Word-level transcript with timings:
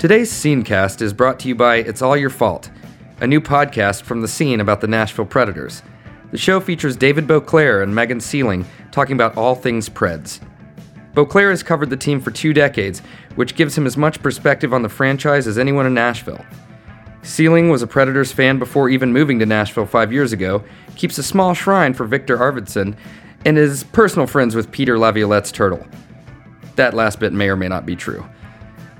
Today's 0.00 0.32
Scenecast 0.32 1.02
is 1.02 1.12
brought 1.12 1.38
to 1.40 1.48
you 1.48 1.54
by 1.54 1.76
It's 1.76 2.00
All 2.00 2.16
Your 2.16 2.30
Fault, 2.30 2.70
a 3.20 3.26
new 3.26 3.38
podcast 3.38 4.00
from 4.00 4.22
the 4.22 4.28
scene 4.28 4.58
about 4.58 4.80
the 4.80 4.86
Nashville 4.86 5.26
Predators. 5.26 5.82
The 6.30 6.38
show 6.38 6.58
features 6.58 6.96
David 6.96 7.26
Boclair 7.26 7.82
and 7.82 7.94
Megan 7.94 8.18
Seling 8.18 8.64
talking 8.92 9.12
about 9.12 9.36
all 9.36 9.54
things 9.54 9.90
Preds. 9.90 10.40
Boclair 11.12 11.50
has 11.50 11.62
covered 11.62 11.90
the 11.90 11.98
team 11.98 12.18
for 12.18 12.30
two 12.30 12.54
decades, 12.54 13.00
which 13.34 13.56
gives 13.56 13.76
him 13.76 13.84
as 13.84 13.98
much 13.98 14.22
perspective 14.22 14.72
on 14.72 14.80
the 14.80 14.88
franchise 14.88 15.46
as 15.46 15.58
anyone 15.58 15.84
in 15.84 15.92
Nashville. 15.92 16.42
Seling 17.20 17.68
was 17.68 17.82
a 17.82 17.86
Predators 17.86 18.32
fan 18.32 18.58
before 18.58 18.88
even 18.88 19.12
moving 19.12 19.38
to 19.38 19.44
Nashville 19.44 19.84
five 19.84 20.14
years 20.14 20.32
ago, 20.32 20.64
keeps 20.96 21.18
a 21.18 21.22
small 21.22 21.52
shrine 21.52 21.92
for 21.92 22.06
Viktor 22.06 22.38
Arvidsson, 22.38 22.96
and 23.44 23.58
is 23.58 23.84
personal 23.84 24.26
friends 24.26 24.54
with 24.54 24.72
Peter 24.72 24.98
Laviolette's 24.98 25.52
turtle. 25.52 25.86
That 26.76 26.94
last 26.94 27.20
bit 27.20 27.34
may 27.34 27.50
or 27.50 27.56
may 27.56 27.68
not 27.68 27.84
be 27.84 27.96
true. 27.96 28.24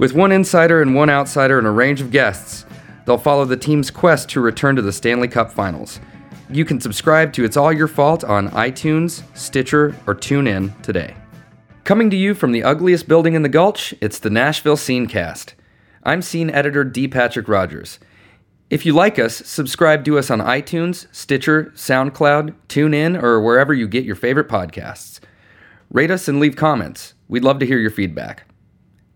With 0.00 0.14
one 0.14 0.32
insider 0.32 0.80
and 0.80 0.94
one 0.94 1.10
outsider 1.10 1.58
and 1.58 1.66
a 1.66 1.70
range 1.70 2.00
of 2.00 2.10
guests, 2.10 2.64
they'll 3.04 3.18
follow 3.18 3.44
the 3.44 3.54
team's 3.54 3.90
quest 3.90 4.30
to 4.30 4.40
return 4.40 4.74
to 4.76 4.80
the 4.80 4.94
Stanley 4.94 5.28
Cup 5.28 5.52
Finals. 5.52 6.00
You 6.48 6.64
can 6.64 6.80
subscribe 6.80 7.34
to 7.34 7.44
It's 7.44 7.58
All 7.58 7.70
Your 7.70 7.86
Fault 7.86 8.24
on 8.24 8.48
iTunes, 8.52 9.22
Stitcher, 9.36 9.94
or 10.06 10.14
TuneIn 10.14 10.80
today. 10.80 11.14
Coming 11.84 12.08
to 12.08 12.16
you 12.16 12.32
from 12.32 12.52
the 12.52 12.62
ugliest 12.62 13.08
building 13.08 13.34
in 13.34 13.42
the 13.42 13.50
Gulch, 13.50 13.92
it's 14.00 14.18
the 14.18 14.30
Nashville 14.30 14.78
Scenecast. 14.78 15.52
I'm 16.02 16.22
scene 16.22 16.48
editor 16.48 16.82
D. 16.82 17.06
Patrick 17.06 17.46
Rogers. 17.46 17.98
If 18.70 18.86
you 18.86 18.94
like 18.94 19.18
us, 19.18 19.36
subscribe 19.44 20.06
to 20.06 20.16
us 20.16 20.30
on 20.30 20.38
iTunes, 20.38 21.08
Stitcher, 21.14 21.74
SoundCloud, 21.74 22.54
TuneIn, 22.68 23.22
or 23.22 23.38
wherever 23.42 23.74
you 23.74 23.86
get 23.86 24.06
your 24.06 24.16
favorite 24.16 24.48
podcasts. 24.48 25.20
Rate 25.90 26.10
us 26.10 26.26
and 26.26 26.40
leave 26.40 26.56
comments. 26.56 27.12
We'd 27.28 27.44
love 27.44 27.58
to 27.58 27.66
hear 27.66 27.78
your 27.78 27.90
feedback. 27.90 28.49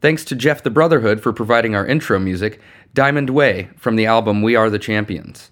Thanks 0.04 0.22
to 0.24 0.36
Jeff 0.36 0.62
the 0.62 0.68
Brotherhood 0.68 1.22
for 1.22 1.32
providing 1.32 1.74
our 1.74 1.86
intro 1.86 2.18
music, 2.18 2.60
Diamond 2.92 3.30
Way, 3.30 3.70
from 3.78 3.96
the 3.96 4.04
album 4.04 4.42
We 4.42 4.54
Are 4.54 4.68
the 4.68 4.78
Champions. 4.78 5.50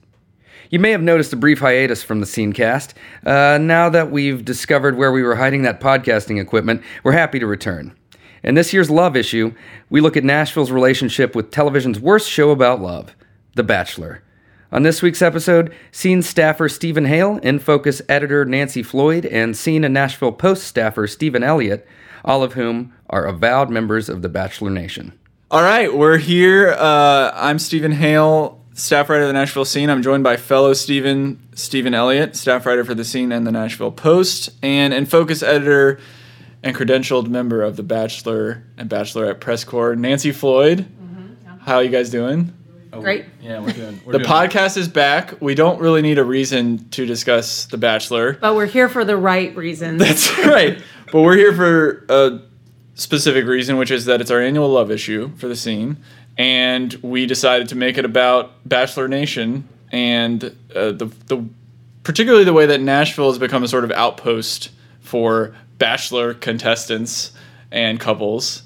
You 0.68 0.78
may 0.78 0.90
have 0.90 1.00
noticed 1.00 1.32
a 1.32 1.36
brief 1.36 1.60
hiatus 1.60 2.02
from 2.02 2.20
the 2.20 2.26
Scenecast. 2.26 2.92
Uh, 3.24 3.56
now 3.56 3.88
that 3.88 4.10
we've 4.10 4.44
discovered 4.44 4.98
where 4.98 5.10
we 5.10 5.22
were 5.22 5.36
hiding 5.36 5.62
that 5.62 5.80
podcasting 5.80 6.38
equipment, 6.38 6.82
we're 7.02 7.12
happy 7.12 7.38
to 7.38 7.46
return. 7.46 7.96
In 8.42 8.54
this 8.54 8.74
year's 8.74 8.90
Love 8.90 9.16
issue, 9.16 9.54
we 9.88 10.02
look 10.02 10.18
at 10.18 10.22
Nashville's 10.22 10.70
relationship 10.70 11.34
with 11.34 11.50
television's 11.50 11.98
worst 11.98 12.28
show 12.28 12.50
about 12.50 12.82
love, 12.82 13.16
The 13.54 13.62
Bachelor. 13.62 14.22
On 14.70 14.82
this 14.82 15.00
week's 15.00 15.22
episode, 15.22 15.74
Scene 15.92 16.20
staffer 16.20 16.68
Steven 16.68 17.06
Hale, 17.06 17.40
NFocus 17.40 18.02
editor 18.06 18.44
Nancy 18.44 18.82
Floyd, 18.82 19.24
and 19.24 19.56
Scene 19.56 19.82
and 19.82 19.94
Nashville 19.94 20.30
Post 20.30 20.64
staffer 20.64 21.06
Stephen 21.06 21.42
Elliott, 21.42 21.86
all 22.24 22.42
of 22.42 22.52
whom 22.52 22.92
are 23.12 23.26
avowed 23.26 23.70
members 23.70 24.08
of 24.08 24.22
the 24.22 24.28
Bachelor 24.28 24.70
Nation. 24.70 25.12
All 25.50 25.62
right, 25.62 25.94
we're 25.94 26.16
here. 26.16 26.72
Uh, 26.72 27.30
I'm 27.34 27.58
Steven 27.58 27.92
Hale, 27.92 28.64
staff 28.72 29.10
writer 29.10 29.24
of 29.24 29.28
the 29.28 29.34
Nashville 29.34 29.66
Scene. 29.66 29.90
I'm 29.90 30.02
joined 30.02 30.24
by 30.24 30.38
fellow 30.38 30.72
Stephen 30.72 31.38
Stephen 31.54 31.92
Elliott, 31.92 32.34
staff 32.36 32.64
writer 32.64 32.84
for 32.84 32.94
the 32.94 33.04
Scene 33.04 33.30
and 33.30 33.46
the 33.46 33.52
Nashville 33.52 33.92
Post, 33.92 34.48
and 34.62 34.94
NFocus 34.94 35.46
editor 35.46 36.00
and 36.62 36.74
credentialed 36.74 37.28
member 37.28 37.62
of 37.62 37.76
the 37.76 37.82
Bachelor 37.82 38.64
and 38.78 38.88
Bachelorette 38.88 39.40
press 39.40 39.62
corps, 39.62 39.94
Nancy 39.94 40.32
Floyd. 40.32 40.86
How 41.60 41.76
are 41.76 41.82
you 41.82 41.90
guys 41.90 42.08
doing? 42.08 42.54
Great. 42.92 43.26
Yeah, 43.40 43.60
we're 43.60 43.72
doing. 43.72 44.00
We're 44.04 44.12
The 44.12 44.18
doing 44.18 44.30
podcast 44.30 44.76
is 44.76 44.88
back. 44.88 45.40
We 45.40 45.54
don't 45.54 45.80
really 45.80 46.02
need 46.02 46.18
a 46.18 46.24
reason 46.24 46.88
to 46.90 47.06
discuss 47.06 47.66
The 47.66 47.78
Bachelor. 47.78 48.34
But 48.34 48.54
we're 48.54 48.66
here 48.66 48.88
for 48.88 49.04
the 49.04 49.16
right 49.16 49.54
reasons. 49.56 49.98
That's 49.98 50.36
right. 50.38 50.80
But 51.10 51.22
we're 51.22 51.36
here 51.36 51.54
for 51.54 52.04
a 52.08 52.40
specific 52.94 53.46
reason, 53.46 53.76
which 53.76 53.90
is 53.90 54.04
that 54.06 54.20
it's 54.20 54.30
our 54.30 54.40
annual 54.40 54.68
love 54.68 54.90
issue 54.90 55.30
for 55.36 55.48
the 55.48 55.56
scene, 55.56 55.96
and 56.36 56.92
we 57.02 57.26
decided 57.26 57.68
to 57.68 57.74
make 57.74 57.98
it 57.98 58.04
about 58.04 58.52
Bachelor 58.68 59.08
Nation 59.08 59.68
and 59.90 60.44
uh, 60.74 60.92
the 60.92 61.12
the 61.26 61.44
particularly 62.02 62.44
the 62.44 62.52
way 62.52 62.66
that 62.66 62.80
Nashville 62.80 63.28
has 63.28 63.38
become 63.38 63.62
a 63.62 63.68
sort 63.68 63.84
of 63.84 63.92
outpost 63.92 64.70
for 65.00 65.54
Bachelor 65.78 66.34
contestants 66.34 67.32
and 67.70 67.98
couples. 67.98 68.62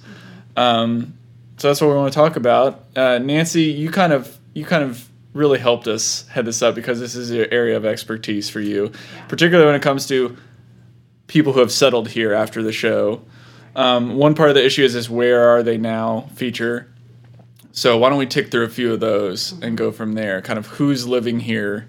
Um, 0.56 1.16
so 1.58 1.68
that's 1.68 1.80
what 1.80 1.88
we 1.88 1.94
want 1.94 2.12
to 2.12 2.16
talk 2.16 2.36
about. 2.36 2.84
Uh, 2.94 3.18
Nancy, 3.18 3.64
you 3.64 3.90
kind 3.90 4.12
of 4.12 4.36
you 4.54 4.64
kind 4.64 4.84
of 4.84 5.08
really 5.32 5.58
helped 5.58 5.86
us 5.86 6.26
head 6.28 6.46
this 6.46 6.62
up 6.62 6.74
because 6.74 6.98
this 6.98 7.14
is 7.14 7.30
an 7.30 7.46
area 7.50 7.76
of 7.76 7.84
expertise 7.84 8.48
for 8.48 8.60
you, 8.60 8.90
particularly 9.28 9.66
when 9.66 9.74
it 9.74 9.82
comes 9.82 10.06
to 10.06 10.36
people 11.26 11.52
who 11.52 11.60
have 11.60 11.72
settled 11.72 12.08
here 12.08 12.32
after 12.32 12.62
the 12.62 12.72
show. 12.72 13.22
Um, 13.76 14.16
one 14.16 14.34
part 14.34 14.48
of 14.48 14.54
the 14.54 14.64
issue 14.64 14.82
is 14.82 14.94
this 14.94 15.08
"Where 15.08 15.48
are 15.48 15.62
they 15.62 15.76
now?" 15.76 16.28
feature. 16.34 16.88
So 17.72 17.98
why 17.98 18.08
don't 18.08 18.18
we 18.18 18.26
tick 18.26 18.50
through 18.50 18.64
a 18.64 18.70
few 18.70 18.94
of 18.94 19.00
those 19.00 19.52
and 19.60 19.76
go 19.76 19.92
from 19.92 20.14
there? 20.14 20.40
Kind 20.40 20.58
of 20.58 20.66
who's 20.66 21.06
living 21.06 21.40
here. 21.40 21.86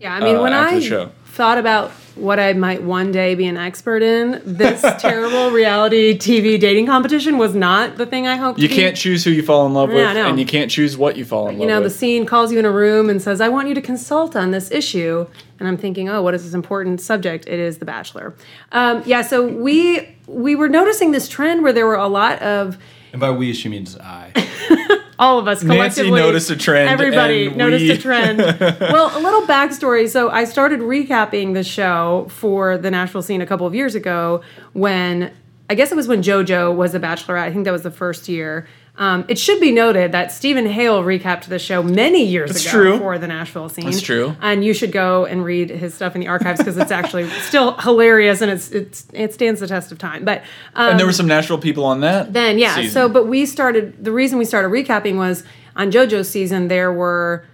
yeah, 0.00 0.14
I 0.14 0.20
mean, 0.20 0.36
uh, 0.36 0.42
when 0.42 0.52
I 0.52 0.78
thought 1.24 1.58
about 1.58 1.90
what 2.16 2.40
I 2.40 2.52
might 2.54 2.82
one 2.82 3.12
day 3.12 3.34
be 3.34 3.46
an 3.46 3.56
expert 3.56 4.02
in, 4.02 4.40
this 4.44 4.80
terrible 4.98 5.50
reality 5.50 6.16
TV 6.18 6.58
dating 6.58 6.86
competition 6.86 7.38
was 7.38 7.54
not 7.54 7.96
the 7.96 8.06
thing 8.06 8.26
I 8.26 8.36
hoped. 8.36 8.58
You 8.58 8.68
to 8.68 8.74
can't 8.74 8.96
choose 8.96 9.22
who 9.24 9.30
you 9.30 9.42
fall 9.42 9.66
in 9.66 9.74
love 9.74 9.90
Yeah, 9.90 10.08
with, 10.08 10.16
know. 10.16 10.28
and 10.28 10.38
you 10.40 10.46
can't 10.46 10.70
choose 10.70 10.96
what 10.96 11.16
you 11.16 11.24
fall 11.24 11.48
in 11.48 11.54
You 11.54 11.60
love 11.60 11.68
You 11.68 11.74
know, 11.74 11.82
the 11.82 11.90
scene 11.90 12.26
calls 12.26 12.50
you 12.52 12.58
in 12.58 12.64
a 12.64 12.70
room 12.70 13.10
and 13.10 13.20
says, 13.20 13.40
"I 13.40 13.48
want 13.48 13.68
you 13.68 13.74
to 13.74 13.82
consult 13.82 14.34
on 14.34 14.50
this 14.50 14.70
issue," 14.70 15.26
and 15.60 15.68
I'm 15.68 15.76
thinking, 15.76 16.08
"Oh, 16.08 16.22
what 16.22 16.34
is 16.34 16.44
this 16.44 16.54
important 16.54 17.00
subject?" 17.00 17.46
It 17.46 17.60
is 17.60 17.78
The 17.78 17.84
Bachelor. 17.84 18.34
Um, 18.72 19.02
yeah, 19.06 19.22
so 19.22 19.46
we 19.46 20.08
we 20.26 20.54
were 20.56 20.68
noticing 20.68 21.12
this 21.12 21.28
trend 21.28 21.62
where 21.62 21.72
there 21.72 21.86
were 21.86 21.94
a 21.96 22.08
lot 22.08 22.40
of 22.42 22.78
And 23.12 23.20
by 23.20 23.30
we, 23.30 23.52
she 23.52 23.68
means 23.68 23.96
I. 23.98 24.32
all 25.18 25.38
of 25.38 25.48
us 25.48 25.62
Nancy 25.62 25.76
collectively 25.76 26.20
noticed 26.20 26.50
a 26.50 26.56
trend, 26.56 26.88
Everybody 26.90 27.50
noticed 27.50 27.84
we- 27.84 27.90
a 27.90 27.98
trend. 27.98 28.38
well, 28.80 29.16
a 29.16 29.20
little 29.20 29.42
backstory. 29.42 30.08
So 30.08 30.30
I 30.30 30.44
started 30.44 30.80
recapping 30.80 31.54
the 31.54 31.64
show 31.64 32.26
for 32.30 32.76
the 32.78 32.90
Nashville 32.90 33.22
scene 33.22 33.40
a 33.40 33.46
couple 33.46 33.66
of 33.66 33.74
years 33.74 33.94
ago 33.94 34.42
when 34.72 35.32
I 35.68 35.74
guess 35.74 35.90
it 35.90 35.96
was 35.96 36.06
when 36.06 36.22
JoJo 36.22 36.74
was 36.76 36.94
a 36.94 37.00
bachelorette. 37.00 37.42
I 37.42 37.52
think 37.52 37.64
that 37.64 37.72
was 37.72 37.82
the 37.82 37.90
first 37.90 38.28
year. 38.28 38.66
Um, 38.98 39.24
it 39.28 39.38
should 39.38 39.60
be 39.60 39.72
noted 39.72 40.12
that 40.12 40.32
Steven 40.32 40.64
Hale 40.66 41.02
recapped 41.02 41.44
the 41.44 41.58
show 41.58 41.82
many 41.82 42.24
years 42.24 42.50
That's 42.50 42.64
ago 42.64 42.72
true. 42.72 42.98
for 42.98 43.18
the 43.18 43.26
Nashville 43.26 43.68
scene. 43.68 43.84
That's 43.84 44.00
true. 44.00 44.34
And 44.40 44.64
you 44.64 44.72
should 44.72 44.90
go 44.92 45.26
and 45.26 45.44
read 45.44 45.68
his 45.68 45.92
stuff 45.92 46.14
in 46.14 46.20
the 46.22 46.28
archives 46.28 46.58
because 46.60 46.78
it's 46.78 46.90
actually 46.90 47.28
still 47.42 47.76
hilarious 47.78 48.40
and 48.40 48.50
it's, 48.50 48.70
it's 48.70 49.06
it 49.12 49.34
stands 49.34 49.60
the 49.60 49.66
test 49.66 49.92
of 49.92 49.98
time. 49.98 50.24
But 50.24 50.42
um, 50.74 50.90
and 50.92 50.98
there 50.98 51.06
were 51.06 51.12
some 51.12 51.26
Nashville 51.26 51.58
people 51.58 51.84
on 51.84 52.00
that. 52.00 52.32
then 52.32 52.58
yeah 52.58 52.74
season. 52.76 52.90
so 52.90 53.08
but 53.08 53.26
we 53.26 53.44
started 53.44 54.02
the 54.02 54.12
reason 54.12 54.38
we 54.38 54.44
started 54.46 54.68
recapping 54.68 55.16
was 55.16 55.44
on 55.74 55.90
jojo's 55.90 56.28
season 56.28 56.68
there 56.68 56.92
were 56.92 57.44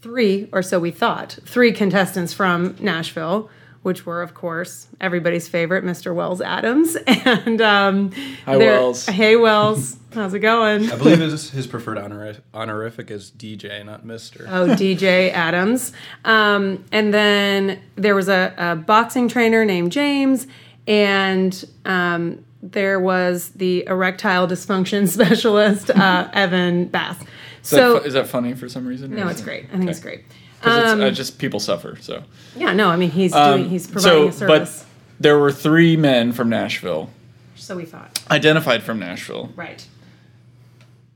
three 0.00 0.48
or 0.52 0.62
so 0.62 0.78
we 0.78 0.90
thought 0.90 1.38
three 1.44 1.72
contestants 1.72 2.32
from 2.32 2.76
nashville 2.80 3.50
which 3.84 4.04
were 4.04 4.20
of 4.22 4.34
course 4.34 4.88
everybody's 5.00 5.46
favorite 5.48 5.84
mr 5.84 6.12
wells 6.14 6.40
adams 6.40 6.96
and 7.06 7.60
um 7.60 8.10
Hi, 8.46 8.56
Wells. 8.56 9.06
hey 9.06 9.36
wells 9.36 9.96
how's 10.12 10.34
it 10.34 10.40
going 10.40 10.90
I 10.90 10.96
believe 10.96 11.18
his, 11.20 11.50
his 11.50 11.66
preferred 11.66 11.98
honor, 11.98 12.34
honorific 12.52 13.10
is 13.10 13.30
DJ, 13.30 13.84
not 13.84 14.04
Mister. 14.06 14.46
Oh, 14.48 14.68
DJ 14.68 15.32
Adams. 15.32 15.92
Um, 16.24 16.84
and 16.92 17.12
then 17.12 17.80
there 17.96 18.14
was 18.14 18.28
a, 18.28 18.54
a 18.56 18.76
boxing 18.76 19.26
trainer 19.28 19.64
named 19.64 19.90
James, 19.90 20.46
and 20.86 21.64
um, 21.84 22.44
there 22.62 23.00
was 23.00 23.48
the 23.50 23.84
erectile 23.86 24.46
dysfunction 24.46 25.08
specialist, 25.18 25.90
uh, 25.90 26.28
Evan 26.32 26.84
Bass. 26.86 27.20
is, 27.20 27.26
So, 27.62 27.94
that 27.94 28.02
fu- 28.02 28.06
is 28.08 28.14
that 28.14 28.28
funny 28.28 28.54
for 28.54 28.68
some 28.68 28.86
reason? 28.86 29.14
no, 29.16 29.26
it's 29.26 29.40
great. 29.42 29.66
I 29.72 29.78
think 29.78 29.90
it's 29.90 29.98
great. 30.00 30.24
Because 30.64 30.92
Um, 30.92 31.00
uh, 31.02 31.10
just 31.10 31.38
people 31.38 31.60
suffer. 31.60 31.96
So, 32.00 32.22
Yeah, 32.56 32.72
no, 32.72 32.88
I 32.88 32.96
mean, 32.96 33.10
he's 33.10 33.34
Um, 33.34 33.58
doing, 33.60 33.70
he's 33.70 33.86
providing 33.86 34.22
so 34.22 34.28
a 34.28 34.32
service. 34.48 34.84
but 35.18 35.22
there 35.22 35.38
were 35.38 35.52
three 35.52 35.96
men 35.96 36.32
from 36.32 36.48
Nashville, 36.48 37.10
so 37.56 37.76
we 37.76 37.84
thought. 37.84 38.18
identified 38.30 38.82
from 38.82 38.98
Nashville. 38.98 39.50
Right. 39.56 39.84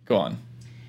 Go 0.07 0.17
on. 0.17 0.37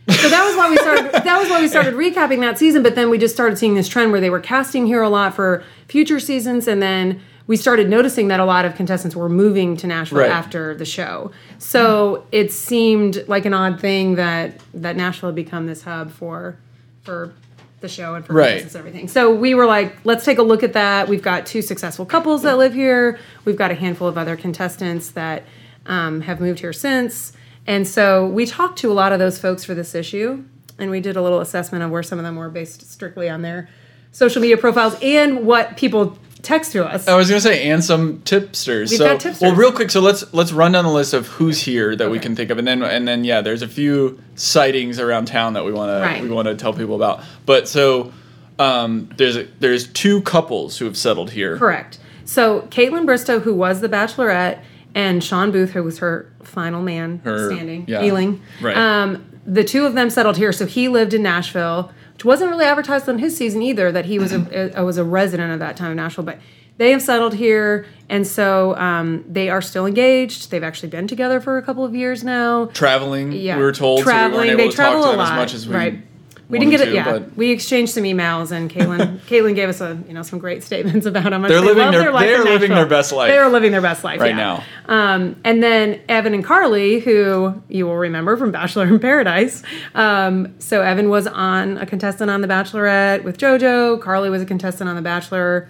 so 0.10 0.28
that 0.30 0.44
was 0.46 0.56
why 0.58 0.70
we 0.70 0.76
started 0.78 1.12
that 1.24 1.38
was 1.40 1.50
why 1.50 1.62
we 1.62 1.68
started 1.68 1.94
recapping 1.94 2.40
that 2.40 2.58
season 2.58 2.82
but 2.82 2.96
then 2.96 3.12
we 3.12 3.18
just 3.20 3.32
started 3.36 3.60
seeing 3.60 3.76
this 3.76 3.88
trend 3.88 4.12
where 4.12 4.20
they 4.20 4.32
were 4.32 4.40
casting 4.40 4.88
here 4.88 5.04
a 5.04 5.10
lot 5.10 5.36
for 5.36 5.64
future 5.88 6.20
seasons 6.20 6.68
and 6.68 6.82
then 6.82 7.22
we 7.46 7.56
started 7.56 7.88
noticing 7.90 8.28
that 8.30 8.40
a 8.40 8.46
lot 8.46 8.66
of 8.66 8.74
contestants 8.76 9.16
were 9.16 9.30
moving 9.30 9.78
to 9.78 9.86
Nashville 9.86 10.20
Right. 10.22 10.32
after 10.32 10.74
the 10.76 10.86
show. 10.86 11.32
So 11.60 12.24
it 12.32 12.52
seemed 12.52 13.24
like 13.28 13.46
an 13.46 13.54
odd 13.54 13.80
thing 13.80 14.16
that 14.16 14.60
that 14.74 14.96
Nashville 14.96 15.30
had 15.30 15.36
become 15.36 15.68
this 15.68 15.84
hub 15.84 16.10
for 16.12 16.56
for 17.04 17.32
the 17.82 17.90
show 17.90 18.16
and 18.16 18.26
for 18.26 18.34
Right. 18.34 18.48
contestants 18.60 18.76
and 18.76 18.80
everything. 18.88 19.08
So 19.08 19.34
we 19.34 19.56
were 19.56 19.66
like, 19.66 19.96
let's 20.04 20.26
take 20.26 20.38
a 20.38 20.44
look 20.44 20.64
at 20.64 20.74
that. 20.74 21.08
We've 21.08 21.22
got 21.22 21.46
two 21.46 21.62
successful 21.62 22.06
couples 22.06 22.44
that 22.44 22.58
live 22.58 22.74
here. 22.74 23.20
We've 23.46 23.56
got 23.58 23.72
a 23.72 23.76
handful 23.76 24.08
of 24.08 24.18
other 24.18 24.36
contestants 24.36 25.12
that 25.12 25.44
um, 25.86 26.22
have 26.22 26.40
moved 26.40 26.60
here 26.60 26.74
since. 26.74 27.34
And 27.68 27.88
so 27.88 28.26
we 28.28 28.46
talked 28.46 28.80
to 28.80 28.92
a 28.92 28.94
lot 28.94 29.12
of 29.12 29.20
those 29.20 29.40
folks 29.40 29.64
for 29.64 29.74
this 29.74 29.94
issue, 29.96 30.44
and 30.78 30.90
we 30.92 31.00
did 31.02 31.16
a 31.16 31.22
little 31.22 31.40
assessment 31.40 31.84
of 31.84 31.92
where 31.92 32.04
some 32.04 32.18
of 32.20 32.26
them 32.26 32.36
were 32.36 32.50
based 32.50 32.90
strictly 32.92 33.30
on 33.30 33.42
their 33.42 33.70
social 34.12 34.42
media 34.42 34.58
profiles 34.58 34.96
and 35.02 35.46
what 35.46 35.78
people 35.78 36.18
text 36.42 36.72
to 36.74 36.86
us. 36.86 37.08
I 37.08 37.16
was 37.16 37.30
gonna 37.30 37.42
say, 37.42 37.70
and 37.70 37.84
some 37.84 38.22
tipsters. 38.24 38.92
We've 38.92 38.98
so, 38.98 39.06
got 39.06 39.20
tipsters. 39.20 39.42
well, 39.42 39.56
real 39.56 39.72
quick. 39.72 39.92
So 39.92 40.00
let's 40.02 40.34
let's 40.34 40.52
run 40.52 40.72
down 40.72 40.86
the 40.86 40.92
list 40.92 41.14
of 41.14 41.28
who's 41.28 41.62
here 41.62 41.96
that 41.96 42.10
we 42.10 42.20
can 42.20 42.36
think 42.36 42.50
of, 42.50 42.58
and 42.58 42.68
then 42.68 42.82
and 42.84 43.08
then 43.08 43.24
yeah, 43.24 43.42
there's 43.42 43.62
a 43.62 43.68
few 43.68 44.20
sightings 44.36 45.00
around 45.00 45.26
town 45.26 45.54
that 45.54 45.66
we 45.66 45.72
want 45.72 45.92
Right. 46.02 46.18
to 46.18 46.24
we 46.24 46.30
want 46.30 46.48
to 46.48 46.56
tell 46.56 46.74
people 46.74 46.96
about. 46.96 47.22
But 47.46 47.68
so 47.68 48.12
um, 48.58 49.10
there's 49.18 49.38
a, 49.38 49.48
there's 49.60 49.88
two 49.88 50.22
couples 50.22 50.78
who 50.78 50.86
have 50.86 50.98
settled 50.98 51.32
here. 51.32 51.58
Correct. 51.58 52.00
So 52.26 52.62
Kaitlyn 52.70 53.06
Bristowe, 53.06 53.42
who 53.42 53.54
was 53.54 53.82
the 53.82 53.90
Bachelorette, 53.90 54.60
and 54.94 55.24
Shawn 55.24 55.52
Booth, 55.52 55.72
who 55.72 55.84
was 55.84 56.00
her 56.00 56.32
final 56.44 56.82
man 56.82 57.22
Her- 57.24 57.50
standing, 57.52 57.86
yeah. 57.88 58.04
Ealing. 58.04 58.42
Right. 58.62 58.76
Um, 58.78 59.26
the 59.46 59.64
two 59.64 59.86
of 59.86 59.94
them 59.96 60.10
settled 60.10 60.38
here. 60.38 60.52
So 60.52 60.66
he 60.66 60.90
lived 60.90 61.14
in 61.14 61.24
Nashville, 61.24 61.92
which 62.20 62.26
wasn't 62.26 62.52
really 62.52 62.66
advertised 62.66 63.08
on 63.08 63.18
his 63.20 63.38
season 63.38 63.62
either. 63.62 63.94
That 63.94 64.04
he 64.04 64.20
was 64.20 64.34
a, 64.34 64.72
a 64.76 64.84
was 64.84 64.98
a 64.98 65.06
resident 65.06 65.54
of 65.54 65.60
that 65.60 65.78
time 65.78 65.92
of 65.92 65.96
Nashville, 65.98 66.26
but. 66.26 66.40
They 66.78 66.92
have 66.92 67.02
settled 67.02 67.34
here, 67.34 67.88
and 68.08 68.26
so 68.26 68.74
um, 68.78 69.26
they 69.28 69.50
are 69.50 69.62
still 69.62 69.86
engaged. 69.86 70.50
They've 70.50 70.64
actually 70.64 70.88
been 70.88 71.08
together 71.08 71.42
for 71.42 71.58
a 71.58 71.62
couple 71.62 71.84
of 71.84 71.94
years 71.94 72.24
now. 72.24 72.68
Traveling, 72.68 73.34
Yeah, 73.34 73.58
we 73.58 73.64
were 73.64 73.74
told, 73.74 74.02
traveling. 74.04 74.52
so 74.52 74.56
we 74.56 74.64
they 74.64 74.70
to 74.70 74.76
travel 74.78 75.02
talk 75.02 75.12
to 75.12 75.18
a 75.18 75.20
lot, 75.20 75.32
as 75.34 75.36
much 75.36 75.54
as 75.54 75.68
we 75.68 75.76
right? 75.76 76.02
We 76.50 76.58
didn't 76.58 76.72
get 76.72 76.82
it. 76.82 76.94
Yeah, 76.96 77.20
we 77.36 77.52
exchanged 77.52 77.94
some 77.94 78.04
emails, 78.06 78.52
and 78.52 78.72
Kaitlyn, 78.72 79.20
Kaitlyn 79.20 79.54
gave 79.62 79.70
us 79.70 79.82
a 79.82 80.00
you 80.08 80.16
know 80.16 80.24
some 80.24 80.40
great 80.40 80.64
statements 80.64 81.06
about 81.06 81.32
how 81.32 81.38
much 81.38 81.50
They're 81.50 81.62
they 81.62 81.68
living 81.68 81.84
love 81.84 81.94
their- 81.94 82.02
their 82.02 82.12
life 82.12 82.26
they're 82.26 82.44
living 82.44 82.72
their 82.72 82.88
best 82.88 83.12
life 83.12 83.30
They 83.30 83.38
are 83.38 83.50
living 83.50 83.72
their 83.72 83.82
best 83.82 84.04
life 84.04 84.20
right 84.20 84.36
yeah. 84.36 84.36
now. 84.36 84.64
Um, 84.88 85.36
and 85.44 85.62
then 85.62 86.02
Evan 86.10 86.34
and 86.34 86.44
Carly, 86.44 87.00
who 87.02 87.62
you 87.70 87.86
will 87.86 87.98
remember 87.98 88.36
from 88.36 88.52
Bachelor 88.52 88.88
in 88.88 89.00
Paradise. 89.00 89.62
Um, 89.94 90.56
so 90.60 90.82
Evan 90.82 91.10
was 91.10 91.28
on 91.28 91.78
a 91.78 91.86
contestant 91.86 92.32
on 92.32 92.42
The 92.42 92.48
Bachelorette 92.48 93.24
with 93.24 93.38
JoJo. 93.38 94.02
Carly 94.02 94.32
was 94.32 94.42
a 94.42 94.46
contestant 94.48 94.90
on 94.90 94.96
The 94.96 95.04
Bachelor 95.04 95.70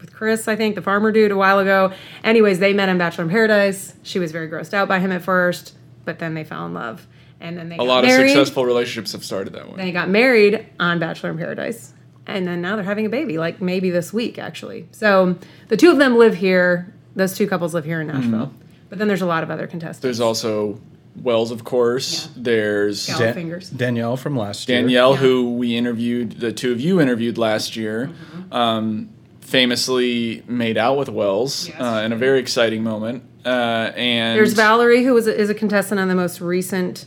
with 0.00 0.14
Chris, 0.14 0.46
I 0.46 0.54
think, 0.54 0.76
the 0.76 0.82
farmer 0.82 1.10
dude, 1.10 1.32
a 1.32 1.36
while 1.36 1.58
ago. 1.58 1.92
Anyways, 2.22 2.60
they 2.60 2.72
met 2.72 2.88
in 2.88 2.96
Bachelor 2.96 3.24
in 3.24 3.30
Paradise. 3.30 3.94
She 4.04 4.20
was 4.20 4.30
very 4.30 4.48
grossed 4.48 4.72
out 4.72 4.86
by 4.86 5.00
him 5.00 5.10
at 5.10 5.22
first, 5.22 5.74
but 6.04 6.20
then 6.20 6.34
they 6.34 6.44
fell 6.44 6.64
in 6.66 6.74
love. 6.74 7.08
And 7.42 7.58
then 7.58 7.68
they 7.68 7.74
A 7.74 7.78
got 7.78 7.86
lot 7.86 8.04
married. 8.04 8.30
of 8.30 8.30
successful 8.30 8.64
relationships 8.64 9.12
have 9.12 9.24
started 9.24 9.52
that 9.54 9.68
way. 9.68 9.76
They 9.76 9.90
got 9.92 10.08
married 10.08 10.64
on 10.78 10.98
Bachelor 11.00 11.30
in 11.32 11.38
Paradise. 11.38 11.92
And 12.26 12.46
then 12.46 12.62
now 12.62 12.76
they're 12.76 12.84
having 12.84 13.04
a 13.04 13.08
baby, 13.08 13.36
like 13.36 13.60
maybe 13.60 13.90
this 13.90 14.12
week, 14.12 14.38
actually. 14.38 14.86
So 14.92 15.36
the 15.68 15.76
two 15.76 15.90
of 15.90 15.98
them 15.98 16.16
live 16.16 16.36
here. 16.36 16.94
Those 17.16 17.36
two 17.36 17.48
couples 17.48 17.74
live 17.74 17.84
here 17.84 18.00
in 18.00 18.06
Nashville. 18.06 18.54
But 18.88 18.98
then 18.98 19.08
there's 19.08 19.22
a 19.22 19.26
lot 19.26 19.42
of 19.42 19.50
other 19.50 19.66
contestants. 19.66 19.98
Mm-hmm. 19.98 20.06
There's 20.06 20.20
also 20.20 20.80
Wells, 21.16 21.50
of 21.50 21.64
course. 21.64 22.26
Yeah. 22.26 22.30
There's 22.44 23.06
Gal- 23.08 23.18
Dan- 23.34 23.62
Danielle 23.76 24.16
from 24.16 24.36
last 24.36 24.68
year. 24.68 24.80
Danielle, 24.80 25.10
Yeah. 25.12 25.16
who 25.18 25.52
we 25.56 25.76
interviewed, 25.76 26.38
the 26.38 26.52
two 26.52 26.70
of 26.72 26.80
you 26.80 27.00
interviewed 27.00 27.36
last 27.38 27.74
year, 27.76 28.08
Mm-hmm. 28.08 28.52
um, 28.54 29.08
famously 29.40 30.42
made 30.48 30.78
out 30.78 30.96
with 30.96 31.08
Wells 31.10 31.68
Yes. 31.68 31.80
uh, 31.80 32.02
in 32.04 32.12
a 32.12 32.16
very 32.16 32.38
exciting 32.38 32.82
moment. 32.82 33.22
Uh, 33.44 33.90
and 33.96 34.38
There's 34.38 34.54
Valerie, 34.54 35.04
who 35.04 35.12
was 35.12 35.26
a, 35.26 35.38
is 35.38 35.50
a 35.50 35.54
contestant 35.54 36.00
on 36.00 36.08
the 36.08 36.14
most 36.14 36.40
recent 36.40 37.04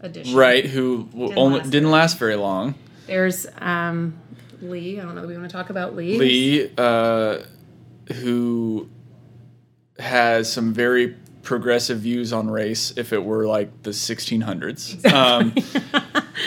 edition. 0.00 0.34
right, 0.36 0.64
who 0.66 1.04
Didn't 1.04 1.38
only 1.38 1.58
last 1.60 1.70
didn't 1.70 1.88
very 1.90 1.92
last 2.00 2.18
very 2.18 2.36
long. 2.36 2.74
There's 3.06 3.46
um, 3.58 4.18
Lee. 4.60 4.98
I 5.00 5.04
don't 5.04 5.14
know. 5.14 5.22
Do 5.22 5.28
we 5.28 5.36
want 5.36 5.48
to 5.48 5.56
talk 5.56 5.70
about 5.70 5.94
Lee? 5.94 6.18
Lee, 6.18 6.70
uh, 6.76 7.38
who 8.14 8.88
has 9.98 10.52
some 10.52 10.72
very 10.72 11.16
progressive 11.42 12.00
views 12.00 12.32
on 12.32 12.50
race. 12.50 12.92
If 12.96 13.12
it 13.12 13.24
were 13.24 13.46
like 13.46 13.82
the 13.82 13.90
1600s, 13.90 15.10
um, 15.12 15.54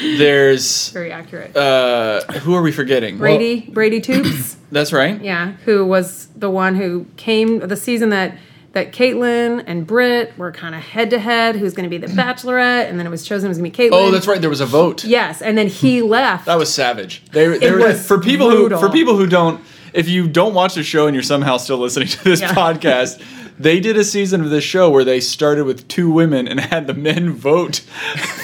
there's 0.18 0.90
Very 0.90 1.12
accurate. 1.12 1.56
uh, 1.56 2.22
who 2.40 2.54
are 2.54 2.62
we 2.62 2.72
forgetting? 2.72 3.18
Brady. 3.18 3.62
Brady 3.62 4.02
Toops. 4.02 4.58
That's 4.72 4.94
right. 4.94 5.20
Yeah, 5.22 5.54
who 5.66 5.86
was 5.86 6.28
the 6.36 6.50
one 6.50 6.76
who 6.76 7.08
came 7.18 7.60
the 7.60 7.76
season 7.78 8.10
that 8.10 8.38
that 8.74 8.92
Kaitlyn 8.92 9.64
and 9.66 9.86
Britt 9.86 10.38
were 10.38 10.52
kind 10.52 10.76
of 10.76 10.82
head 10.82 11.10
to 11.10 11.20
head. 11.20 11.56
Who's 11.56 11.74
going 11.74 11.90
to 11.90 11.90
be 11.90 11.98
the 11.98 12.08
Bachelorette, 12.14 12.90
and 12.90 13.00
then 13.00 13.08
it 13.08 13.10
was 13.10 13.26
chosen 13.26 13.48
it 13.48 13.50
was 13.50 13.58
going 13.58 13.72
to 13.72 13.78
be 13.78 13.90
Kaitlyn. 13.90 13.94
Oh, 13.94 14.12
that's 14.12 14.28
right. 14.28 14.40
There 14.40 14.50
was 14.50 14.62
a 14.62 14.66
vote. 14.66 15.04
Yes, 15.04 15.42
and 15.42 15.58
then 15.58 15.68
he 15.68 16.00
hmm. 16.00 16.08
left. 16.08 16.46
That 16.46 16.58
was 16.58 16.74
savage. 16.74 17.24
They, 17.32 17.58
they 17.58 17.72
were 17.72 17.80
was 17.80 18.06
for 18.06 18.20
people 18.20 18.50
brutal. 18.50 18.80
who 18.80 18.88
for 18.88 18.92
people 18.92 19.18
who 19.18 19.28
don't. 19.28 19.64
If 19.92 20.08
you 20.08 20.28
don't 20.28 20.54
watch 20.54 20.76
the 20.76 20.84
show 20.84 21.08
and 21.08 21.16
you're 21.16 21.24
somehow 21.24 21.58
still 21.58 21.80
listening 21.80 22.10
to 22.10 22.24
this 22.24 22.42
Yeah. 22.42 22.54
podcast, 22.54 23.24
they 23.58 23.80
did 23.80 23.98
a 23.98 24.04
season 24.04 24.42
of 24.42 24.52
this 24.52 24.64
show 24.64 24.90
where 24.92 25.04
they 25.04 25.20
started 25.20 25.66
with 25.66 25.88
two 25.88 26.12
women 26.12 26.48
and 26.48 26.60
had 26.60 26.86
the 26.86 26.94
men 26.94 27.32
vote 27.34 27.78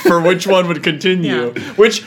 for 0.03 0.19
which 0.19 0.47
one 0.47 0.67
would 0.67 0.83
continue. 0.83 1.53
Yeah. 1.55 1.61
Which 1.73 2.03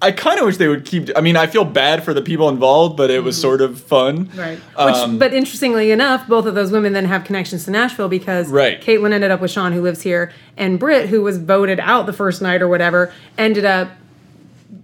I 0.00 0.12
kind 0.12 0.38
of 0.38 0.46
wish 0.46 0.58
they 0.58 0.68
would 0.68 0.84
keep. 0.84 1.10
I 1.16 1.20
mean, 1.20 1.36
I 1.36 1.46
feel 1.48 1.64
bad 1.64 2.04
for 2.04 2.14
the 2.14 2.22
people 2.22 2.48
involved, 2.48 2.96
but 2.96 3.10
it 3.10 3.24
was 3.24 3.34
Mm-hmm. 3.36 3.42
sort 3.42 3.60
of 3.60 3.80
fun. 3.80 4.30
Right. 4.36 4.58
Which, 4.58 4.94
Um, 4.94 5.18
but 5.18 5.34
interestingly 5.34 5.90
enough, 5.90 6.28
both 6.28 6.46
of 6.46 6.54
those 6.54 6.70
women 6.70 6.92
then 6.92 7.04
have 7.06 7.24
connections 7.24 7.64
to 7.64 7.72
Nashville 7.72 8.08
because 8.08 8.48
Right. 8.48 8.80
Kaitlyn 8.80 9.12
ended 9.12 9.30
up 9.32 9.40
with 9.40 9.50
Shawn, 9.50 9.72
who 9.72 9.82
lives 9.82 10.02
here, 10.02 10.30
and 10.56 10.78
Britt, 10.78 11.08
who 11.08 11.22
was 11.22 11.38
voted 11.38 11.80
out 11.80 12.06
the 12.06 12.12
first 12.12 12.40
night 12.40 12.62
or 12.62 12.68
whatever, 12.68 13.12
ended 13.36 13.64
up 13.64 13.88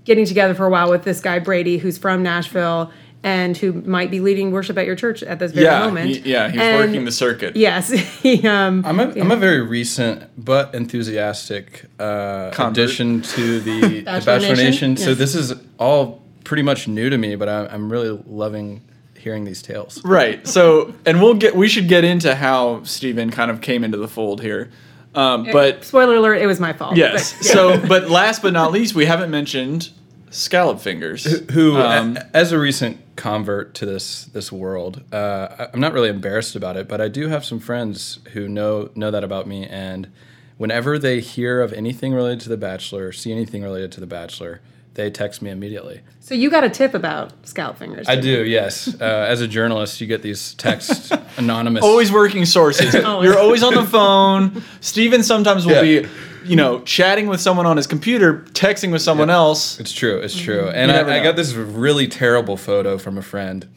getting 0.04 0.24
together 0.26 0.54
for 0.54 0.66
a 0.66 0.70
while 0.70 0.90
with 0.90 1.04
this 1.04 1.20
guy 1.20 1.38
Brady, 1.38 1.78
who's 1.78 1.96
from 1.96 2.22
Nashville 2.22 2.90
and 3.24 3.56
who 3.56 3.72
might 3.72 4.10
be 4.10 4.20
leading 4.20 4.52
worship 4.52 4.76
at 4.76 4.84
your 4.86 4.94
church 4.94 5.22
at 5.22 5.38
this 5.38 5.50
very 5.52 5.64
Yeah, 5.64 5.80
moment. 5.86 6.10
he, 6.10 6.18
yeah, 6.30 6.50
he's 6.50 6.60
And- 6.60 6.78
working 6.78 7.04
the 7.06 7.10
circuit. 7.10 7.56
Yes, 7.56 7.88
he. 8.22 8.46
Um, 8.46 8.84
I'm 8.86 9.00
a, 9.00 9.08
am 9.18 9.30
a 9.32 9.36
very 9.36 9.62
recent 9.62 10.24
but 10.36 10.74
enthusiastic 10.74 11.86
uh, 11.98 12.52
addition 12.58 13.22
to 13.22 13.60
the, 13.60 13.80
the 13.88 14.00
Bachelor 14.02 14.26
Bachelor 14.40 14.48
Nation? 14.56 14.64
Nation. 14.92 14.96
So 14.98 15.08
Yes. 15.10 15.18
this 15.18 15.34
is 15.34 15.54
all 15.78 16.22
pretty 16.44 16.62
much 16.62 16.86
new 16.86 17.08
to 17.08 17.16
me, 17.16 17.34
but 17.34 17.48
I'm, 17.48 17.66
I'm 17.70 17.90
really 17.90 18.22
loving 18.26 18.82
hearing 19.16 19.44
these 19.44 19.62
tales. 19.62 20.04
Right. 20.04 20.46
So, 20.46 20.92
and 21.06 21.22
we'll 21.22 21.32
get. 21.34 21.56
We 21.56 21.66
should 21.66 21.88
get 21.88 22.04
into 22.04 22.34
how 22.34 22.82
Steven 22.84 23.30
kind 23.30 23.50
of 23.50 23.62
came 23.62 23.82
into 23.84 23.96
the 23.96 24.08
fold 24.08 24.42
here. 24.42 24.70
Um, 25.14 25.46
but 25.50 25.84
spoiler 25.84 26.16
alert, 26.16 26.42
it 26.42 26.46
was 26.46 26.60
my 26.60 26.72
fault. 26.74 26.96
Yes. 26.96 27.32
But, 27.38 27.46
yeah. 27.46 27.52
So, 27.52 27.86
but 27.86 28.10
last 28.10 28.42
but 28.42 28.52
not 28.52 28.70
least, 28.72 28.94
we 28.94 29.06
haven't 29.06 29.30
mentioned 29.30 29.90
scallop 30.30 30.80
fingers. 30.80 31.24
Who, 31.52 31.76
Um, 31.78 32.18
as 32.34 32.50
a 32.52 32.58
recent 32.58 32.98
convert 33.16 33.74
to 33.74 33.86
this 33.86 34.24
this 34.26 34.50
world, 34.52 35.02
uh, 35.12 35.46
I- 35.58 35.68
I'm 35.72 35.80
not 35.80 35.92
really 35.92 36.08
embarrassed 36.08 36.56
about 36.56 36.76
it, 36.76 36.88
but 36.88 37.00
I 37.00 37.08
do 37.08 37.28
have 37.28 37.44
some 37.44 37.58
friends 37.60 38.18
who 38.32 38.48
know 38.48 38.90
know 38.94 39.10
that 39.10 39.24
about 39.24 39.46
me, 39.46 39.66
and 39.66 40.08
whenever 40.56 40.98
they 40.98 41.20
hear 41.20 41.60
of 41.60 41.72
anything 41.72 42.12
related 42.14 42.40
to 42.40 42.48
The 42.48 42.56
Bachelor, 42.56 43.12
see 43.12 43.32
anything 43.32 43.62
related 43.62 43.90
to 43.92 44.00
The 44.00 44.06
Bachelor, 44.06 44.60
they 44.94 45.10
text 45.10 45.42
me 45.42 45.50
immediately. 45.50 46.00
so 46.20 46.34
you 46.34 46.48
got 46.48 46.62
a 46.64 46.70
tip 46.70 46.94
about 46.94 47.32
scallop 47.46 47.76
fingers. 47.78 48.08
I 48.08 48.14
didn't 48.14 48.30
you? 48.30 48.36
do, 48.44 48.44
yes. 48.50 48.88
Uh, 49.00 49.04
as 49.04 49.40
a 49.40 49.48
journalist, 49.48 50.00
you 50.00 50.06
get 50.06 50.22
these 50.22 50.54
texts 50.54 51.10
anonymous. 51.36 51.82
always 51.82 52.10
working 52.12 52.44
sources. 52.44 52.94
You're 52.94 53.38
always 53.38 53.62
on 53.64 53.74
the 53.74 53.84
phone. 53.84 54.62
Steven 54.80 55.22
sometimes 55.24 55.66
will 55.66 55.84
Yeah. 55.84 56.02
be, 56.02 56.08
you 56.44 56.56
know, 56.56 56.80
chatting 56.82 57.26
with 57.26 57.40
someone 57.40 57.66
on 57.66 57.76
his 57.76 57.86
computer, 57.86 58.40
texting 58.52 58.92
with 58.92 59.02
someone 59.02 59.30
else. 59.30 59.80
It's 59.80 59.92
true. 59.92 60.18
It's 60.18 60.36
true. 60.36 60.68
And 60.68 60.90
I, 60.92 61.18
I 61.18 61.22
got 61.22 61.36
this 61.36 61.54
really 61.54 62.08
terrible 62.08 62.56
photo 62.56 62.98
from 62.98 63.18
a 63.18 63.22
friend. 63.22 63.68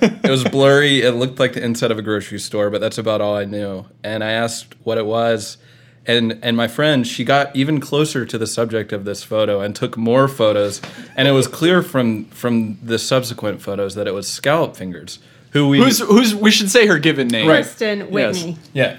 it 0.00 0.30
was 0.30 0.44
blurry. 0.44 1.02
It 1.02 1.12
looked 1.12 1.38
like 1.38 1.52
the 1.54 1.62
inside 1.64 1.90
of 1.90 1.98
a 1.98 2.02
grocery 2.02 2.38
store, 2.38 2.70
but 2.70 2.80
that's 2.80 2.98
about 2.98 3.20
all 3.20 3.36
I 3.36 3.44
knew. 3.44 3.86
And 4.02 4.22
I 4.22 4.32
asked 4.32 4.74
what 4.82 4.98
it 4.98 5.06
was. 5.06 5.58
And, 6.04 6.40
and 6.42 6.56
my 6.56 6.66
friend, 6.66 7.06
she 7.06 7.24
got 7.24 7.54
even 7.54 7.78
closer 7.78 8.26
to 8.26 8.36
the 8.36 8.46
subject 8.46 8.92
of 8.92 9.04
this 9.04 9.22
photo 9.22 9.60
and 9.60 9.74
took 9.76 9.96
more 9.96 10.26
photos. 10.26 10.80
And 11.16 11.28
it 11.28 11.32
was 11.32 11.46
clear 11.46 11.80
from 11.82 12.24
from 12.26 12.78
the 12.82 12.98
subsequent 12.98 13.62
photos 13.62 13.94
that 13.94 14.08
it 14.08 14.12
was 14.12 14.26
scallop 14.26 14.76
fingers, 14.76 15.20
who 15.50 15.68
we 15.68 15.78
Who's 15.78 16.00
who's? 16.00 16.34
We 16.34 16.50
should 16.50 16.70
say 16.72 16.88
her 16.88 16.98
given 16.98 17.28
name. 17.28 17.46
Christen 17.46 18.10
Whitney. 18.10 18.56
yeah. 18.72 18.96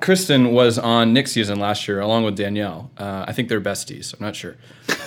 Christen 0.00 0.52
was 0.52 0.78
on 0.78 1.12
Nick's 1.12 1.32
season 1.32 1.58
last 1.58 1.88
year 1.88 1.98
along 2.00 2.22
with 2.22 2.36
Danielle. 2.36 2.88
Uh, 2.96 3.24
I 3.26 3.32
think 3.32 3.48
they're 3.48 3.60
besties. 3.60 4.14
I'm 4.14 4.24
not 4.24 4.36
sure. 4.36 4.56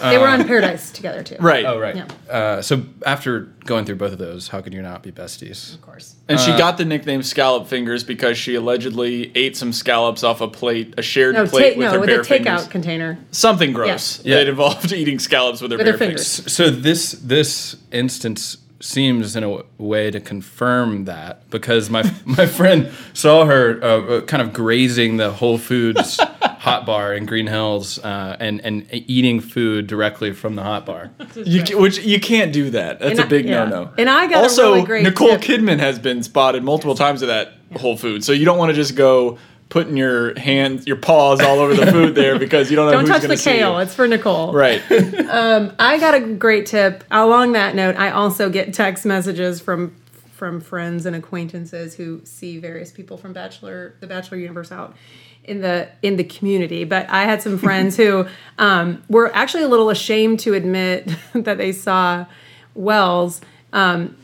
They 0.02 0.18
were 0.18 0.28
on 0.28 0.46
Paradise 0.46 0.92
together 0.92 1.24
too. 1.24 1.38
Right. 1.40 1.64
Oh 1.66 1.80
right. 1.80 1.96
Yeah. 1.96 2.08
Uh, 2.30 2.62
so 2.62 2.84
after 3.06 3.42
going 3.66 3.86
through 3.86 3.96
both 3.96 4.12
of 4.12 4.18
those, 4.18 4.50
how 4.50 4.60
could 4.62 4.74
you 4.74 4.82
not 4.82 5.02
be 5.02 5.12
besties? 5.12 5.76
Of 5.76 5.82
course. 5.82 6.16
And 6.28 6.38
Uh, 6.38 6.42
she 6.44 6.52
got 6.58 6.78
the 6.78 6.84
nickname 6.86 7.24
Scallop 7.24 7.68
Fingers 7.68 8.04
because 8.04 8.38
she 8.38 8.56
allegedly 8.56 9.32
ate 9.36 9.56
some 9.56 9.72
scallops 9.72 10.24
off 10.24 10.42
a 10.42 10.48
plate, 10.48 10.94
a 10.98 11.02
shared 11.02 11.36
No, 11.36 11.46
plate 11.48 11.74
ta- 11.76 11.78
with 11.80 11.88
no, 11.88 11.94
her 11.94 12.00
with 12.02 12.10
a 12.10 12.14
takeout 12.14 12.26
fingers. 12.28 12.68
container. 12.68 13.18
Something 13.32 13.72
gross. 13.74 14.24
Yeah. 14.26 14.38
That 14.38 14.48
involved 14.50 14.92
eating 14.94 15.20
scallops 15.20 15.62
with 15.62 15.72
her 15.72 15.78
With 15.78 15.86
bare 15.86 15.94
her 15.94 15.98
fingers. 16.00 16.36
fingers. 16.38 16.54
So 16.54 16.70
this 16.70 17.12
this 17.14 17.78
instance 17.92 18.58
seems 18.82 19.36
in 19.36 19.44
a 19.44 19.48
w- 19.48 19.66
way 19.78 20.12
to 20.12 20.20
confirm 20.20 21.06
that 21.06 21.50
because 21.50 21.90
my 21.90 22.04
my 22.26 22.46
friend 22.46 22.92
saw 23.14 23.46
her 23.46 23.80
uh, 23.84 23.88
uh, 24.18 24.22
kind 24.22 24.42
of 24.42 24.52
grazing 24.54 25.18
the 25.18 25.32
Whole 25.32 25.58
Foods 25.58 26.20
hot 26.42 26.86
bar 26.86 27.14
in 27.14 27.26
Green 27.26 27.48
Hills 27.48 28.00
uh, 28.00 28.38
and 28.40 28.60
and 28.66 28.88
eating 28.92 29.40
food 29.40 29.88
directly 29.88 30.34
from 30.34 30.56
the 30.56 30.64
hot 30.64 30.86
bar. 30.86 31.12
You, 31.36 31.64
ca- 31.64 31.78
which 31.78 32.00
you 32.00 32.20
can't 32.20 32.52
do 32.52 32.70
that. 32.72 33.00
That's 33.00 33.12
And 33.12 33.20
a 33.20 33.26
I- 33.26 33.28
big 33.28 33.46
yeah. 33.48 33.66
no 33.66 33.84
no. 33.86 33.94
And 33.98 34.10
I 34.10 34.28
got 34.28 34.40
a 34.40 34.44
also 34.44 34.74
really 34.74 34.86
great 34.86 35.04
Nicole 35.04 35.38
tip. 35.38 35.42
Kidman 35.42 35.80
has 35.80 36.00
been 36.00 36.24
spotted 36.24 36.64
multiple 36.64 36.96
times 36.96 37.24
at 37.24 37.28
that 37.28 37.54
Whole 37.80 37.96
Foods, 37.98 38.26
so 38.26 38.32
you 38.34 38.46
don't 38.46 38.58
want 38.58 38.70
to 38.70 38.76
just 38.76 38.96
go 38.96 39.38
putting 39.72 39.98
your 39.98 40.38
hands, 40.38 40.86
your 40.86 40.98
paws 40.98 41.40
all 41.42 41.60
over 41.60 41.74
the 41.74 41.90
food 41.92 42.14
there 42.14 42.38
because 42.38 42.70
you 42.70 42.76
don't 42.76 42.88
know 42.88 42.92
Don't 42.92 43.02
who's 43.02 43.10
touch 43.10 43.22
going 43.22 43.30
the 43.30 43.36
to 43.38 43.42
see 43.42 43.52
kale. 43.52 43.80
It's 43.80 43.96
for 43.96 44.08
Nicole. 44.08 44.54
Right. 44.54 44.84
I 44.92 45.98
got 45.98 46.14
a 46.14 46.20
great 46.20 46.68
tip. 46.68 47.04
Along 47.10 47.54
that 47.54 47.74
note, 47.74 47.96
I 47.96 48.12
also 48.12 48.50
get 48.50 48.74
text 48.74 49.06
messages 49.06 49.60
from 49.60 49.96
from 50.34 50.60
friends 50.60 51.06
and 51.06 51.16
acquaintances 51.16 51.96
who 51.96 52.20
see 52.24 52.58
various 52.58 52.92
people 52.92 53.16
from 53.16 53.32
Bachelor, 53.32 53.96
the 54.00 54.08
Bachelor 54.08 54.40
universe 54.40 54.72
out 54.72 54.96
in 55.44 55.62
the 55.62 55.88
in 56.02 56.18
the 56.18 56.24
community. 56.24 56.84
But 56.84 57.10
I 57.10 57.24
had 57.24 57.42
some 57.42 57.58
friends 57.58 57.96
who 57.98 58.28
um, 58.58 59.04
were 59.08 59.34
actually 59.34 59.64
a 59.64 59.68
little 59.68 59.90
ashamed 59.90 60.42
to 60.42 60.54
admit 60.54 61.10
that 61.34 61.58
they 61.58 61.72
saw 61.72 62.26
Wells. 62.76 63.40
Um, 63.72 64.18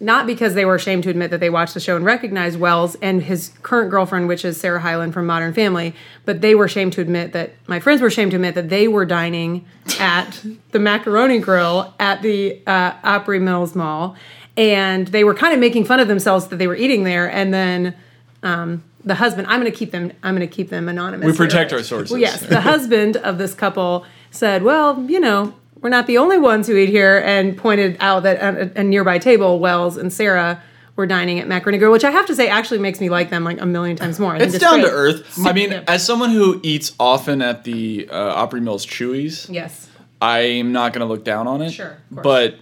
not 0.00 0.26
because 0.26 0.54
they 0.54 0.64
were 0.64 0.76
ashamed 0.76 1.02
to 1.02 1.10
admit 1.10 1.30
that 1.30 1.40
they 1.40 1.50
watched 1.50 1.74
the 1.74 1.80
show 1.80 1.96
and 1.96 2.04
recognized 2.04 2.58
Wells 2.58 2.96
and 3.02 3.22
his 3.22 3.52
current 3.62 3.90
girlfriend, 3.90 4.28
which 4.28 4.44
is 4.44 4.60
Sarah 4.60 4.80
Hyland 4.80 5.12
from 5.12 5.26
Modern 5.26 5.52
Family, 5.52 5.94
but 6.24 6.40
they 6.40 6.54
were 6.54 6.66
ashamed 6.66 6.92
to 6.94 7.00
admit 7.00 7.32
that 7.32 7.54
my 7.66 7.80
friends 7.80 8.00
were 8.00 8.06
ashamed 8.06 8.30
to 8.30 8.36
admit 8.36 8.54
that 8.54 8.68
they 8.68 8.86
were 8.86 9.04
dining 9.04 9.66
at 9.98 10.44
the 10.70 10.78
Macaroni 10.78 11.40
Grill 11.40 11.94
at 11.98 12.22
the 12.22 12.60
uh, 12.66 12.92
Opry 13.02 13.40
Mills 13.40 13.74
Mall, 13.74 14.14
and 14.56 15.08
they 15.08 15.24
were 15.24 15.34
kind 15.34 15.52
of 15.52 15.58
making 15.58 15.84
fun 15.84 15.98
of 15.98 16.06
themselves 16.06 16.46
that 16.48 16.56
they 16.56 16.66
were 16.66 16.76
eating 16.76 17.04
there, 17.04 17.30
and 17.30 17.52
then. 17.52 17.94
Um, 18.42 18.84
the 19.04 19.14
husband, 19.14 19.46
I'm 19.46 19.60
going 19.60 19.72
to 19.72 19.76
keep 19.76 19.90
them. 19.90 20.12
I'm 20.22 20.36
going 20.36 20.46
to 20.46 20.54
keep 20.54 20.70
them 20.70 20.88
anonymous. 20.88 21.26
We 21.26 21.32
protect 21.32 21.70
here. 21.70 21.78
our 21.78 21.84
sources. 21.84 22.10
Well, 22.10 22.20
yes, 22.20 22.40
the 22.40 22.60
husband 22.60 23.16
of 23.16 23.38
this 23.38 23.54
couple 23.54 24.04
said, 24.30 24.62
"Well, 24.62 25.02
you 25.08 25.18
know, 25.18 25.54
we're 25.80 25.88
not 25.90 26.06
the 26.06 26.18
only 26.18 26.38
ones 26.38 26.66
who 26.66 26.76
eat 26.76 26.88
here," 26.88 27.18
and 27.24 27.56
pointed 27.56 27.96
out 28.00 28.22
that 28.24 28.38
at 28.38 28.54
a, 28.76 28.80
a 28.80 28.84
nearby 28.84 29.18
table, 29.18 29.58
Wells 29.58 29.96
and 29.96 30.12
Sarah 30.12 30.62
were 30.96 31.06
dining 31.06 31.38
at 31.38 31.46
Macaroni 31.46 31.78
Grill, 31.78 31.92
which 31.92 32.04
I 32.04 32.10
have 32.10 32.26
to 32.26 32.34
say 32.34 32.48
actually 32.48 32.80
makes 32.80 33.00
me 33.00 33.08
like 33.08 33.30
them 33.30 33.44
like 33.44 33.60
a 33.60 33.66
million 33.66 33.96
times 33.96 34.18
more. 34.18 34.34
I 34.34 34.38
It's 34.38 34.58
down 34.58 34.80
great. 34.80 34.86
to 34.90 34.90
earth. 34.92 35.46
I 35.46 35.52
mean, 35.52 35.70
Yeah. 35.70 35.84
as 35.86 36.04
someone 36.04 36.30
who 36.30 36.60
eats 36.64 36.92
often 36.98 37.40
at 37.40 37.62
the 37.62 38.08
uh, 38.10 38.32
Opry 38.34 38.60
Mills 38.60 38.84
Chuy's, 38.84 39.48
Yes. 39.48 39.88
I'm 40.20 40.72
not 40.72 40.92
going 40.92 41.06
to 41.06 41.06
look 41.06 41.22
down 41.24 41.46
on 41.46 41.62
it. 41.62 41.70
Sure, 41.70 41.96
of 42.10 42.16
course. 42.16 42.24
But 42.24 42.54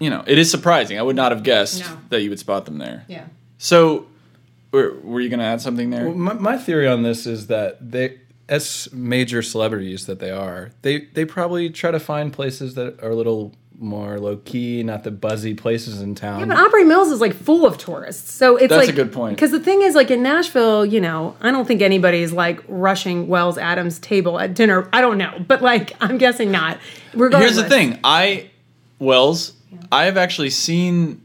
you 0.00 0.08
know, 0.08 0.24
it 0.26 0.38
is 0.38 0.50
surprising. 0.50 0.98
I 0.98 1.02
would 1.02 1.14
not 1.16 1.30
have 1.32 1.42
guessed 1.42 1.80
No. 1.80 1.98
that 2.08 2.22
you 2.22 2.30
would 2.30 2.38
spot 2.38 2.64
them 2.64 2.78
there. 2.78 3.04
Yeah. 3.06 3.26
So, 3.58 4.06
were, 4.72 4.94
were 5.02 5.20
you 5.20 5.28
going 5.28 5.38
to 5.40 5.44
add 5.44 5.60
something 5.60 5.90
there? 5.90 6.08
My, 6.10 6.32
my 6.32 6.56
theory 6.58 6.88
on 6.88 7.02
this 7.02 7.26
is 7.26 7.46
that 7.48 7.90
they, 7.92 8.18
as 8.48 8.88
major 8.92 9.42
celebrities 9.42 10.06
that 10.06 10.18
they 10.18 10.30
are, 10.30 10.70
they 10.82 11.00
they 11.14 11.24
probably 11.24 11.70
try 11.70 11.90
to 11.90 12.00
find 12.00 12.32
places 12.32 12.74
that 12.74 13.02
are 13.02 13.10
a 13.10 13.16
little 13.16 13.54
more 13.78 14.20
low 14.20 14.36
key, 14.38 14.82
not 14.82 15.02
the 15.04 15.10
buzzy 15.10 15.54
places 15.54 16.00
in 16.00 16.14
town. 16.14 16.40
Yeah, 16.40 16.46
but 16.46 16.56
Opry 16.56 16.84
Mills 16.84 17.10
is 17.10 17.20
like 17.20 17.34
full 17.34 17.66
of 17.66 17.78
tourists, 17.78 18.32
so 18.32 18.56
it's 18.56 18.70
That's 18.70 18.86
like 18.86 18.88
a 18.88 18.92
good 18.92 19.12
point. 19.12 19.36
Because 19.36 19.50
the 19.50 19.60
thing 19.60 19.82
is, 19.82 19.94
like 19.94 20.10
in 20.10 20.22
Nashville, 20.22 20.84
you 20.86 21.00
know, 21.00 21.36
I 21.40 21.50
don't 21.50 21.66
think 21.66 21.82
anybody's 21.82 22.32
like 22.32 22.60
rushing 22.68 23.26
Wells 23.28 23.58
Adams' 23.58 23.98
table 23.98 24.38
at 24.38 24.54
dinner. 24.54 24.88
I 24.92 25.00
don't 25.00 25.18
know, 25.18 25.44
but 25.46 25.62
like 25.62 25.92
I'm 26.00 26.18
guessing 26.18 26.50
not. 26.50 26.78
Regardless, 27.14 27.54
Here's 27.54 27.64
the 27.64 27.68
thing. 27.68 27.98
I 28.04 28.50
Wells, 28.98 29.54
I 29.90 30.04
have 30.04 30.16
actually 30.16 30.50
seen 30.50 31.20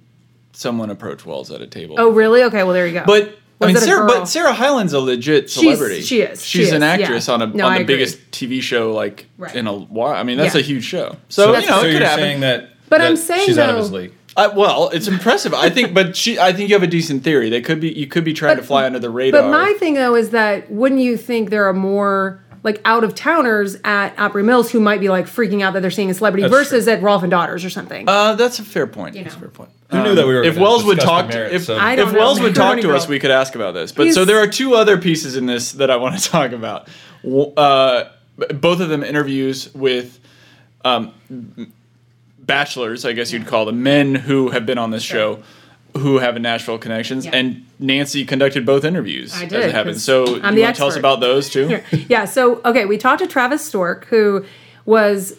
someone 0.54 0.90
approach 0.90 1.26
Wells 1.26 1.52
at 1.52 1.62
a 1.62 1.68
table. 1.68 1.96
Oh, 1.98 2.12
really? 2.12 2.44
Okay, 2.44 2.64
well 2.64 2.74
there 2.74 2.88
you 2.88 2.94
go. 2.94 3.04
But 3.06 3.39
I 3.62 3.68
mean, 3.68 3.76
Sarah, 3.78 4.06
but 4.08 4.26
Sarah 4.26 4.54
Hyland's 4.54 4.94
a 4.94 5.00
legit 5.00 5.50
celebrity. 5.50 6.02
she 6.02 6.22
is, 6.22 6.46
she 6.46 6.60
She's 6.60 6.72
an 6.72 6.78
is, 6.78 6.84
actress 7.02 7.28
yeah. 7.28 7.34
on 7.34 7.42
a 7.42 7.48
No, 7.48 7.66
on 7.66 7.72
I 7.74 7.78
the 7.80 7.84
agree. 7.84 7.96
biggest 7.96 8.32
TV 8.32 8.62
show 8.62 8.92
like 8.94 9.26
Right. 9.38 9.54
in 9.56 9.68
a 9.68 9.74
while. 9.74 10.14
I 10.14 10.24
mean, 10.24 10.38
that's 10.38 10.56
Yeah. 10.56 10.62
a 10.62 10.64
huge 10.64 10.86
show. 10.86 11.18
so, 11.28 11.54
So, 11.54 11.60
you 11.60 11.68
know, 11.68 11.82
so 11.82 11.82
it 11.82 11.92
you're 11.92 12.00
could 12.00 12.08
happen. 12.08 12.24
saying 12.24 12.40
that, 12.42 12.70
But 12.88 13.00
that 13.00 13.08
I'm 13.08 13.18
saying, 13.18 13.46
she's 13.48 13.58
out 13.58 13.70
of 13.70 13.76
though- 13.76 13.82
his 13.82 13.92
league. 13.92 14.12
Uh, 14.38 14.50
well, 14.56 14.90
it's 14.94 15.08
impressive. 15.10 15.54
I 15.54 15.70
think, 15.70 15.94
but 15.94 16.16
she, 16.16 16.40
I 16.40 16.54
think 16.54 16.70
you 16.70 16.76
have 16.76 16.84
a 16.84 16.88
decent 16.88 17.24
theory. 17.26 17.50
They 17.50 17.60
could 17.60 17.82
be, 17.82 17.90
you 17.90 18.08
could 18.08 18.24
be 18.24 18.32
trying 18.32 18.56
to 18.56 18.64
fly 18.64 18.86
under 18.86 19.00
the 19.00 19.10
radar. 19.10 19.42
But 19.42 19.50
my 19.52 19.74
thing 19.74 19.96
though 19.96 20.16
is 20.16 20.30
that 20.30 20.72
wouldn't 20.72 21.02
you 21.02 21.18
think 21.18 21.50
there 21.50 21.66
are 21.68 21.74
more 21.74 22.42
like 22.64 22.82
out 22.86 23.04
of 23.04 23.16
towners 23.16 23.78
at 23.84 24.18
Opry 24.20 24.44
Mills 24.44 24.70
who 24.72 24.80
might 24.80 25.00
be 25.00 25.10
like 25.10 25.26
freaking 25.26 25.62
out 25.64 25.74
that 25.74 25.82
they're 25.82 25.92
seeing 25.92 26.10
a 26.10 26.14
celebrity 26.14 26.44
That's 26.44 26.54
versus 26.54 26.88
at 26.88 27.02
Rolf 27.02 27.24
and 27.24 27.32
Daughters 27.32 27.64
or 27.64 27.70
something? 27.70 28.08
uh, 28.08 28.36
that's 28.36 28.60
a 28.60 28.64
fair 28.64 28.86
point. 28.88 29.16
You 29.16 29.24
That's 29.24 29.36
a 29.36 29.40
fair 29.40 29.48
point. 29.50 29.70
Who 29.92 30.04
knew 30.04 30.16
that 30.16 30.28
we 30.28 30.34
were 30.36 30.44
If 30.44 30.58
Wells 30.58 30.84
would 30.84 30.98
discuss 30.98 31.22
the 31.28 31.28
talk, 31.28 31.32
to, 31.50 31.56
if, 31.56 31.70
of- 31.70 31.78
I 31.78 31.96
don't 31.96 32.08
if 32.10 32.14
know. 32.14 32.20
Wells 32.20 32.40
would 32.42 32.54
talk 32.56 32.80
to 32.82 32.94
us, 32.96 33.08
we 33.08 33.20
could 33.20 33.32
ask 33.32 33.56
about 33.56 33.74
this. 33.74 33.92
But 33.92 34.04
He's- 34.04 34.16
so 34.16 34.26
there 34.26 34.38
are 34.40 34.48
two 34.48 34.76
other 34.76 34.98
pieces 34.98 35.36
in 35.36 35.46
this 35.46 35.72
that 35.74 35.90
I 35.90 35.96
want 35.96 36.18
to 36.20 36.24
talk 36.30 36.52
about. 36.52 36.88
Uh, 37.26 38.06
both 38.54 38.80
of 38.82 38.90
them 38.90 39.04
interviews 39.04 39.74
with 39.74 40.20
um, 40.86 41.14
bachelors, 42.40 43.06
I 43.06 43.14
guess 43.14 43.32
you'd 43.34 43.48
call 43.48 43.66
them, 43.66 43.84
men 43.84 44.16
who 44.16 44.50
have 44.50 44.66
been 44.66 44.78
on 44.78 44.92
this 44.92 45.04
show. 45.04 45.44
Who 45.98 46.20
have 46.20 46.36
a 46.36 46.40
Nashville 46.40 46.78
connections, 46.78 47.26
Yeah. 47.26 47.32
and 47.34 47.66
Nancy 47.80 48.24
conducted 48.26 48.66
both 48.66 48.86
interviews 48.86 49.34
I 49.34 49.44
as 49.46 49.50
did, 49.50 49.62
it 49.66 49.72
happened. 49.72 50.00
So, 50.00 50.40
I'm 50.42 50.56
you 50.56 50.64
want 50.64 50.76
to 50.76 50.80
tell 50.80 50.88
us 50.88 50.96
about 50.96 51.20
those 51.20 51.50
too? 51.50 51.82
yeah. 52.08 52.26
So 52.26 52.62
okay, 52.64 52.86
we 52.86 52.98
talked 52.98 53.22
to 53.22 53.28
Travis 53.28 53.66
Stork, 53.66 54.06
who 54.06 54.46
was. 54.86 55.36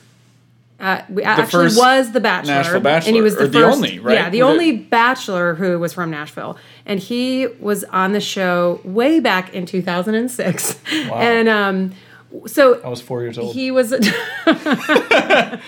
Uh, 0.80 1.02
we 1.10 1.22
actually 1.22 1.46
first 1.50 1.78
was 1.78 2.12
the 2.12 2.20
bachelor, 2.20 2.54
Nashville 2.54 2.86
and 2.86 3.04
he 3.14 3.20
was 3.20 3.36
the 3.36 3.44
or 3.44 3.48
the 3.48 3.62
only, 3.64 3.98
right? 3.98 4.14
Yeah, 4.14 4.24
the 4.30 4.38
did- 4.38 4.42
only 4.44 4.72
bachelor 4.76 5.54
who 5.54 5.78
was 5.78 5.92
from 5.92 6.10
Nashville, 6.10 6.56
and 6.86 6.98
he 6.98 7.46
was 7.60 7.84
on 7.84 8.12
the 8.12 8.20
show 8.20 8.80
way 8.82 9.20
back 9.20 9.52
in 9.54 9.66
2006, 9.66 10.80
and 11.12 11.48
um, 11.50 11.92
so 12.46 12.80
I 12.82 12.88
was 12.88 13.00
four 13.00 13.22
years 13.22 13.38
old. 13.38 13.54
he 13.54 13.70
was 13.70 13.92
a 13.92 14.00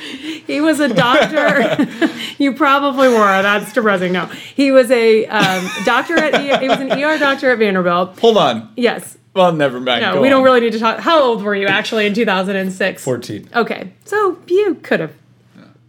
he 0.47 0.61
was 0.61 0.81
a 0.81 0.92
doctor. 0.92 1.88
you 2.38 2.52
probably 2.54 3.09
were. 3.09 3.42
That's 3.42 3.73
depressing. 3.73 4.12
No, 4.12 4.26
he 4.26 4.71
was 4.71 4.90
a 4.90 5.26
um, 5.26 5.69
doctor 5.85 6.16
at 6.16 6.61
he 6.61 6.69
was 6.69 6.78
an 6.81 6.92
ER 6.92 7.19
doctor 7.19 7.50
at 7.50 7.59
Vanderbilt. 7.59 8.19
Hold 8.21 8.37
on. 8.37 8.73
Yes. 8.76 9.19
Well, 9.35 9.52
never 9.52 9.81
mind. 9.81 10.02
No, 10.02 10.14
Go 10.14 10.23
we 10.23 10.28
don't 10.28 10.45
really 10.45 10.61
need 10.61 10.73
to 10.73 10.78
talk. 10.78 11.00
How 11.00 11.23
old 11.23 11.42
were 11.42 11.54
you 11.54 11.66
actually 11.66 12.07
in 12.07 12.12
2006? 12.14 13.02
14. 13.02 13.49
Okay, 13.57 13.92
so 14.04 14.38
you 14.47 14.75
could 14.83 15.00
have 15.00 15.12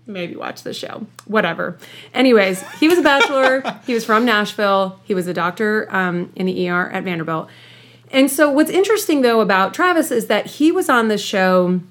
maybe 0.06 0.36
watched 0.36 0.64
the 0.64 0.74
show. 0.74 1.06
Whatever. 1.26 1.78
Anyways, 2.14 2.62
he 2.80 2.88
was 2.88 2.98
a 2.98 3.02
bachelor. 3.02 3.64
he 3.86 3.94
was 3.94 4.06
from 4.06 4.26
Nashville. 4.26 5.00
He 5.04 5.14
was 5.14 5.28
a 5.28 5.34
doctor 5.34 5.88
um, 5.94 6.32
in 6.36 6.46
the 6.46 6.70
ER 6.70 6.90
at 6.90 7.04
Vanderbilt. 7.04 7.50
And 8.14 8.30
so, 8.32 8.50
what's 8.50 8.70
interesting 8.70 9.22
though 9.24 9.42
about 9.42 9.74
Travis 9.74 10.12
is 10.12 10.28
that 10.28 10.46
he 10.46 10.72
was 10.72 10.88
on 10.88 11.08
this 11.10 11.22
show 11.22 11.82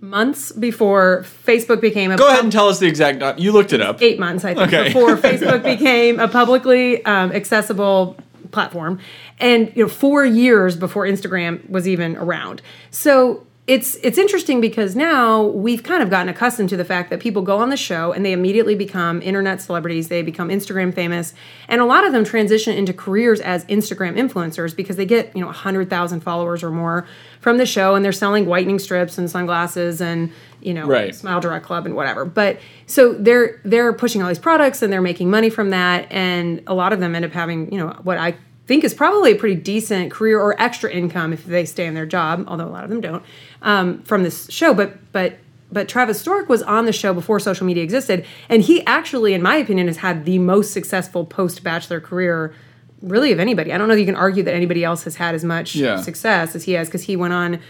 months 0.00 0.52
before 0.52 1.24
Facebook 1.44 1.80
became 1.80 2.12
a 2.12 2.16
Go 2.16 2.28
ahead 2.28 2.44
and 2.44 2.52
tell 2.52 2.68
us 2.68 2.78
the 2.78 2.86
exact. 2.86 3.18
time. 3.20 3.36
You 3.38 3.50
looked 3.52 3.72
it 3.72 3.80
up. 3.80 4.00
eight 4.00 4.18
months, 4.20 4.44
I 4.44 4.54
think, 4.54 4.68
Okay. 4.72 4.84
before 4.84 5.16
Facebook 5.16 5.62
became 5.64 6.20
a 6.20 6.28
publicly 6.28 7.04
um, 7.04 7.32
accessible 7.32 8.16
platform, 8.52 9.00
and 9.40 9.72
you 9.74 9.82
know, 9.82 9.88
four 9.88 10.24
years 10.24 10.76
before 10.76 11.04
Instagram 11.04 11.68
was 11.68 11.88
even 11.88 12.16
around. 12.16 12.62
So 12.92 13.44
it's 13.68 13.96
it's 13.96 14.16
interesting 14.16 14.62
because 14.62 14.96
now 14.96 15.42
we've 15.42 15.82
kind 15.82 16.02
of 16.02 16.08
gotten 16.08 16.30
accustomed 16.30 16.70
to 16.70 16.76
the 16.76 16.86
fact 16.86 17.10
that 17.10 17.20
people 17.20 17.42
go 17.42 17.58
on 17.58 17.68
the 17.68 17.76
show 17.76 18.12
and 18.12 18.24
they 18.24 18.32
immediately 18.32 18.74
become 18.74 19.20
internet 19.20 19.60
celebrities. 19.60 20.08
They 20.08 20.22
become 20.22 20.48
Instagram 20.48 20.94
famous, 20.94 21.34
and 21.68 21.82
a 21.82 21.84
lot 21.84 22.06
of 22.06 22.12
them 22.12 22.24
transition 22.24 22.74
into 22.74 22.94
careers 22.94 23.40
as 23.40 23.66
Instagram 23.66 24.16
influencers 24.16 24.74
because 24.74 24.96
they 24.96 25.04
get 25.04 25.36
you 25.36 25.44
know 25.44 25.52
hundred 25.52 25.90
thousand 25.90 26.20
followers 26.20 26.62
or 26.62 26.70
more 26.70 27.06
from 27.40 27.58
the 27.58 27.66
show, 27.66 27.94
and 27.94 28.02
they're 28.02 28.10
selling 28.10 28.46
whitening 28.46 28.78
strips 28.78 29.18
and 29.18 29.30
sunglasses 29.30 30.00
and 30.00 30.32
you 30.62 30.72
know 30.72 30.86
Right. 30.86 31.14
Smile 31.14 31.40
Direct 31.40 31.66
Club 31.66 31.84
and 31.84 31.94
whatever. 31.94 32.24
But 32.24 32.58
so 32.86 33.12
they're 33.12 33.60
they're 33.66 33.92
pushing 33.92 34.22
all 34.22 34.28
these 34.28 34.38
products 34.38 34.80
and 34.80 34.90
they're 34.90 35.02
making 35.02 35.28
money 35.28 35.50
from 35.50 35.68
that, 35.70 36.10
and 36.10 36.62
a 36.66 36.72
lot 36.72 36.94
of 36.94 37.00
them 37.00 37.14
end 37.14 37.26
up 37.26 37.32
having 37.32 37.70
you 37.70 37.78
know 37.78 37.88
what 38.02 38.16
I 38.16 38.34
think 38.68 38.84
is 38.84 38.94
probably 38.94 39.32
a 39.32 39.34
pretty 39.36 39.56
decent 39.56 40.12
career 40.12 40.38
or 40.40 40.60
extra 40.62 40.90
income 40.90 41.32
if 41.32 41.44
they 41.44 41.64
stay 41.64 41.86
in 41.86 41.94
their 41.94 42.06
job, 42.06 42.44
although 42.46 42.66
a 42.66 42.70
lot 42.70 42.84
of 42.84 42.90
them 42.90 43.00
don't 43.00 43.22
um, 43.62 44.02
from 44.04 44.22
this 44.22 44.48
show. 44.50 44.72
But 44.74 45.10
but 45.12 45.38
but 45.72 45.88
Travis 45.88 46.20
Stork 46.20 46.48
was 46.48 46.62
on 46.62 46.84
the 46.86 46.92
show 46.92 47.12
before 47.12 47.40
social 47.40 47.66
media 47.66 47.82
existed, 47.82 48.24
and 48.48 48.62
he 48.62 48.84
actually, 48.86 49.34
in 49.34 49.42
my 49.42 49.56
opinion, 49.56 49.86
has 49.88 49.98
had 49.98 50.24
the 50.24 50.38
most 50.38 50.72
successful 50.72 51.24
post 51.26 51.64
Bachelor 51.64 52.00
career. 52.00 52.54
Really, 53.00 53.30
of 53.32 53.38
anybody, 53.38 53.72
I 53.72 53.78
don't 53.78 53.86
know 53.86 53.94
if 53.94 54.00
you 54.00 54.06
can 54.06 54.16
argue 54.16 54.42
that 54.42 54.54
anybody 54.54 54.82
else 54.84 55.04
has 55.04 55.14
had 55.16 55.34
as 55.34 55.44
much 55.44 55.74
Yeah. 55.76 56.00
success 56.00 56.54
as 56.56 56.64
he 56.64 56.72
has 56.72 56.88
because 56.88 57.02
he 57.02 57.14
went 57.16 57.32
on. 57.32 57.60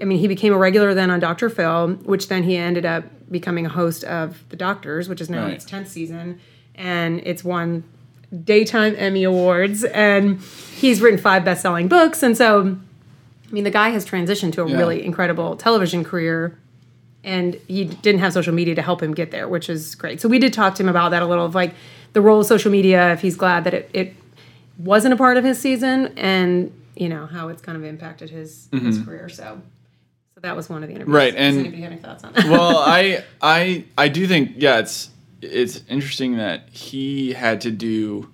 I 0.00 0.04
mean, 0.04 0.18
he 0.18 0.28
became 0.28 0.52
a 0.52 0.58
regular 0.58 0.92
then 0.92 1.10
on 1.10 1.20
Dr. 1.20 1.48
Phil, 1.48 1.92
which 2.04 2.28
then 2.28 2.42
he 2.42 2.56
ended 2.56 2.84
up 2.84 3.04
becoming 3.30 3.64
a 3.64 3.70
host 3.70 4.04
of 4.04 4.44
The 4.50 4.56
Doctors, 4.56 5.08
which 5.08 5.20
is 5.22 5.30
now 5.30 5.38
in 5.38 5.44
Right. 5.44 5.54
its 5.54 5.64
10th 5.64 5.88
season. 5.88 6.38
And 6.74 7.20
it's 7.24 7.42
won 7.44 7.84
daytime 8.42 8.94
Emmy 8.96 9.24
Awards. 9.24 9.84
And 9.84 10.40
he's 10.40 11.00
written 11.00 11.18
five 11.18 11.44
best 11.44 11.62
selling 11.62 11.88
books. 11.88 12.22
And 12.22 12.36
so, 12.36 12.76
I 13.48 13.52
mean, 13.52 13.64
the 13.64 13.70
guy 13.70 13.90
has 13.90 14.04
transitioned 14.06 14.52
to 14.54 14.62
a 14.64 14.68
Yeah. 14.70 14.76
really 14.78 15.04
incredible 15.04 15.56
television 15.56 16.04
career. 16.04 16.58
And 17.22 17.54
he 17.68 17.84
didn't 17.84 18.20
have 18.20 18.32
social 18.34 18.52
media 18.52 18.74
to 18.74 18.82
help 18.82 19.02
him 19.02 19.14
get 19.14 19.30
there, 19.30 19.48
which 19.48 19.70
is 19.70 19.94
great. 19.94 20.20
So 20.20 20.28
we 20.28 20.38
did 20.38 20.52
talk 20.52 20.74
to 20.74 20.82
him 20.82 20.88
about 20.90 21.10
that 21.12 21.22
a 21.22 21.26
little 21.26 21.46
of 21.46 21.54
like 21.54 21.74
the 22.12 22.20
role 22.20 22.40
of 22.40 22.46
social 22.46 22.70
media, 22.70 23.12
if 23.12 23.20
he's 23.22 23.34
glad 23.36 23.64
that 23.64 23.72
it, 23.74 23.90
it 23.94 24.14
wasn't 24.78 25.14
a 25.14 25.16
part 25.16 25.36
of 25.36 25.44
his 25.44 25.58
season, 25.58 26.12
and 26.18 26.70
you 26.96 27.08
know 27.08 27.26
how 27.26 27.48
it's 27.48 27.62
kind 27.62 27.76
of 27.76 27.84
impacted 27.84 28.28
his 28.30 28.68
his 28.72 28.98
career. 29.00 29.28
So, 29.28 29.60
so 30.34 30.40
that 30.42 30.54
was 30.54 30.68
one 30.68 30.82
of 30.82 30.88
the 30.88 30.94
interviews. 30.94 31.08
Mm-hmm. 31.08 31.16
Right, 31.16 31.32
Does 31.34 31.40
and- 31.56 31.58
anybody 31.66 31.82
have 31.82 31.92
any 31.92 32.00
thoughts 32.00 32.24
on 32.24 32.32
that? 32.34 32.44
well, 32.46 32.78
I 32.78 33.24
I 33.40 33.84
I 33.96 34.08
do 34.08 34.26
think 34.26 34.52
yeah, 34.56 34.78
it's 34.80 35.08
it's 35.44 35.82
interesting 35.88 36.36
that 36.38 36.68
he 36.70 37.32
had 37.32 37.60
to 37.62 37.70
do 37.70 38.30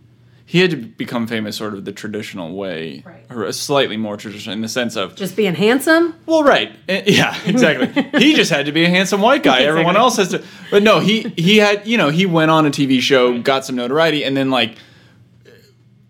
he 0.47 0.59
had 0.59 0.71
to 0.73 0.77
become 0.77 1.29
famous 1.29 1.57
sort 1.57 1.75
of 1.75 1.85
the 1.85 1.93
traditional 1.93 2.57
way, 2.57 3.05
Right. 3.07 3.25
or 3.31 3.45
a 3.45 3.53
slightly 3.53 3.97
more 3.97 4.17
traditional 4.17 4.53
in 4.53 4.63
the 4.63 4.69
sense 4.69 4.97
of 4.97 5.15
Just 5.15 5.37
being 5.37 5.55
handsome. 5.55 6.15
well, 6.27 6.43
right, 6.43 6.73
Eh, 6.89 7.05
yeah, 7.07 7.37
exactly. 7.47 7.87
he 8.19 8.35
just 8.35 8.51
had 8.51 8.67
to 8.67 8.73
be 8.73 8.85
a 8.85 8.89
handsome 8.89 9.21
white 9.21 9.45
guy. 9.45 9.61
Everyone 9.63 9.97
else 9.97 10.17
has 10.17 10.31
to, 10.31 10.43
but 10.73 10.83
no, 10.83 10.99
he 10.99 11.21
he 11.37 11.59
had 11.59 11.87
you 11.87 11.97
know 11.97 12.09
he 12.09 12.27
went 12.27 12.51
on 12.51 12.67
a 12.67 12.71
TV 12.71 13.01
show, 13.01 13.41
got 13.41 13.65
some 13.65 13.77
notoriety, 13.77 14.25
and 14.25 14.37
then 14.37 14.51
like 14.51 14.75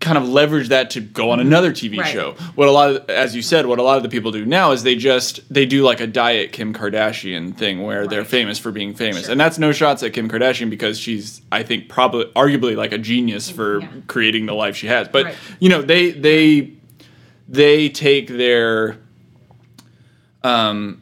kind 0.01 0.17
of 0.17 0.27
leverage 0.27 0.67
that 0.69 0.89
to 0.89 0.99
go 0.99 1.29
on 1.31 1.39
another 1.39 1.71
TV 1.71 1.99
Right. 1.99 2.11
show. 2.11 2.31
What 2.55 2.67
a 2.67 2.71
lot 2.71 2.89
of, 2.89 3.09
as 3.09 3.35
you 3.35 3.41
said, 3.41 3.65
what 3.67 3.79
a 3.79 3.83
lot 3.83 3.97
of 3.97 4.03
the 4.03 4.09
people 4.09 4.31
do 4.31 4.45
now 4.45 4.71
is 4.71 4.83
they 4.83 4.95
just 4.95 5.41
they 5.53 5.65
do 5.65 5.83
like 5.83 6.01
a 6.01 6.07
diet 6.07 6.51
Kim 6.51 6.73
Kardashian 6.73 7.55
thing 7.55 7.83
where 7.83 8.07
they're 8.07 8.25
famous 8.25 8.59
for 8.59 8.71
being 8.71 8.93
famous, 8.93 9.23
Sure. 9.23 9.31
and 9.31 9.39
that's 9.39 9.57
no 9.59 9.71
shots 9.71 10.03
at 10.03 10.11
Kim 10.13 10.27
Kardashian 10.29 10.69
because 10.69 10.99
she's 10.99 11.41
I 11.51 11.63
think 11.63 11.87
probably 11.87 12.25
arguably 12.35 12.75
like 12.75 12.91
a 12.91 12.97
genius 12.97 13.49
for 13.49 13.79
Yeah. 13.81 13.87
creating 14.07 14.47
the 14.47 14.53
life 14.55 14.75
she 14.75 14.87
has. 14.87 15.07
But 15.07 15.25
Right. 15.25 15.35
you 15.59 15.69
know 15.69 15.81
they 15.81 16.11
they 16.11 16.71
they 17.47 17.89
take 17.89 18.27
their 18.27 18.97
um 20.43 21.00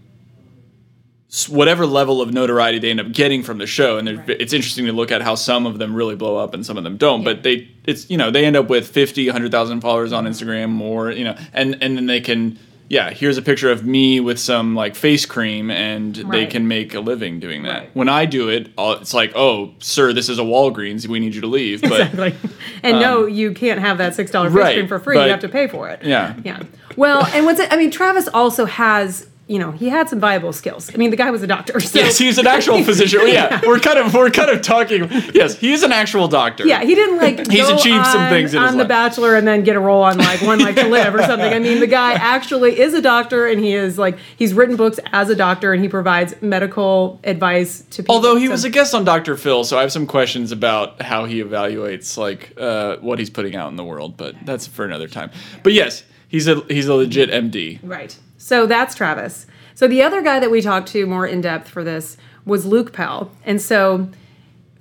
whatever 1.48 1.86
level 1.86 2.22
of 2.22 2.34
notoriety 2.34 2.80
they 2.80 2.90
end 2.90 3.00
up 3.00 3.12
getting 3.12 3.44
from 3.44 3.60
the 3.60 3.68
show 3.68 3.98
and 3.98 4.08
Right. 4.18 4.30
it's 4.42 4.52
interesting 4.52 4.86
to 4.88 4.92
look 4.94 5.12
at 5.12 5.22
how 5.22 5.36
some 5.36 5.68
of 5.68 5.78
them 5.78 5.94
really 5.94 6.16
blow 6.16 6.38
up 6.38 6.56
and 6.56 6.66
some 6.66 6.76
of 6.78 6.84
them 6.84 6.98
don't 6.98 7.22
Yeah. 7.22 7.34
but 7.34 7.44
they 7.44 7.68
it's 7.86 8.10
you 8.10 8.18
know 8.18 8.32
they 8.32 8.46
end 8.46 8.56
up 8.56 8.68
with 8.68 8.88
50 8.88 9.28
100000 9.28 9.82
followers 9.82 10.12
on 10.12 10.26
instagram 10.26 10.82
or 10.82 11.12
you 11.12 11.24
know 11.24 11.36
and 11.54 11.78
and 11.82 11.96
then 11.98 12.08
they 12.08 12.20
can 12.20 12.58
yeah 12.88 13.12
here's 13.12 13.38
a 13.38 13.44
picture 13.44 13.72
of 13.72 13.86
me 13.86 14.20
with 14.20 14.40
some 14.40 14.74
like 14.74 14.96
face 14.96 15.28
cream 15.28 15.70
and 15.70 16.16
they 16.16 16.48
can 16.48 16.68
make 16.68 16.96
a 16.96 17.00
living 17.00 17.40
doing 17.40 17.62
that 17.62 17.80
Right. 17.82 17.90
when 17.96 18.10
i 18.10 18.26
do 18.26 18.50
it 18.50 18.72
it's 18.76 19.14
like 19.14 19.32
oh 19.36 19.76
sir 19.78 20.12
this 20.14 20.30
is 20.30 20.40
a 20.40 20.44
walgreens 20.44 21.06
we 21.08 21.20
need 21.20 21.36
you 21.36 21.42
to 21.42 21.48
leave 21.48 21.82
but 21.84 21.92
Exactly. 22.02 22.34
And 22.82 23.02
no, 23.02 23.26
you 23.26 23.52
can't 23.54 23.82
have 23.82 23.98
that 23.98 24.16
six 24.16 24.32
dollar 24.32 24.48
face 24.50 24.56
Um, 24.56 24.62
right, 24.62 24.74
cream 24.76 24.88
for 24.88 25.00
free. 25.00 25.16
but- 25.18 25.26
You 25.26 25.32
have 25.32 25.42
to 25.42 25.50
pay 25.50 25.68
for 25.68 25.90
it. 25.90 26.02
Yeah. 26.02 26.34
Yeah. 26.46 26.64
Well, 26.96 27.26
and 27.34 27.46
what's 27.46 27.60
it? 27.60 27.68
I 27.74 27.76
mean, 27.76 27.92
Travis 27.92 28.30
also 28.30 28.64
has. 28.66 29.28
You 29.50 29.58
know, 29.58 29.72
he 29.72 29.90
had 29.90 30.08
some 30.08 30.20
viable 30.20 30.54
skills. 30.54 30.92
I 30.94 30.98
mean, 30.98 31.10
the 31.10 31.18
guy 31.18 31.32
was 31.32 31.42
a 31.42 31.48
doctor. 31.48 31.80
So 31.80 31.98
yes 31.98 32.20
he's 32.20 32.38
an 32.38 32.46
actual 32.46 32.84
physician 32.90 33.22
yeah 33.28 33.62
we're 33.66 33.80
kind 33.80 33.98
of 33.98 34.14
we're 34.14 34.30
kind 34.30 34.52
of 34.52 34.62
talking 34.62 35.10
yes 35.34 35.58
he's 35.58 35.82
an 35.82 35.92
actual 35.92 36.28
doctor 36.28 36.68
Yeah, 36.68 36.84
he 36.84 36.94
didn't 36.94 37.18
like. 37.18 37.50
He's 37.50 37.68
go 37.68 37.76
achieved 37.76 38.06
some 38.06 38.22
on- 38.22 38.30
things 38.30 38.54
in 38.54 38.62
his 38.62 38.72
on 38.72 38.78
The 38.78 38.84
life. 38.84 38.90
Bachelor 38.90 39.36
and 39.36 39.48
then 39.48 39.64
get 39.64 39.76
a 39.76 39.80
role 39.80 40.04
on 40.04 40.20
like 40.20 40.42
One 40.44 40.60
Life 40.60 40.76
to 40.76 40.88
Live 40.88 41.16
or 41.16 41.24
something. 41.24 41.52
I 41.52 41.58
mean, 41.58 41.80
the 41.80 41.88
guy 41.88 42.14
actually 42.14 42.80
is 42.80 42.94
a 42.94 43.02
doctor 43.02 43.48
and 43.48 43.60
he 43.60 43.74
is 43.74 43.98
like 43.98 44.20
he's 44.38 44.54
written 44.54 44.76
books 44.76 45.00
as 45.12 45.30
a 45.32 45.36
doctor 45.36 45.74
and 45.74 45.82
he 45.82 45.90
provides 45.90 46.40
medical 46.44 47.20
advice 47.24 47.82
to 47.90 48.04
people. 48.04 48.14
Although 48.16 48.36
he 48.36 48.46
So- 48.46 48.52
was 48.52 48.64
a 48.66 48.70
guest 48.70 48.94
on 48.94 49.04
Dr. 49.04 49.36
Phil, 49.36 49.64
so 49.64 49.78
I 49.80 49.82
have 49.82 49.92
some 49.92 50.06
questions 50.06 50.52
about 50.52 51.02
how 51.02 51.26
he 51.26 51.42
evaluates 51.44 52.18
like 52.18 52.54
uh, 52.58 52.98
what 52.98 53.18
he's 53.18 53.32
putting 53.32 53.56
out 53.56 53.70
in 53.72 53.78
the 53.78 53.84
world, 53.84 54.16
but 54.16 54.36
that's 54.46 54.68
for 54.68 54.86
another 54.86 55.08
time. 55.08 55.32
But 55.64 55.74
yes, 55.74 56.04
he's 56.28 56.48
a 56.48 56.62
he's 56.68 56.88
a 56.88 56.94
legit 56.94 57.32
MD. 57.32 57.80
Right. 57.82 58.16
So 58.40 58.66
that's 58.66 58.96
Travis. 58.96 59.46
So 59.76 59.88
the 59.88 60.02
other 60.02 60.22
guy 60.24 60.40
that 60.40 60.50
we 60.50 60.62
talked 60.62 60.88
to 60.90 61.06
more 61.06 61.28
in 61.28 61.42
depth 61.42 61.70
for 61.70 61.84
this 61.84 62.18
was 62.46 62.66
Luke 62.66 62.92
Pell. 62.94 63.32
And 63.46 63.62
so 63.62 64.10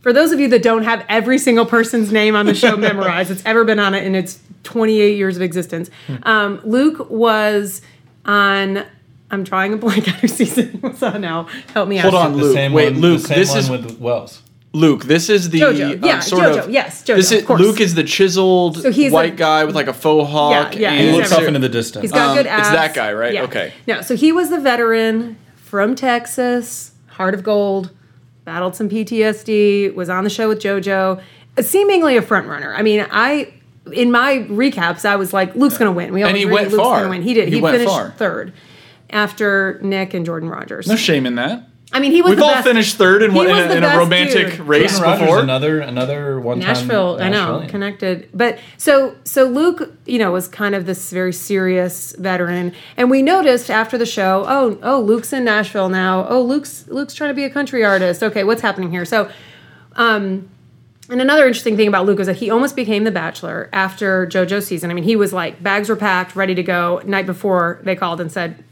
for 0.00 0.12
those 0.12 0.33
of 0.33 0.41
you 0.41 0.49
that 0.49 0.62
don't 0.62 0.85
have 0.85 1.05
every 1.09 1.38
single 1.38 1.67
person's 1.67 2.11
name 2.11 2.35
on 2.35 2.47
the 2.47 2.55
show 2.55 2.77
memorized, 2.88 3.31
it's 3.31 3.43
ever 3.45 3.65
been 3.65 3.79
on 3.79 3.95
it 3.95 4.05
in 4.05 4.15
its 4.15 4.41
28 4.62 5.17
years 5.17 5.37
of 5.37 5.43
existence. 5.43 5.91
Um, 6.23 6.61
Luke 6.65 7.11
was 7.11 7.83
on. 8.25 8.85
I'm 9.31 9.45
trying 9.45 9.75
a 9.75 9.77
blank 9.77 10.09
on 10.09 10.15
who 10.15 10.29
season 10.29 10.71
he 10.73 10.79
was 10.79 11.03
on 11.03 11.21
now. 11.21 11.49
Help 11.75 11.88
me 11.88 11.99
Hold 11.99 12.15
out. 12.15 12.27
on, 12.29 12.33
The 12.33 12.38
Luke. 12.45 12.55
same 12.55 12.73
Wait, 12.73 12.93
one, 12.95 13.00
Luke, 13.03 13.21
The 13.23 13.29
same 13.29 13.38
this 13.38 13.50
one 13.50 13.59
is- 13.59 13.71
with 13.71 13.99
Wells. 14.00 14.43
Luke, 14.75 15.05
this 15.05 15.31
is 15.31 15.51
the 15.51 15.61
Jojo. 15.61 15.95
um, 15.95 16.05
Yeah, 16.05 16.21
sort 16.21 16.43
Jojo. 16.43 16.65
of 16.65 16.71
Yes, 16.71 17.03
Jojo, 17.03 17.17
This 17.17 17.33
is 17.33 17.41
of 17.41 17.47
course. 17.47 17.61
Luke 17.61 17.81
is 17.81 17.95
the 17.95 18.05
chiseled 18.05 18.83
So 18.83 18.91
he's 18.93 19.11
white 19.13 19.33
a- 19.33 19.37
guy 19.37 19.65
with 19.65 19.75
like 19.75 19.89
a 19.89 19.95
faux 19.95 20.31
hawk. 20.31 20.75
Yeah, 20.75 20.81
yeah, 20.81 20.91
and 20.93 21.09
He 21.09 21.13
looks 21.17 21.33
every- 21.33 21.45
off 21.45 21.49
into 21.49 21.61
the 21.61 21.69
distance. 21.71 22.03
He's 22.03 22.13
got 22.13 22.31
Um, 22.31 22.37
good 22.37 22.47
it's 22.47 22.69
that 22.71 22.93
guy, 22.95 23.13
right? 23.13 23.33
Yeah. 23.33 23.45
Okay. 23.45 23.73
No, 23.87 24.03
so 24.03 24.15
he 24.15 24.31
was 24.31 24.51
the 24.51 24.59
veteran 24.61 25.37
from 25.57 25.95
Texas, 25.95 26.93
Heart 27.09 27.35
of 27.35 27.43
Gold, 27.43 27.91
battled 28.45 28.76
some 28.76 28.89
PTSD, 28.89 29.89
was 29.95 30.09
on 30.11 30.25
the 30.25 30.31
show 30.31 30.49
with 30.49 30.61
JoJo, 30.61 31.21
seemingly 31.61 32.17
a 32.17 32.23
front 32.23 32.47
runner. 32.47 32.75
I 32.76 32.83
mean, 32.83 33.07
I 33.11 33.49
in 33.91 34.11
my 34.11 34.45
recaps, 34.50 35.07
I 35.07 35.17
was 35.17 35.33
like, 35.33 35.57
Luke's 35.57 35.78
going 35.78 35.89
to 35.91 35.97
win. 35.97 36.13
We 36.13 36.23
all 36.23 36.28
And 36.28 36.37
he 36.37 36.43
agree 36.43 36.54
went 36.57 36.71
Luke's 36.73 36.83
far. 36.83 36.99
gonna 36.99 37.09
win. 37.09 37.23
He 37.23 37.33
did. 37.33 37.49
He 37.49 37.54
He, 37.54 37.61
went 37.63 37.75
finished 37.78 37.91
far. 37.91 38.11
third 38.19 38.52
after 39.09 39.78
Nick 39.83 40.13
and 40.13 40.26
Jordan 40.26 40.50
Rogers. 40.50 40.87
No 40.87 40.95
shame 40.97 41.25
in 41.25 41.37
that. 41.37 41.65
I 41.91 42.01
mean, 42.01 42.13
he 42.13 42.21
was 42.21 42.31
We've 42.31 42.39
the 42.39 42.45
all 42.45 42.51
best. 42.53 42.67
finished 42.69 42.97
third 42.97 43.23
in, 43.23 43.31
He 43.31 43.37
one, 43.37 43.47
in, 43.47 43.57
was 43.57 43.65
a, 43.65 43.69
the 43.69 43.77
in 43.79 43.85
a 43.85 43.87
best 43.87 43.99
romantic 43.99 44.51
dude. 44.51 44.61
race 44.61 44.91
Jordan 44.99 45.03
Rogers, 45.11 45.21
before. 45.27 45.41
another 45.41 45.81
another 45.81 46.39
one 46.39 46.59
Nashville, 46.59 47.19
I 47.19 47.31
know, 47.31 47.65
connected. 47.69 48.29
But 48.35 48.59
so 48.77 49.17
so 49.25 49.45
Luke, 49.45 49.95
you 50.05 50.19
know, 50.19 50.31
was 50.31 50.49
kind 50.49 50.75
of 50.75 50.85
this 50.85 51.11
very 51.11 51.33
serious 51.33 52.15
veteran, 52.19 52.75
and 52.99 53.11
we 53.11 53.23
noticed 53.23 53.71
after 53.71 53.97
the 53.97 54.05
show, 54.05 54.45
oh 54.47 54.79
oh, 54.83 55.01
Luke's 55.01 55.33
in 55.33 55.45
Nashville 55.45 55.89
now. 55.89 56.27
Oh, 56.29 56.43
Luke's 56.43 56.87
Luke's 56.89 57.15
trying 57.15 57.31
to 57.31 57.35
be 57.35 57.45
a 57.45 57.51
country 57.51 57.83
artist. 57.85 58.23
Okay, 58.23 58.45
what's 58.45 58.61
happening 58.61 58.91
here? 58.91 59.07
So, 59.07 59.31
um, 59.95 60.51
and 61.09 61.23
another 61.23 61.47
interesting 61.47 61.79
thing 61.79 61.89
about 61.89 62.05
Luke 62.05 62.19
was 62.19 62.27
that 62.27 62.37
he 62.37 62.51
almost 62.51 62.77
became 62.77 63.05
the 63.05 63.11
Bachelor 63.11 63.71
after 63.73 64.27
JoJo's 64.27 64.67
season. 64.67 64.91
I 64.91 64.95
mean, 64.95 65.05
he 65.05 65.17
was 65.17 65.33
like 65.33 65.63
bags 65.63 65.89
were 65.89 65.97
packed, 65.97 66.37
ready 66.37 66.55
to 66.55 66.63
go. 66.63 67.01
Night 67.07 67.25
before, 67.25 67.81
they 67.83 67.97
called 67.97 68.21
and 68.21 68.31
said, 68.31 68.63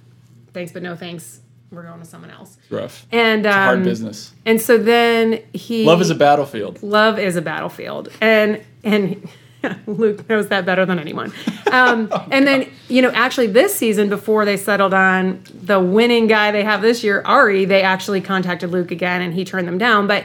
"Thanks, 0.52 0.70
but 0.70 0.82
no 0.82 0.94
thanks. 0.94 1.40
We're 1.70 1.82
going 1.82 2.00
to 2.00 2.06
someone 2.06 2.30
else." 2.30 2.56
Rough. 2.70 3.06
And 3.12 3.46
um, 3.46 3.52
Hard 3.52 3.84
business. 3.84 4.32
And 4.44 4.60
so 4.60 4.78
then 4.78 5.42
he 5.52 5.84
Love 5.84 6.00
is 6.00 6.10
a 6.10 6.14
battlefield. 6.14 6.82
love 6.82 7.18
is 7.18 7.36
a 7.36 7.42
battlefield 7.42 8.08
and 8.20 8.62
and 8.84 9.28
luke 9.86 10.28
knows 10.28 10.46
that 10.48 10.64
better 10.64 10.86
than 10.86 10.98
anyone 10.98 11.32
um, 11.72 12.08
and 12.30 12.46
then 12.46 12.70
you 12.88 13.02
know 13.02 13.10
actually 13.10 13.48
this 13.48 13.74
season 13.74 14.08
before 14.08 14.44
they 14.44 14.56
settled 14.56 14.94
on 14.94 15.42
the 15.52 15.80
winning 15.80 16.28
guy 16.28 16.52
they 16.52 16.62
have 16.62 16.82
this 16.82 17.02
year 17.02 17.20
arie 17.26 17.64
they 17.64 17.82
actually 17.82 18.20
contacted 18.20 18.70
luke 18.70 18.92
again 18.92 19.20
and 19.22 19.34
he 19.34 19.44
turned 19.44 19.66
them 19.66 19.76
down 19.78 20.06
but 20.06 20.24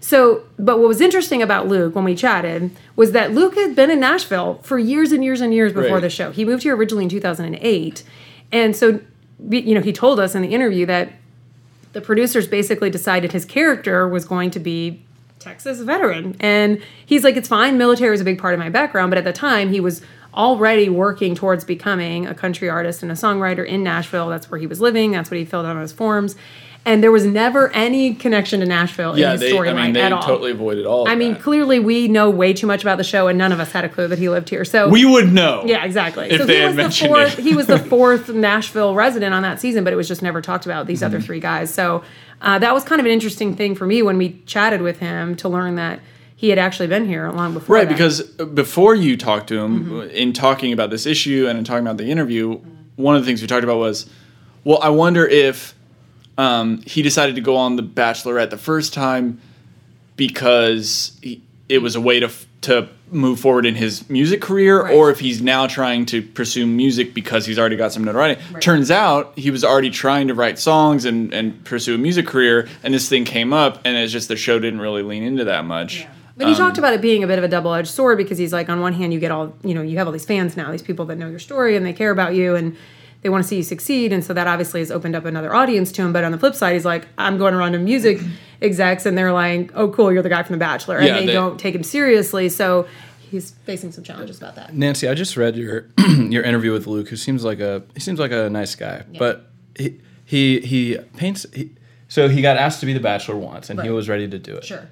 so 0.00 0.42
but 0.58 0.78
what 0.78 0.88
was 0.88 1.00
interesting 1.00 1.40
about 1.40 1.68
luke 1.68 1.94
when 1.94 2.04
we 2.04 2.14
chatted 2.14 2.70
was 2.96 3.12
that 3.12 3.32
luke 3.32 3.54
had 3.54 3.74
been 3.74 3.90
in 3.90 4.00
nashville 4.00 4.58
for 4.62 4.78
years 4.78 5.10
and 5.12 5.24
years 5.24 5.40
and 5.40 5.54
years 5.54 5.72
before 5.72 5.92
Right. 5.94 6.00
the 6.02 6.10
show 6.10 6.30
he 6.30 6.44
moved 6.44 6.62
here 6.64 6.76
originally 6.76 7.04
in 7.04 7.08
2008 7.10 8.02
and 8.50 8.76
so 8.76 9.00
you 9.50 9.74
know 9.74 9.80
he 9.80 9.92
told 9.92 10.20
us 10.20 10.34
in 10.34 10.42
the 10.42 10.48
interview 10.48 10.86
that 10.86 11.12
the 11.92 12.00
producers 12.00 12.46
basically 12.46 12.90
decided 12.90 13.32
his 13.32 13.44
character 13.44 14.08
was 14.08 14.24
going 14.24 14.50
to 14.50 14.60
be 14.60 15.02
Texas 15.38 15.80
veteran. 15.80 16.36
And 16.40 16.80
he's 17.04 17.24
like, 17.24 17.36
it's 17.36 17.48
fine, 17.48 17.76
military 17.76 18.14
is 18.14 18.20
a 18.20 18.24
big 18.24 18.38
part 18.38 18.54
of 18.54 18.60
my 18.60 18.70
background, 18.70 19.10
but 19.10 19.18
at 19.18 19.24
the 19.24 19.32
time 19.32 19.70
he 19.70 19.80
was 19.80 20.02
already 20.34 20.88
working 20.88 21.34
towards 21.34 21.64
becoming 21.64 22.26
a 22.26 22.34
country 22.34 22.70
artist 22.70 23.02
and 23.02 23.12
a 23.12 23.14
songwriter 23.14 23.66
in 23.66 23.82
Nashville. 23.82 24.28
That's 24.28 24.50
where 24.50 24.58
he 24.58 24.66
was 24.66 24.80
living, 24.80 25.12
that's 25.12 25.30
what 25.30 25.38
he 25.38 25.44
filled 25.44 25.66
out 25.66 25.76
on 25.76 25.82
his 25.82 25.92
forms. 25.92 26.36
And 26.84 27.00
there 27.00 27.12
was 27.12 27.24
never 27.24 27.70
any 27.70 28.12
connection 28.12 28.58
to 28.58 28.66
Nashville 28.66 29.16
Yeah, 29.16 29.26
in 29.26 29.32
his 29.32 29.40
they. 29.42 29.50
I 29.50 29.54
storyline 29.54 29.82
mean, 29.84 29.92
they 29.92 30.02
at 30.02 30.12
all. 30.12 30.22
totally 30.22 30.50
avoided 30.50 30.84
all. 30.84 31.02
Of 31.02 31.08
I 31.08 31.14
mean, 31.14 31.34
that. 31.34 31.42
clearly 31.42 31.78
we 31.78 32.08
know 32.08 32.28
way 32.28 32.52
too 32.52 32.66
much 32.66 32.82
about 32.82 32.98
the 32.98 33.04
show, 33.04 33.28
and 33.28 33.38
none 33.38 33.52
of 33.52 33.60
us 33.60 33.70
had 33.70 33.84
a 33.84 33.88
clue 33.88 34.08
that 34.08 34.18
he 34.18 34.28
lived 34.28 34.48
here. 34.48 34.64
So 34.64 34.88
we 34.88 35.04
would 35.04 35.32
know. 35.32 35.62
yeah, 35.64 35.84
exactly. 35.84 36.28
If 36.28 36.40
so 36.40 36.46
they 36.46 36.54
he 36.56 36.60
had 36.60 36.66
was 36.66 36.76
the 36.76 36.82
mentioned 36.82 37.08
fourth. 37.10 37.38
it. 37.38 37.42
he 37.44 37.54
was 37.54 37.66
the 37.68 37.78
fourth 37.92 38.28
Nashville 38.30 38.96
resident 38.96 39.32
on 39.32 39.42
that 39.42 39.60
season, 39.60 39.84
but 39.84 39.92
it 39.92 39.96
was 39.96 40.08
just 40.08 40.22
never 40.22 40.42
talked 40.42 40.66
about. 40.66 40.86
These 40.88 40.98
Mm-hmm. 41.02 41.06
other 41.14 41.20
three 41.20 41.38
guys. 41.40 41.72
So 41.72 42.02
uh, 42.40 42.58
that 42.58 42.74
was 42.74 42.82
kind 42.82 42.98
of 43.00 43.06
an 43.06 43.12
interesting 43.12 43.54
thing 43.54 43.76
for 43.76 43.86
me 43.86 44.02
when 44.02 44.18
we 44.18 44.40
chatted 44.46 44.82
with 44.82 44.98
him 44.98 45.36
to 45.36 45.48
learn 45.48 45.76
that 45.76 46.00
he 46.34 46.48
had 46.48 46.58
actually 46.58 46.88
been 46.88 47.06
here 47.06 47.30
long 47.30 47.54
before. 47.54 47.76
Right, 47.76 47.88
that. 47.88 47.94
because 47.94 48.22
before 48.22 48.96
you 48.96 49.16
talked 49.16 49.46
to 49.50 49.60
him, 49.60 49.84
Mm-hmm. 49.84 50.10
in 50.10 50.32
talking 50.32 50.72
about 50.72 50.90
this 50.90 51.06
issue 51.06 51.46
and 51.48 51.56
in 51.58 51.64
talking 51.64 51.86
about 51.86 51.98
the 51.98 52.10
interview, 52.10 52.58
one 52.96 53.14
of 53.14 53.22
the 53.22 53.26
things 53.26 53.40
we 53.40 53.46
talked 53.46 53.62
about 53.62 53.78
was, 53.78 54.10
well, 54.64 54.80
I 54.82 54.88
wonder 54.88 55.24
if 55.24 55.74
um, 56.42 56.82
he 56.86 57.02
decided 57.02 57.34
to 57.36 57.40
go 57.40 57.56
on 57.56 57.76
The 57.76 57.82
Bachelorette 57.82 58.50
the 58.50 58.58
first 58.58 58.92
time 58.92 59.40
because 60.16 61.16
he, 61.22 61.42
it 61.68 61.78
was 61.78 61.94
a 61.96 62.00
way 62.00 62.20
to 62.20 62.30
to 62.62 62.88
move 63.10 63.40
forward 63.40 63.66
in 63.66 63.74
his 63.74 64.08
music 64.08 64.40
career, 64.40 64.84
Right. 64.84 64.94
or 64.94 65.10
if 65.10 65.18
he's 65.18 65.42
now 65.42 65.66
trying 65.66 66.06
to 66.06 66.22
pursue 66.22 66.64
music 66.64 67.12
because 67.12 67.44
he's 67.44 67.58
already 67.58 67.74
got 67.76 67.92
some 67.92 68.04
notoriety. 68.04 68.40
Right. 68.52 68.62
Turns 68.62 68.90
out 68.90 69.32
he 69.36 69.50
was 69.50 69.64
already 69.64 69.90
trying 69.90 70.28
to 70.28 70.34
write 70.34 70.58
songs 70.60 71.04
and, 71.04 71.34
and 71.34 71.62
pursue 71.64 71.96
a 71.96 71.98
music 71.98 72.26
career, 72.26 72.68
and 72.84 72.94
this 72.94 73.08
thing 73.08 73.24
came 73.24 73.52
up, 73.52 73.80
and 73.84 73.96
it's 73.96 74.12
just 74.12 74.28
the 74.28 74.36
show 74.36 74.58
didn't 74.60 74.80
really 74.80 75.02
lean 75.02 75.24
into 75.24 75.44
that 75.44 75.64
much. 75.64 76.06
But 76.36 76.48
he 76.48 76.54
talked 76.54 76.78
about 76.78 76.94
it 76.94 77.02
being 77.02 77.22
a 77.22 77.26
bit 77.26 77.38
of 77.38 77.44
a 77.44 77.48
double 77.48 77.74
edged 77.74 77.90
sword 77.90 78.16
because 78.16 78.38
he's 78.38 78.52
like, 78.52 78.68
on 78.68 78.80
one 78.80 78.92
hand, 78.94 79.12
you 79.12 79.20
get 79.20 79.30
all, 79.30 79.54
you 79.62 79.74
know, 79.74 79.82
you 79.82 79.98
have 79.98 80.06
all 80.06 80.12
these 80.12 80.24
fans 80.24 80.56
now, 80.56 80.70
these 80.72 80.82
people 80.82 81.04
that 81.06 81.16
know 81.18 81.28
your 81.28 81.38
story 81.38 81.76
and 81.76 81.84
they 81.84 81.92
care 81.92 82.10
about 82.10 82.34
you 82.34 82.54
and 82.56 82.76
they 83.22 83.28
want 83.28 83.42
to 83.42 83.48
see 83.48 83.56
you 83.56 83.62
succeed. 83.62 84.12
And 84.12 84.24
so 84.24 84.34
that 84.34 84.46
obviously 84.46 84.80
has 84.80 84.90
opened 84.90 85.16
up 85.16 85.24
another 85.24 85.54
audience 85.54 85.90
to 85.92 86.02
him. 86.02 86.12
But 86.12 86.24
on 86.24 86.32
the 86.32 86.38
flip 86.38 86.54
side, 86.54 86.74
he's 86.74 86.84
like, 86.84 87.06
I'm 87.16 87.38
going 87.38 87.54
around 87.54 87.72
to 87.72 87.78
music 87.78 88.18
mm-hmm. 88.18 88.32
execs 88.60 89.06
and 89.06 89.16
they're 89.16 89.32
like, 89.32 89.70
oh, 89.74 89.88
cool, 89.88 90.12
you're 90.12 90.22
the 90.22 90.28
guy 90.28 90.42
from 90.42 90.54
The 90.54 90.58
Bachelor. 90.58 90.98
And 90.98 91.06
Yeah, 91.06 91.20
they, 91.20 91.26
they- 91.26 91.32
don't 91.32 91.58
take 91.58 91.74
him 91.74 91.84
seriously. 91.84 92.48
So 92.48 92.86
he's 93.32 93.52
facing 93.64 93.90
some 93.92 94.04
challenges 94.04 94.38
about 94.38 94.56
that. 94.56 94.74
Nancy, 94.74 95.08
I 95.08 95.14
just 95.14 95.36
read 95.36 95.56
your 95.56 95.88
your 96.18 96.44
interview 96.44 96.72
with 96.72 96.86
Luke, 96.86 97.08
who 97.08 97.16
seems 97.16 97.44
like 97.44 97.60
a 97.60 97.82
he 97.94 98.00
seems 98.00 98.20
like 98.20 98.30
a 98.30 98.50
nice 98.50 98.74
guy, 98.74 99.04
but 99.18 99.50
he 99.76 100.00
he 100.24 100.60
he 100.60 100.98
paints. 101.16 101.46
He, 101.52 101.70
so 102.08 102.28
he 102.28 102.42
got 102.42 102.58
asked 102.58 102.80
to 102.80 102.86
be 102.86 102.92
the 102.92 103.00
Bachelor 103.00 103.36
once, 103.36 103.70
and 103.70 103.80
he 103.80 103.88
was 103.88 104.08
ready 104.08 104.28
to 104.28 104.38
do 104.38 104.56
it. 104.56 104.64
Sure. 104.64 104.86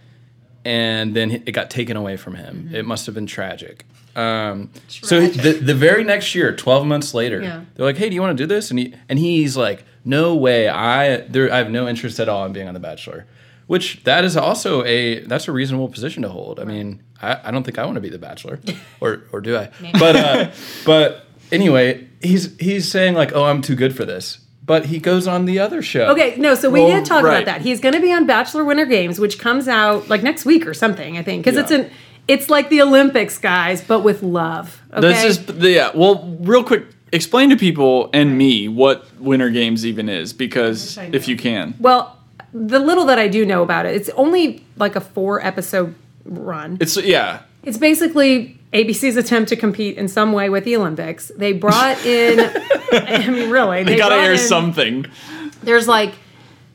And 0.65 1.15
then 1.15 1.31
it 1.31 1.53
got 1.53 1.71
taken 1.71 1.97
away 1.97 2.17
from 2.17 2.35
him. 2.35 2.65
Mm-hmm. 2.65 2.75
It 2.75 2.87
must 2.87 3.07
have 3.07 3.15
been 3.15 3.27
tragic. 3.27 3.85
Um, 4.17 4.71
so 4.89 5.21
the 5.27 5.53
the 5.53 5.75
very 5.75 6.05
next 6.05 6.35
year, 6.35 6.55
twelve 6.55 6.87
months 6.87 7.15
later, 7.15 7.41
Yeah. 7.41 7.61
they're 7.75 7.87
like, 7.87 7.97
"Hey, 7.97 8.09
do 8.09 8.15
you 8.15 8.21
want 8.21 8.37
to 8.37 8.43
do 8.43 8.47
this?" 8.47 8.71
And 8.71 8.79
he 8.79 8.95
and 9.09 9.19
he's 9.19 9.57
like, 9.57 9.85
"No 10.05 10.35
way! 10.35 10.69
I 10.69 11.19
there 11.19 11.53
I 11.53 11.59
have 11.59 11.71
no 11.71 11.89
interest 11.89 12.19
at 12.21 12.29
all 12.29 12.45
in 12.47 12.53
being 12.53 12.69
on 12.69 12.75
The 12.75 12.81
Bachelor." 12.81 13.27
Which 13.67 14.03
that 14.03 14.25
is 14.25 14.37
also 14.37 14.85
a 14.85 15.21
that's 15.21 15.47
a 15.47 15.53
reasonable 15.53 15.89
position 15.89 16.23
to 16.25 16.29
hold. 16.29 16.59
I 16.59 16.65
mean, 16.65 17.03
I, 17.23 17.39
I 17.45 17.51
don't 17.53 17.63
think 17.63 17.79
I 17.79 17.85
want 17.85 17.95
to 17.95 18.01
be 18.01 18.09
The 18.11 18.19
Bachelor, 18.19 18.59
or 19.01 19.23
or 19.33 19.41
do 19.41 19.57
I? 19.57 19.71
But 19.99 20.17
uh, 20.17 20.51
but 20.85 21.25
anyway, 21.53 22.09
he's 22.21 22.57
he's 22.59 22.91
saying 22.91 23.15
like, 23.15 23.33
"Oh, 23.33 23.45
I'm 23.45 23.63
too 23.63 23.77
good 23.77 23.95
for 23.95 24.05
this," 24.05 24.39
but 24.67 24.87
he 24.87 24.99
goes 24.99 25.29
on 25.29 25.45
the 25.45 25.61
other 25.61 25.83
show. 25.83 26.07
Okay, 26.11 26.35
no, 26.37 26.57
so 26.57 26.69
we 26.69 26.81
Well, 26.81 26.97
did 26.97 27.05
talk 27.05 27.23
right. 27.23 27.35
about 27.35 27.45
that. 27.45 27.61
He's 27.63 27.79
going 27.79 27.95
to 27.95 28.01
be 28.01 28.13
on 28.13 28.27
Bachelor 28.27 28.65
Winter 28.65 28.87
Games, 28.87 29.21
which 29.21 29.39
comes 29.39 29.69
out 29.69 30.09
like 30.09 30.25
next 30.25 30.45
week 30.45 30.67
or 30.67 30.75
something, 30.75 31.17
I 31.17 31.23
think, 31.23 31.45
because 31.45 31.57
it's 31.57 31.71
an 31.71 31.91
it's 32.33 32.49
like 32.49 32.69
the 32.71 32.81
Olympics, 32.83 33.39
guys, 33.39 33.83
but 33.83 34.01
with 34.01 34.23
love. 34.23 34.81
Okay? 34.93 35.01
This 35.01 35.25
is 35.25 35.47
the 35.47 35.71
yeah. 35.71 35.91
Well, 35.95 36.37
real 36.41 36.63
quick, 36.65 36.85
explain 37.13 37.51
to 37.51 37.57
people 37.57 38.11
and 38.13 38.37
me 38.39 38.69
what 38.69 39.07
Winter 39.21 39.51
Games 39.51 39.85
even 39.85 40.09
is, 40.09 40.33
because 40.33 40.97
if 41.13 41.29
you 41.29 41.37
can, 41.37 41.75
well, 41.81 42.17
the 42.53 42.79
little 42.79 43.05
that 43.07 43.19
I 43.19 43.29
do 43.29 43.45
know 43.47 43.63
about 43.63 43.87
it, 43.87 43.95
it's 43.95 44.09
only 44.11 44.65
like 44.77 44.97
a 44.97 45.01
four 45.01 45.45
episode 45.45 45.95
run. 46.25 46.79
it's 46.81 46.97
yeah. 46.97 47.43
It's 47.63 47.77
basically 47.79 48.59
ABC's 48.73 49.17
attempt 49.17 49.49
to 49.51 49.57
compete 49.57 49.97
in 49.99 50.09
some 50.09 50.33
way 50.33 50.49
with 50.49 50.65
the 50.65 50.77
Olympics. 50.77 51.31
They 51.37 51.53
brought 51.53 52.05
in, 52.07 52.41
I 52.93 53.29
mean, 53.29 53.51
really, 53.51 53.83
They 53.85 53.97
gotta 53.97 54.15
air 54.15 54.33
in- 54.33 54.39
something. 54.39 55.07
there's 55.63 55.87
like 55.87 56.15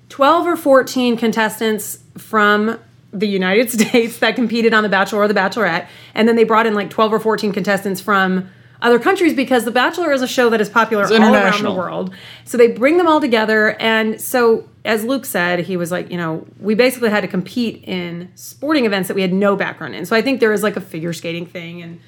12 0.09 0.45
or 0.47 0.55
14 0.55 1.17
contestants 1.17 1.99
from 2.17 2.79
the 3.19 3.27
United 3.27 3.69
States 3.79 4.19
that 4.19 4.35
competed 4.35 4.73
on 4.73 4.83
The 4.83 4.89
Bachelor 4.89 5.19
or 5.21 5.27
The 5.27 5.33
Bachelorette. 5.33 5.87
And 6.13 6.27
then 6.27 6.35
they 6.35 6.43
brought 6.43 6.65
in 6.67 6.75
like 6.75 6.89
12 6.89 7.13
or 7.13 7.19
14 7.19 7.51
contestants 7.53 8.01
from 8.01 8.49
other 8.81 8.99
countries 8.99 9.33
because 9.33 9.63
The 9.65 9.71
Bachelor 9.71 10.11
is 10.11 10.21
a 10.21 10.27
show 10.27 10.49
that 10.49 10.61
is 10.61 10.69
popular 10.69 11.05
all 11.05 11.33
around 11.33 11.63
the 11.63 11.71
world. 11.73 12.13
So 12.43 12.57
they 12.57 12.67
bring 12.67 12.97
them 12.97 13.07
all 13.07 13.21
together. 13.21 13.79
And 13.79 14.19
so, 14.21 14.67
as 14.83 15.03
Luke 15.03 15.25
said, 15.25 15.59
he 15.59 15.77
was 15.77 15.91
like, 15.91 16.11
you 16.11 16.17
know, 16.17 16.45
we 16.59 16.75
basically 16.75 17.09
had 17.09 17.21
to 17.21 17.27
compete 17.27 17.83
in 17.85 18.31
sporting 18.35 18.85
events 18.85 19.07
that 19.07 19.15
we 19.15 19.21
had 19.21 19.33
no 19.33 19.55
background 19.55 19.95
in. 19.95 20.05
So 20.05 20.15
I 20.15 20.21
think 20.21 20.39
there 20.39 20.53
is 20.53 20.61
like 20.61 20.75
a 20.75 20.81
figure 20.81 21.13
skating 21.13 21.45
thing. 21.45 21.81
And 21.81 21.99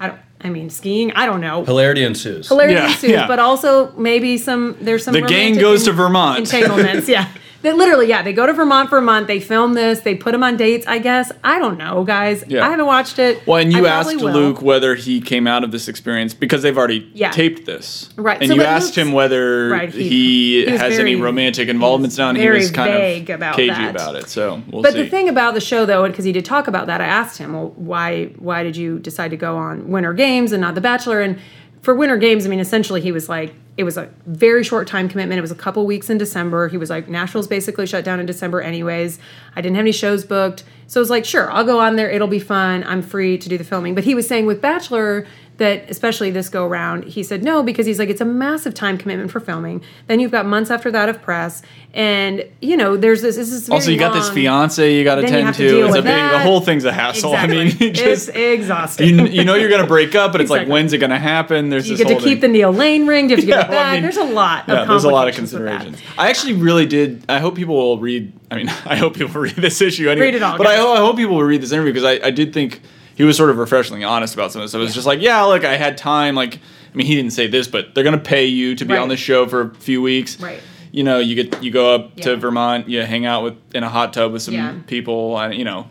I 0.00 0.08
don't, 0.08 0.20
I 0.40 0.50
mean, 0.50 0.70
skiing, 0.70 1.12
I 1.12 1.26
don't 1.26 1.40
know 1.40 1.64
Hilarity 1.64 2.02
ensues. 2.04 2.48
hilarity 2.48 2.74
Yeah, 2.74 2.90
ensues, 2.90 3.10
yeah. 3.10 3.26
but 3.28 3.38
also 3.38 3.92
maybe 3.92 4.36
some 4.38 4.76
there's 4.80 5.04
some. 5.04 5.14
The 5.14 5.20
gang 5.20 5.52
romantic 5.54 5.60
goes 5.60 5.84
to 5.84 5.92
Vermont. 5.92 6.38
Entanglements, 6.40 7.08
yeah. 7.08 7.28
They 7.64 7.72
literally, 7.72 8.06
yeah, 8.08 8.20
they 8.22 8.34
go 8.34 8.44
to 8.46 8.52
Vermont 8.52 8.90
for 8.90 8.98
a 8.98 9.02
month. 9.02 9.26
They 9.26 9.40
film 9.40 9.72
this. 9.72 10.00
They 10.00 10.14
put 10.14 10.32
them 10.32 10.42
on 10.44 10.58
dates. 10.58 10.86
I 10.86 10.98
guess 10.98 11.32
I 11.42 11.58
don't 11.58 11.78
know, 11.78 12.04
guys. 12.04 12.44
Yeah. 12.46 12.64
I 12.64 12.68
haven't 12.68 12.84
watched 12.84 13.18
it. 13.18 13.44
Well, 13.46 13.56
and 13.56 13.72
you 13.72 13.86
asked 13.86 14.14
will. 14.20 14.32
Luke 14.32 14.60
whether 14.60 14.94
he 14.94 15.20
came 15.22 15.46
out 15.46 15.64
of 15.64 15.72
this 15.72 15.88
experience 15.88 16.34
because 16.34 16.60
they've 16.62 16.76
already 16.76 17.10
Yeah. 17.14 17.30
taped 17.30 17.64
this, 17.64 18.10
Right, 18.16 18.38
And 18.38 18.48
so 18.50 18.54
you 18.54 18.62
asked 18.62 18.96
Luke's- 18.96 19.08
him 19.08 19.12
whether 19.14 19.68
Right, 19.70 19.90
he, 19.90 20.66
he- 20.66 20.76
has 20.76 20.98
any 20.98 21.16
romantic 21.16 21.68
involvements 21.70 22.18
now, 22.18 22.28
and 22.28 22.36
he 22.36 22.44
very 22.44 22.58
was 22.58 22.70
kind 22.70 22.92
vague 22.92 23.30
of 23.30 23.36
about 23.36 23.56
cagey 23.56 23.70
that. 23.72 23.94
about 23.94 24.14
it. 24.16 24.28
So 24.28 24.62
we'll 24.70 24.82
But 24.82 24.92
see. 24.92 25.02
the 25.02 25.08
thing 25.08 25.30
about 25.30 25.54
the 25.54 25.60
show, 25.62 25.86
though, 25.86 26.06
because 26.06 26.26
he 26.26 26.32
did 26.32 26.44
talk 26.44 26.68
about 26.68 26.86
that, 26.88 27.00
I 27.00 27.06
asked 27.06 27.38
him, 27.38 27.54
well, 27.54 27.72
why 27.76 28.26
why 28.38 28.62
did 28.62 28.76
you 28.76 28.98
decide 28.98 29.30
to 29.30 29.36
go 29.38 29.56
on 29.56 29.88
Winter 29.88 30.12
Games 30.12 30.52
and 30.52 30.60
not 30.60 30.74
The 30.74 30.82
Bachelor? 30.82 31.22
And 31.22 31.38
for 31.84 31.94
Winter 31.94 32.16
Games, 32.16 32.46
I 32.46 32.48
mean, 32.48 32.60
essentially, 32.60 33.02
he 33.02 33.12
was 33.12 33.28
like, 33.28 33.54
it 33.76 33.84
was 33.84 33.98
a 33.98 34.08
very 34.24 34.64
short 34.64 34.88
time 34.88 35.06
commitment. 35.06 35.38
It 35.38 35.42
was 35.42 35.50
a 35.50 35.56
couple 35.56 35.84
weeks 35.84 36.08
in 36.08 36.16
December. 36.16 36.68
He 36.68 36.78
was 36.78 36.88
like, 36.88 37.08
Nashville's 37.08 37.46
basically 37.46 37.86
shut 37.86 38.04
down 38.04 38.20
in 38.20 38.26
December, 38.26 38.62
anyways. 38.62 39.18
I 39.54 39.60
didn't 39.60 39.76
have 39.76 39.82
any 39.82 39.92
shows 39.92 40.24
booked. 40.24 40.64
So 40.86 40.98
I 40.98 41.02
was 41.02 41.10
like, 41.10 41.26
sure, 41.26 41.50
I'll 41.50 41.64
go 41.64 41.80
on 41.80 41.96
there. 41.96 42.10
It'll 42.10 42.26
be 42.26 42.38
fun. 42.38 42.84
I'm 42.84 43.02
free 43.02 43.36
to 43.36 43.48
do 43.50 43.58
the 43.58 43.64
filming. 43.64 43.94
But 43.94 44.04
he 44.04 44.14
was 44.14 44.26
saying 44.26 44.46
with 44.46 44.62
Bachelor, 44.62 45.26
that 45.58 45.88
especially 45.88 46.30
this 46.30 46.48
go 46.48 46.66
around, 46.66 47.04
he 47.04 47.22
said 47.22 47.44
no 47.44 47.62
because 47.62 47.86
he's 47.86 47.98
like 47.98 48.08
it's 48.08 48.20
a 48.20 48.24
massive 48.24 48.74
time 48.74 48.98
commitment 48.98 49.30
for 49.30 49.38
filming. 49.38 49.82
Then 50.08 50.18
you've 50.18 50.32
got 50.32 50.46
months 50.46 50.70
after 50.70 50.90
that 50.90 51.08
of 51.08 51.22
press, 51.22 51.62
and 51.92 52.44
you 52.60 52.76
know 52.76 52.96
there's 52.96 53.22
this. 53.22 53.36
this 53.36 53.52
is 53.52 53.68
also, 53.68 53.90
you 53.90 53.98
got 53.98 54.14
this 54.14 54.30
fiance 54.30 54.96
you 54.96 55.04
got 55.04 55.16
to 55.16 55.26
tend 55.26 55.54
to 55.54 55.68
to. 55.68 55.86
It's 55.86 55.96
a 55.96 56.02
big. 56.02 56.30
The 56.30 56.38
whole 56.40 56.60
thing's 56.60 56.84
a 56.84 56.92
hassle. 56.92 57.32
Exactly. 57.34 57.60
I 57.60 57.64
mean, 57.64 57.76
you 57.80 57.88
it's 57.88 58.00
just 58.00 58.28
exhausting. 58.30 59.08
you, 59.18 59.26
you 59.26 59.44
know 59.44 59.54
you're 59.54 59.70
gonna 59.70 59.86
break 59.86 60.14
up, 60.14 60.32
but 60.32 60.40
it's 60.40 60.50
like 60.50 60.66
when's 60.66 60.92
it 60.92 60.98
gonna 60.98 61.18
happen? 61.18 61.68
There's 61.68 61.88
you 61.88 61.96
get 61.96 62.08
to 62.08 62.18
keep 62.18 62.40
the. 62.40 62.54
Neil 62.54 62.72
Lane 62.72 63.06
ring. 63.06 63.28
You 63.28 63.36
have 63.36 63.44
to 63.44 63.50
Yeah, 63.50 63.64
it 63.64 63.68
well, 63.68 63.78
I 63.78 63.82
back? 63.82 63.92
mean, 63.94 64.02
there's 64.02 64.16
a 64.16 64.24
lot. 64.24 64.64
Yeah, 64.68 64.84
there's 64.84 65.04
a 65.04 65.10
lot 65.10 65.28
of 65.28 65.34
complications 65.34 65.52
with 65.52 65.64
that. 65.64 65.80
considerations. 65.80 66.18
I 66.18 66.30
actually 66.30 66.52
really 66.54 66.86
did. 66.86 67.24
I 67.28 67.40
hope 67.40 67.56
people 67.56 67.74
will 67.74 67.98
read. 67.98 68.32
I 68.50 68.56
mean, 68.56 68.68
I 68.86 68.96
hope 68.96 69.14
people 69.14 69.40
read 69.40 69.56
this 69.56 69.80
issue. 69.80 70.08
Anyway, 70.08 70.26
Read 70.26 70.34
it 70.36 70.42
all, 70.42 70.56
But 70.56 70.68
I, 70.68 70.74
I 70.74 70.98
hope 70.98 71.16
people 71.16 71.34
will 71.36 71.42
read 71.42 71.62
this 71.62 71.72
interview 71.72 71.92
because 71.92 72.04
I, 72.04 72.26
I 72.26 72.30
did 72.30 72.52
think 72.54 72.80
he 73.16 73.24
was 73.24 73.36
sort 73.36 73.50
of 73.50 73.58
refreshingly 73.58 74.04
honest 74.04 74.34
about 74.34 74.52
some 74.52 74.60
of 74.62 74.64
this. 74.64 74.72
So 74.72 74.78
It 74.78 74.82
was 74.82 74.94
just 74.94 75.06
like, 75.06 75.20
yeah, 75.20 75.42
look, 75.42 75.64
I 75.64 75.76
had 75.76 75.96
time. 75.96 76.34
Like, 76.34 76.56
I 76.56 76.96
mean, 76.96 77.06
he 77.06 77.14
didn't 77.14 77.32
say 77.32 77.46
this, 77.46 77.68
but 77.68 77.94
they're 77.94 78.04
gonna 78.04 78.18
pay 78.18 78.46
you 78.46 78.74
to 78.76 78.84
be 78.84 78.94
Right. 78.94 79.00
on 79.02 79.08
the 79.08 79.16
show 79.16 79.46
for 79.46 79.60
a 79.62 79.74
few 79.74 80.00
weeks. 80.02 80.40
Right. 80.40 80.60
You 80.92 81.02
know, 81.04 81.18
you 81.18 81.34
get 81.34 81.62
you 81.62 81.70
go 81.70 81.94
up 81.94 82.12
Yeah. 82.16 82.24
to 82.24 82.36
Vermont, 82.36 82.88
you 82.88 83.02
hang 83.02 83.26
out 83.26 83.42
with 83.42 83.54
in 83.74 83.82
a 83.82 83.88
hot 83.88 84.12
tub 84.12 84.32
with 84.32 84.42
some 84.42 84.54
Yeah. 84.54 84.72
people, 84.86 85.36
and 85.38 85.54
you 85.54 85.64
know, 85.64 85.86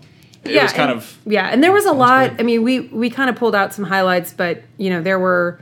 it 0.45 0.61
was 0.61 0.71
kind 0.73 0.91
and- 0.91 0.99
of 0.99 1.17
yeah, 1.25 1.47
and 1.51 1.61
there 1.63 1.71
was 1.73 1.85
a 1.85 1.91
lot. 1.91 2.29
great. 2.29 2.39
I 2.39 2.43
mean, 2.43 2.63
we 2.63 2.79
we 2.81 3.09
kind 3.09 3.29
of 3.29 3.35
pulled 3.35 3.55
out 3.55 3.73
some 3.73 3.85
highlights, 3.85 4.31
but 4.33 4.63
you 4.77 4.89
know 4.89 5.01
there 5.01 5.19
were 5.19 5.59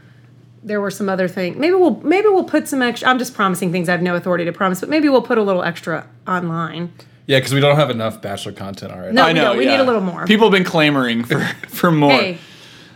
there 0.63 0.79
were 0.79 0.91
some 0.91 1.09
other 1.09 1.27
things. 1.27 1.57
Maybe 1.57 1.73
we'll 1.73 1.99
maybe 2.03 2.27
we'll 2.27 2.43
put 2.43 2.67
some 2.67 2.83
extra. 2.83 3.09
I'm 3.09 3.17
just 3.17 3.33
promising 3.33 3.71
things 3.71 3.89
I 3.89 3.93
have 3.93 4.03
no 4.03 4.15
authority 4.15 4.45
to 4.45 4.51
promise, 4.51 4.79
but 4.79 4.89
maybe 4.89 5.09
we'll 5.09 5.23
put 5.23 5.39
a 5.39 5.43
little 5.43 5.63
extra 5.63 6.05
online. 6.27 6.91
Yeah, 7.27 7.37
because 7.37 7.53
we 7.53 7.59
don't 7.59 7.75
have 7.75 7.89
enough 7.89 8.21
Bachelor 8.21 8.51
content 8.53 8.91
already. 8.91 9.13
No, 9.13 9.23
I 9.23 9.27
we 9.27 9.33
know 9.33 9.43
don't. 9.43 9.57
We 9.57 9.65
yeah. 9.65 9.77
need 9.77 9.83
a 9.83 9.85
little 9.85 10.01
more. 10.01 10.25
People 10.25 10.47
have 10.47 10.53
been 10.53 10.63
clamoring 10.63 11.23
for 11.23 11.39
for 11.67 11.91
more. 11.91 12.11
Hey, 12.11 12.37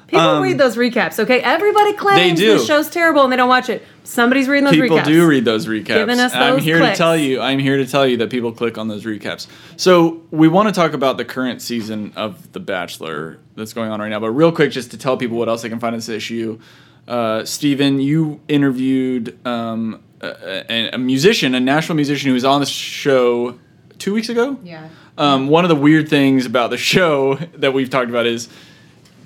people 0.08 0.42
read 0.42 0.58
those 0.58 0.76
recaps. 0.78 1.20
Okay, 1.20 1.40
everybody 1.42 1.94
claims 1.94 2.32
Um, 2.32 2.36
do. 2.46 2.58
the 2.60 2.66
show's 2.66 2.90
terrible 2.90 3.24
and 3.24 3.32
they 3.32 3.38
don't 3.38 3.50
watch 3.50 3.70
it. 3.70 3.84
Somebody's 4.04 4.48
reading 4.48 4.66
those 4.66 4.74
people 4.74 4.98
recaps. 4.98 5.06
People 5.06 5.14
do 5.14 5.28
read 5.28 5.46
those 5.46 5.66
recaps. 5.68 5.86
Giving 5.88 6.20
us 6.20 6.34
And 6.34 6.44
I'm 6.44 6.60
here 6.60 6.78
clicks. 6.78 6.98
to 6.98 7.04
tell 7.04 7.18
you. 7.18 7.42
I'm 7.42 7.58
here 7.60 7.78
to 7.78 7.88
tell 7.88 8.06
you 8.06 8.18
that 8.18 8.30
people 8.30 8.52
click 8.52 8.78
on 8.78 8.88
those 8.88 9.04
recaps. 9.04 9.48
So 9.78 10.22
we 10.32 10.48
want 10.48 10.68
to 10.70 10.74
talk 10.74 10.94
about 10.94 11.18
the 11.18 11.26
current 11.26 11.62
season 11.62 12.14
of 12.16 12.52
The 12.52 12.60
Bachelor 12.60 13.40
that's 13.56 13.74
going 13.74 13.90
on 13.90 14.00
right 14.00 14.10
now. 14.10 14.20
But 14.20 14.30
real 14.32 14.52
quick, 14.52 14.72
just 14.72 14.92
to 14.92 14.98
tell 14.98 15.18
people 15.18 15.38
what 15.38 15.50
else 15.50 15.64
they 15.64 15.70
can 15.70 15.80
find 15.80 15.96
in 15.96 15.98
this 15.98 16.10
issue. 16.10 16.60
Uh, 17.08 17.46
Steven, 17.46 18.00
you 18.00 18.40
interviewed 18.48 19.38
um, 19.46 20.04
a, 20.22 20.72
a, 20.72 20.90
a 20.94 20.98
musician, 21.00 21.56
a 21.56 21.60
national 21.60 21.96
musician 21.96 22.28
who 22.30 22.34
was 22.36 22.46
on 22.46 22.60
the 22.60 22.66
show 22.68 23.60
two 24.00 24.14
weeks 24.14 24.30
ago. 24.30 24.58
Yeah. 24.64 24.90
Um, 25.18 25.48
one 25.48 25.64
of 25.66 25.70
the 25.70 25.76
weird 25.76 26.10
things 26.10 26.46
about 26.46 26.70
the 26.70 26.78
show 26.94 27.36
that 27.56 27.74
we've 27.74 27.90
talked 27.90 28.10
about 28.10 28.26
is 28.26 28.50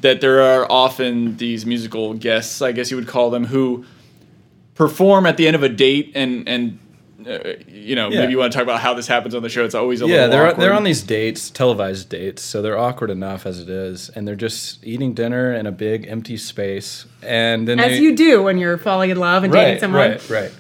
that 0.01 0.21
there 0.21 0.41
are 0.41 0.71
often 0.71 1.37
these 1.37 1.65
musical 1.65 2.13
guests, 2.13 2.61
I 2.61 2.71
guess 2.71 2.89
you 2.91 2.97
would 2.97 3.07
call 3.07 3.29
them, 3.29 3.45
who 3.45 3.85
perform 4.75 5.25
at 5.25 5.37
the 5.37 5.47
end 5.47 5.55
of 5.55 5.63
a 5.63 5.69
date 5.69 6.11
and 6.15 6.47
and 6.47 6.79
uh, 7.27 7.37
you 7.67 7.95
know 7.95 8.09
Yeah. 8.09 8.21
maybe 8.21 8.31
you 8.31 8.37
want 8.37 8.53
to 8.53 8.57
talk 8.57 8.63
about 8.63 8.79
how 8.79 8.93
this 8.93 9.07
happens 9.07 9.35
on 9.35 9.43
the 9.43 9.49
show. 9.49 9.65
It's 9.65 9.75
always 9.75 10.01
a 10.01 10.05
Yeah, 10.07 10.13
little 10.13 10.29
they're 10.29 10.47
awkward. 10.47 10.61
they're 10.63 10.73
on 10.73 10.83
these 10.85 11.03
dates, 11.03 11.49
televised 11.49 12.07
dates, 12.07 12.41
so 12.41 12.61
they're 12.61 12.77
awkward 12.77 13.09
enough 13.09 13.45
as 13.45 13.59
it 13.59 13.67
is, 13.69 14.09
and 14.09 14.25
they're 14.25 14.37
just 14.37 14.85
eating 14.85 15.13
dinner 15.13 15.53
in 15.53 15.65
a 15.65 15.71
big 15.71 16.07
empty 16.07 16.37
space, 16.37 17.05
and 17.21 17.67
then 17.67 17.77
As 17.79 17.91
they, 17.91 17.99
you 17.99 18.15
do 18.15 18.43
when 18.43 18.57
you're 18.57 18.77
falling 18.77 19.09
in 19.09 19.17
love 19.17 19.43
and 19.43 19.51
dating 19.51 19.81
someone. 19.81 20.11
right, 20.11 20.29
right, 20.29 20.51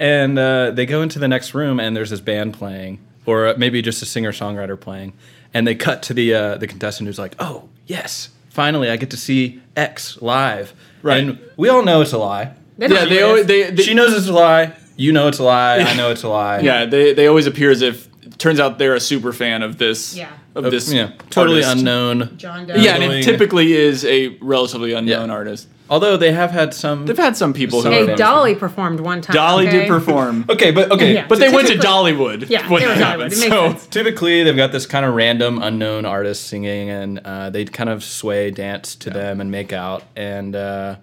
and 0.00 0.36
uh, 0.36 0.72
they 0.72 0.84
go 0.84 1.00
into 1.02 1.20
the 1.20 1.28
next 1.28 1.54
room, 1.54 1.78
and 1.78 1.94
there's 1.96 2.10
this 2.10 2.20
band 2.20 2.54
playing, 2.54 2.98
or 3.26 3.48
uh, 3.48 3.54
maybe 3.56 3.82
just 3.82 4.02
a 4.02 4.06
singer 4.06 4.32
songwriter 4.32 4.78
playing, 4.78 5.12
and 5.52 5.66
they 5.66 5.74
cut 5.74 6.02
to 6.04 6.14
the 6.14 6.34
uh, 6.34 6.56
the 6.56 6.66
contestant 6.66 7.06
who's 7.06 7.18
like, 7.18 7.34
"Oh 7.38 7.68
yes, 7.86 8.30
finally 8.48 8.90
I 8.90 8.96
get 8.96 9.10
to 9.10 9.16
see 9.16 9.60
X 9.76 10.20
live," 10.22 10.74
Right. 11.02 11.22
And 11.22 11.38
we 11.56 11.68
all 11.68 11.82
know 11.82 12.00
it's 12.00 12.12
a 12.12 12.18
lie. 12.18 12.54
They 12.78 12.88
Yeah, 12.88 13.04
they 13.04 13.22
always, 13.22 13.46
they, 13.46 13.70
they 13.70 13.82
she 13.82 13.94
knows 13.94 14.12
it's 14.14 14.28
a 14.28 14.32
lie. 14.32 14.74
You 14.96 15.12
know 15.12 15.28
it's 15.28 15.38
a 15.38 15.44
lie. 15.44 15.78
I 15.78 15.96
know 15.96 16.10
it's 16.10 16.22
a 16.22 16.28
lie. 16.28 16.60
yeah 16.60 16.84
they 16.84 17.12
they 17.12 17.26
always 17.26 17.46
appear 17.46 17.70
as 17.70 17.82
if 17.82 18.06
it 18.06 18.09
turns 18.40 18.58
out 18.58 18.78
they're 18.78 18.94
a 18.94 19.00
super 19.00 19.32
fan 19.32 19.62
of 19.62 19.78
this 19.78 20.16
Yeah. 20.16 20.28
of 20.56 20.64
Uh, 20.66 20.70
this 20.70 20.92
yeah, 20.92 21.10
totally 21.30 21.62
artist. 21.62 21.78
unknown. 21.78 22.34
John 22.36 22.66
Doe. 22.66 22.74
Yeah, 22.74 22.94
and 22.94 23.04
it 23.04 23.08
Doing- 23.08 23.22
typically 23.24 23.72
is 23.74 24.04
a 24.04 24.36
relatively 24.40 24.92
unknown 24.92 25.28
Yeah. 25.28 25.34
artist. 25.34 25.68
Although 25.88 26.16
they 26.16 26.30
have 26.32 26.52
had 26.52 26.72
some. 26.72 27.04
They've 27.06 27.16
had 27.18 27.36
some 27.36 27.52
people 27.52 27.82
Some 27.82 27.92
who 27.92 27.98
of 27.98 28.02
Hey, 28.04 28.06
them. 28.12 28.16
Dolly 28.18 28.54
performed 28.54 29.00
one 29.00 29.20
time. 29.20 29.34
Dolly 29.34 29.66
okay? 29.66 29.80
did 29.80 29.88
perform, 29.88 30.44
Okay, 30.48 30.70
but 30.70 30.90
okay, 30.92 31.14
Yeah. 31.14 31.24
but 31.28 31.38
they 31.40 31.48
went 31.48 31.66
to 31.66 31.74
typically- 31.74 31.90
Dollywood. 32.12 32.48
Yeah, 32.48 32.68
when 32.68 32.80
they 32.80 32.86
were 32.88 32.94
that 32.94 33.00
Dollywood. 33.00 33.06
happened, 33.06 33.32
It 33.32 33.38
makes 33.40 33.48
so- 33.52 33.68
sense. 33.70 33.86
typically 33.88 34.42
they've 34.44 34.56
got 34.56 34.70
this 34.72 34.86
kind 34.86 35.04
of 35.04 35.14
random 35.14 35.60
unknown 35.62 36.04
artist 36.04 36.46
singing 36.46 36.90
and 36.90 37.20
uh, 37.24 37.50
they 37.50 37.64
kind 37.64 37.90
of 37.90 38.02
sway 38.04 38.50
dance 38.52 38.94
to 38.96 39.10
them 39.10 39.40
and 39.40 39.50
make 39.50 39.72
out 39.72 40.04
and 40.16 40.54
uh, 40.54 40.94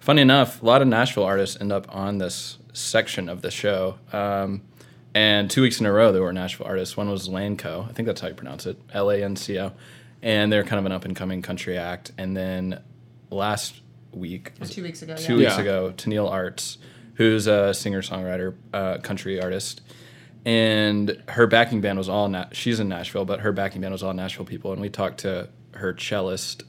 funny 0.00 0.20
enough 0.20 0.62
a 0.62 0.66
lot 0.66 0.82
of 0.82 0.88
nashville 0.88 1.24
artists 1.24 1.56
end 1.60 1.72
up 1.72 1.86
on 1.90 2.18
this 2.18 2.58
section 2.74 3.28
of 3.30 3.40
the 3.40 3.50
show 3.50 3.94
um, 4.12 4.60
and 5.14 5.50
two 5.50 5.62
weeks 5.62 5.78
in 5.80 5.86
a 5.86 5.92
row 5.92 6.12
there 6.12 6.22
were 6.22 6.32
nashville 6.32 6.66
artists 6.66 6.96
one 6.96 7.08
was 7.08 7.28
lanco 7.28 7.88
i 7.88 7.92
think 7.92 8.06
that's 8.06 8.20
how 8.20 8.28
you 8.28 8.34
pronounce 8.34 8.66
it 8.66 8.76
l-a-n-c-o 8.92 9.72
and 10.22 10.50
they're 10.52 10.64
kind 10.64 10.78
of 10.78 10.86
an 10.86 10.92
up-and-coming 10.92 11.42
country 11.42 11.76
act 11.78 12.12
and 12.18 12.36
then 12.36 12.80
last 13.30 13.80
week 14.12 14.52
Two 14.68 14.82
weeks 14.82 15.02
ago. 15.02 15.16
two 15.16 15.34
yeah. 15.34 15.38
weeks 15.40 15.54
Yeah. 15.56 15.60
ago 15.60 15.92
Tenille 15.96 16.30
Arts, 16.30 16.78
who's 17.14 17.46
a 17.46 17.74
singer 17.74 18.00
songwriter, 18.00 18.54
uh, 18.72 18.98
country 18.98 19.40
artist, 19.42 19.80
and 20.44 21.20
her 21.28 21.46
backing 21.46 21.80
band 21.80 21.98
was 21.98 22.08
all 22.08 22.28
Na- 22.28 22.46
she's 22.52 22.80
in 22.80 22.88
Nashville, 22.88 23.24
but 23.24 23.40
her 23.40 23.52
backing 23.52 23.80
band 23.80 23.92
was 23.92 24.02
all 24.02 24.12
Nashville 24.14 24.44
people, 24.44 24.72
and 24.72 24.80
we 24.80 24.88
talked 24.88 25.18
to 25.20 25.48
her 25.72 25.94
cellist, 25.94 26.62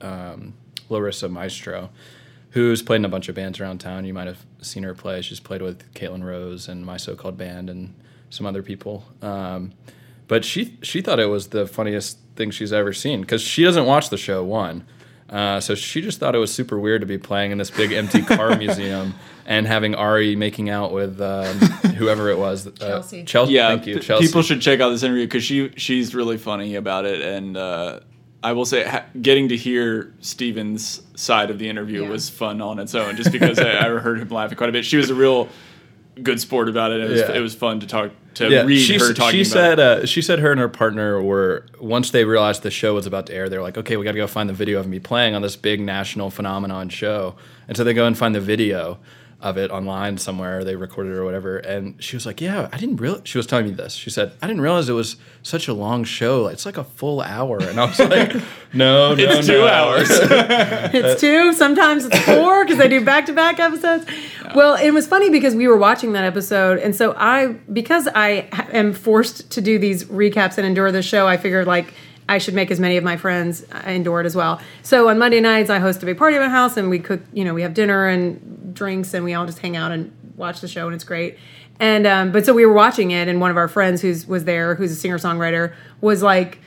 um, 0.00 0.54
Larissa 0.88 1.28
Maestro, 1.28 1.90
who's 2.50 2.82
played 2.82 2.96
in 2.96 3.04
a 3.04 3.08
bunch 3.08 3.28
of 3.28 3.34
bands 3.34 3.60
around 3.60 3.78
town. 3.78 4.04
You 4.04 4.14
might 4.14 4.26
have 4.26 4.44
seen 4.60 4.82
her 4.82 4.94
play. 4.94 5.20
She's 5.22 5.40
played 5.40 5.62
with 5.62 5.92
Caitlin 5.94 6.24
Rose 6.24 6.68
and 6.68 6.84
my 6.84 6.96
so-called 6.96 7.36
band 7.36 7.70
and 7.70 7.94
some 8.30 8.46
other 8.46 8.62
people. 8.62 9.04
Um, 9.22 9.72
but 10.26 10.44
she 10.44 10.76
she 10.82 11.00
thought 11.00 11.18
it 11.18 11.26
was 11.26 11.48
the 11.48 11.66
funniest 11.66 12.18
thing 12.36 12.50
she's 12.50 12.72
ever 12.72 12.92
seen 12.92 13.22
because 13.22 13.40
she 13.42 13.64
doesn't 13.64 13.86
watch 13.86 14.10
the 14.10 14.18
show 14.18 14.44
one. 14.44 14.84
Uh, 15.28 15.60
so 15.60 15.74
she 15.74 16.00
just 16.00 16.18
thought 16.20 16.34
it 16.34 16.38
was 16.38 16.52
super 16.52 16.78
weird 16.78 17.02
to 17.02 17.06
be 17.06 17.18
playing 17.18 17.50
in 17.50 17.58
this 17.58 17.70
big 17.70 17.92
empty 17.92 18.22
car 18.36 18.56
museum 18.56 19.14
and 19.44 19.66
having 19.66 19.94
Arie 19.94 20.36
making 20.36 20.70
out 20.70 20.90
with 20.90 21.20
um, 21.20 21.58
whoever 21.96 22.30
it 22.30 22.38
was. 22.38 22.66
Uh, 22.66 22.70
Chelsea. 22.70 23.24
Chelsea. 23.24 23.52
yeah, 23.52 23.68
thank 23.68 23.86
you, 23.86 23.94
th- 23.94 24.06
Chelsea. 24.06 24.26
people 24.26 24.40
should 24.40 24.62
check 24.62 24.80
out 24.80 24.88
this 24.88 25.02
interview 25.02 25.26
because 25.26 25.44
she 25.44 25.70
she's 25.76 26.14
really 26.14 26.38
funny 26.38 26.76
about 26.76 27.04
it, 27.04 27.20
and 27.20 27.56
uh, 27.56 28.00
I 28.42 28.52
will 28.52 28.64
say 28.64 28.84
ha- 28.84 29.04
getting 29.20 29.48
to 29.48 29.56
hear 29.56 30.12
Steven's 30.20 31.02
side 31.16 31.50
of 31.50 31.58
the 31.58 31.68
interview 31.68 32.02
Yeah. 32.04 32.10
was 32.10 32.28
fun 32.30 32.60
on 32.62 32.78
its 32.78 32.94
own, 32.94 33.16
just 33.16 33.32
because 33.32 33.58
I, 33.58 33.78
I 33.86 33.88
heard 33.98 34.20
him 34.20 34.28
laughing 34.28 34.56
quite 34.56 34.68
a 34.70 34.72
bit. 34.72 34.84
She 34.84 34.96
was 34.96 35.10
a 35.10 35.14
real 35.14 35.48
good 36.22 36.40
sport 36.40 36.68
about 36.68 36.92
it. 36.92 37.00
It 37.00 37.10
was, 37.10 37.20
Yeah. 37.20 37.32
it 37.32 37.40
was 37.40 37.54
fun 37.54 37.80
to 37.80 37.86
talk 37.86 38.12
to 38.34 38.48
yeah, 38.48 38.62
read 38.62 38.78
she, 38.78 38.98
her 38.98 39.10
s- 39.10 39.16
talking. 39.16 39.42
she 39.44 39.50
about 39.50 39.52
said 39.60 39.78
it. 39.80 40.02
uh, 40.02 40.06
she 40.06 40.22
said 40.22 40.38
her 40.38 40.52
and 40.52 40.60
her 40.60 40.68
partner 40.68 41.20
were 41.20 41.66
once 41.80 42.10
they 42.12 42.24
realized 42.24 42.62
the 42.62 42.70
show 42.70 42.94
was 42.94 43.06
about 43.06 43.26
to 43.26 43.34
air, 43.34 43.48
they 43.48 43.56
were 43.56 43.62
like, 43.64 43.76
okay, 43.78 43.96
we 43.96 44.04
got 44.04 44.12
to 44.12 44.18
go 44.18 44.26
find 44.28 44.48
the 44.48 44.52
video 44.54 44.78
of 44.78 44.86
me 44.86 45.00
playing 45.00 45.34
on 45.34 45.42
this 45.42 45.56
big 45.56 45.80
national 45.80 46.30
phenomenon 46.30 46.88
show, 46.88 47.34
and 47.66 47.76
so 47.76 47.82
they 47.82 47.94
go 47.94 48.06
and 48.06 48.16
find 48.16 48.34
the 48.36 48.40
video 48.40 48.98
of 49.40 49.56
it 49.56 49.70
online 49.70 50.18
somewhere. 50.18 50.64
They 50.64 50.74
recorded 50.74 51.12
it 51.12 51.16
or 51.16 51.24
whatever, 51.24 51.58
and 51.58 52.02
she 52.02 52.16
was 52.16 52.26
like, 52.26 52.40
yeah, 52.40 52.68
I 52.72 52.78
didn't 52.78 52.96
real. 52.96 53.20
She 53.24 53.38
was 53.38 53.46
telling 53.46 53.66
me 53.66 53.72
this. 53.72 53.92
She 53.92 54.10
said, 54.10 54.32
I 54.42 54.46
didn't 54.48 54.62
realize 54.62 54.88
it 54.88 54.94
was 54.94 55.16
such 55.42 55.68
a 55.68 55.74
long 55.74 56.02
show. 56.02 56.48
It's 56.48 56.66
like 56.66 56.76
a 56.76 56.84
full 56.84 57.20
hour, 57.20 57.58
and 57.60 57.78
I 57.78 57.84
was 57.84 57.98
like, 58.00 58.34
no, 58.72 59.14
no, 59.14 59.16
it's 59.16 59.46
two 59.46 59.58
no. 59.58 59.68
hours. 59.68 60.08
It's 60.90 61.20
two, 61.20 61.52
sometimes 61.52 62.06
it's 62.06 62.18
four 62.20 62.64
because 62.64 62.78
they 62.78 62.88
do 62.88 63.04
back 63.04 63.26
to 63.26 63.32
back 63.32 63.60
episodes. 63.60 64.06
Well, 64.54 64.74
it 64.74 64.90
was 64.90 65.06
funny 65.06 65.30
because 65.30 65.54
we 65.54 65.68
were 65.68 65.76
watching 65.76 66.12
that 66.12 66.24
episode, 66.24 66.78
and 66.78 66.94
so 66.94 67.14
I, 67.16 67.48
because 67.72 68.08
I 68.14 68.48
am 68.72 68.92
forced 68.92 69.50
to 69.52 69.60
do 69.60 69.78
these 69.78 70.04
recaps 70.04 70.58
and 70.58 70.66
endure 70.66 70.90
the 70.90 71.02
show, 71.02 71.28
I 71.28 71.36
figured 71.36 71.66
like 71.66 71.92
I 72.28 72.38
should 72.38 72.54
make 72.54 72.70
as 72.70 72.78
many 72.78 72.96
of 72.96 73.04
my 73.04 73.16
friends 73.16 73.64
endure 73.86 74.20
it 74.20 74.26
as 74.26 74.36
well. 74.36 74.60
So 74.82 75.08
on 75.08 75.18
Monday 75.18 75.40
nights, 75.40 75.70
I 75.70 75.78
host 75.78 76.02
a 76.02 76.06
big 76.06 76.18
party 76.18 76.36
at 76.36 76.42
my 76.42 76.48
house, 76.48 76.76
and 76.76 76.90
we 76.90 76.98
cook, 76.98 77.20
you 77.32 77.44
know, 77.44 77.54
we 77.54 77.62
have 77.62 77.74
dinner 77.74 78.06
and 78.06 78.74
drinks, 78.74 79.14
and 79.14 79.24
we 79.24 79.34
all 79.34 79.46
just 79.46 79.60
hang 79.60 79.76
out 79.76 79.92
and 79.92 80.12
watch 80.36 80.60
the 80.60 80.68
show, 80.68 80.86
and 80.86 80.94
it's 80.94 81.04
great. 81.04 81.38
And 81.80 82.06
um, 82.06 82.32
but 82.32 82.44
so 82.44 82.52
we 82.52 82.66
were 82.66 82.72
watching 82.72 83.12
it, 83.12 83.28
and 83.28 83.40
one 83.40 83.50
of 83.50 83.56
our 83.56 83.68
friends 83.68 84.02
who's 84.02 84.26
was 84.26 84.44
there, 84.44 84.74
who's 84.74 84.92
a 84.92 84.96
singer 84.96 85.18
songwriter, 85.18 85.74
was 86.00 86.22
like 86.22 86.58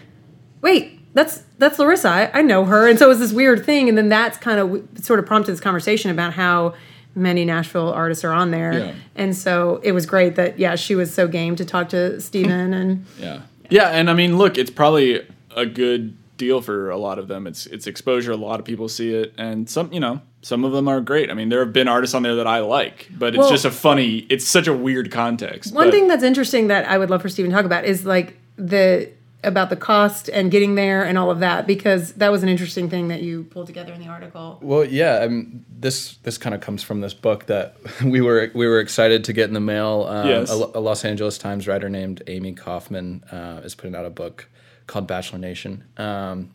wait, 0.62 1.00
that's 1.14 1.44
that's 1.58 1.78
Larissa. 1.78 2.10
I, 2.10 2.40
I 2.40 2.42
know 2.42 2.66
her. 2.66 2.88
And 2.88 2.98
so 2.98 3.06
it 3.06 3.10
was 3.10 3.20
this 3.20 3.34
weird 3.34 3.66
thing. 3.66 3.90
And 3.90 3.98
then 3.98 4.10
that's 4.10 4.38
kind 4.38 4.60
of 4.60 5.04
sort 5.04 5.20
of 5.20 5.26
prompted 5.26 5.52
this 5.52 5.60
conversation 5.60 6.12
about 6.12 6.34
how 6.34 6.76
many 7.14 7.44
Nashville 7.44 7.92
artists 7.92 8.24
are 8.24 8.32
on 8.32 8.52
there. 8.52 8.74
Yeah. 8.74 8.94
And 9.16 9.36
so 9.36 9.82
it 9.84 9.92
was 9.92 10.06
great 10.06 10.36
that 10.36 10.58
yeah, 10.58 10.76
she 10.76 10.96
was 10.96 11.14
so 11.14 11.28
game 11.28 11.56
to 11.58 11.66
talk 11.66 11.90
to 11.90 12.22
Steven 12.22 12.74
and 12.74 13.06
Yeah. 13.20 13.42
Yeah, 13.70 13.88
and 13.88 14.10
I 14.10 14.14
mean, 14.14 14.38
look, 14.38 14.58
it's 14.58 14.70
probably 14.70 15.26
a 15.56 15.66
good 15.66 16.18
deal 16.38 16.62
for 16.62 16.90
a 16.90 16.98
lot 16.98 17.20
of 17.20 17.28
them. 17.28 17.46
It's 17.48 17.66
it's 17.68 17.88
exposure. 17.88 18.32
A 18.32 18.36
lot 18.38 18.60
of 18.60 18.66
people 18.66 18.90
see 18.90 19.14
it, 19.14 19.34
and 19.38 19.70
some, 19.70 19.92
you 19.94 20.00
know, 20.00 20.22
some 20.42 20.64
of 20.64 20.72
them 20.72 20.88
are 20.88 21.00
great. 21.02 21.30
I 21.30 21.34
mean, 21.34 21.50
there 21.50 21.60
have 21.64 21.74
been 21.74 21.88
artists 21.88 22.14
on 22.16 22.24
there 22.24 22.36
that 22.36 22.48
I 22.48 22.60
like, 22.60 23.10
but 23.18 23.30
it's 23.36 23.38
Well- 23.40 23.50
just 23.52 23.66
a 23.66 23.72
funny. 23.72 24.26
It's 24.30 24.46
such 24.48 24.68
a 24.68 24.74
weird 24.74 25.12
context. 25.12 25.74
one 25.74 25.88
but- 25.88 25.94
thing 25.94 26.08
that's 26.08 26.24
interesting 26.24 26.68
that 26.68 26.90
I 26.90 26.98
would 26.98 27.10
love 27.10 27.22
for 27.22 27.30
Steven 27.30 27.52
to 27.52 27.56
talk 27.56 27.66
about 27.66 27.86
is 27.86 28.06
like 28.06 28.38
the 28.58 29.10
about 29.44 29.72
the 29.72 29.76
cost 29.76 30.30
and 30.30 30.52
getting 30.52 30.76
there 30.76 31.04
and 31.04 31.18
all 31.18 31.32
of 31.32 31.40
that 31.40 31.66
because 31.66 32.14
that 32.14 32.32
was 32.32 32.44
an 32.44 32.50
interesting 32.50 32.88
thing 32.92 33.08
that 33.08 33.24
you 33.24 33.44
pulled 33.46 33.66
together 33.66 33.92
in 33.92 34.00
the 34.00 34.06
article. 34.08 34.60
Well, 34.62 34.86
yeah, 34.86 35.22
I 35.24 35.28
mean, 35.30 35.66
this 35.80 36.18
this 36.24 36.38
kind 36.38 36.54
of 36.54 36.62
comes 36.62 36.84
from 36.84 37.02
this 37.02 37.14
book 37.16 37.48
that 37.48 37.76
we 38.06 38.22
were 38.22 38.52
we 38.54 38.68
were 38.68 38.80
excited 38.80 39.24
to 39.26 39.34
get 39.34 39.48
in 39.48 39.54
the 39.56 39.60
mail. 39.60 40.06
Um, 40.10 40.28
Yes. 40.28 40.52
a, 40.52 40.54
a 40.76 40.80
Los 40.80 41.04
Angeles 41.06 41.38
Times 41.40 41.68
writer 41.68 41.90
named 41.90 42.22
Amy 42.28 42.54
Kaufman 42.54 43.24
uh, 43.32 43.62
is 43.64 43.74
putting 43.76 43.96
out 43.96 44.06
a 44.06 44.12
book 44.12 44.48
called 44.92 45.08
Bachelor 45.08 45.40
Nation, 45.40 45.84
um, 45.98 46.52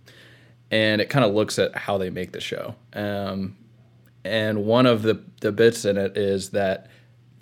and 0.71 1.01
it 1.01 1.09
kind 1.09 1.25
of 1.25 1.35
looks 1.35 1.59
at 1.59 1.75
how 1.75 1.99
they 1.99 2.11
make 2.11 2.33
the 2.33 2.41
show. 2.41 2.75
Um, 2.93 3.57
and 4.25 4.65
one 4.65 4.87
of 4.87 5.03
the 5.03 5.23
the 5.41 5.53
bits 5.53 5.85
in 5.85 5.97
it 5.97 6.17
is 6.17 6.51
that 6.51 6.89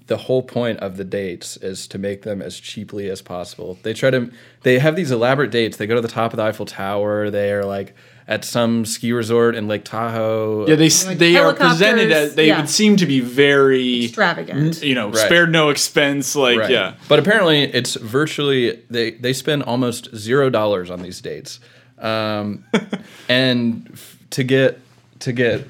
the 0.07 0.17
whole 0.17 0.43
point 0.43 0.79
of 0.81 0.97
the 0.97 1.05
dates 1.05 1.57
is 1.57 1.89
to 1.89 1.99
make 1.99 2.23
them 2.23 2.43
as 2.43 2.61
cheaply 2.61 3.09
as 3.09 3.23
possible. 3.23 3.79
They 3.83 3.95
try 3.95 4.11
to 4.11 4.31
they 4.63 4.79
have 4.79 4.97
these 4.97 5.11
elaborate 5.11 5.51
dates. 5.51 5.77
They 5.77 5.87
go 5.87 5.95
to 5.95 6.01
the 6.01 6.09
top 6.09 6.33
of 6.33 6.37
the 6.37 6.45
Eiffel 6.45 6.67
Tower. 6.67 7.31
They 7.31 7.53
are 7.53 7.65
like 7.65 7.95
at 8.27 8.45
some 8.45 8.85
ski 8.87 9.13
resort 9.13 9.55
in 9.55 9.69
Lake 9.69 9.85
Tahoe. 9.85 10.67
Yeah, 10.67 10.77
they 10.77 10.89
Like 11.07 11.19
they 11.19 11.37
are 11.37 11.53
presented 11.53 12.11
as 12.11 12.35
they 12.35 12.47
yeah. 12.49 12.61
would 12.61 12.71
seem 12.71 12.97
to 12.97 13.07
be 13.07 13.21
very 13.21 14.05
Extravagant. 14.07 14.83
you 14.83 14.95
know 14.95 15.09
Right. 15.09 15.17
spared 15.19 15.53
no 15.53 15.69
expense. 15.69 16.35
Like 16.35 16.59
Right. 16.59 16.71
yeah, 16.71 16.95
But 17.09 17.19
apparently, 17.19 17.63
it's 17.65 17.95
virtually 17.97 18.81
they 18.89 19.13
they 19.13 19.33
spend 19.33 19.63
almost 19.65 20.15
zero 20.17 20.49
dollars 20.51 20.91
on 20.91 21.03
these 21.03 21.21
dates, 21.21 21.61
um, 21.99 22.65
and 23.29 23.89
f- 23.93 24.19
to 24.31 24.43
get 24.43 24.81
to 25.21 25.33
get 25.33 25.67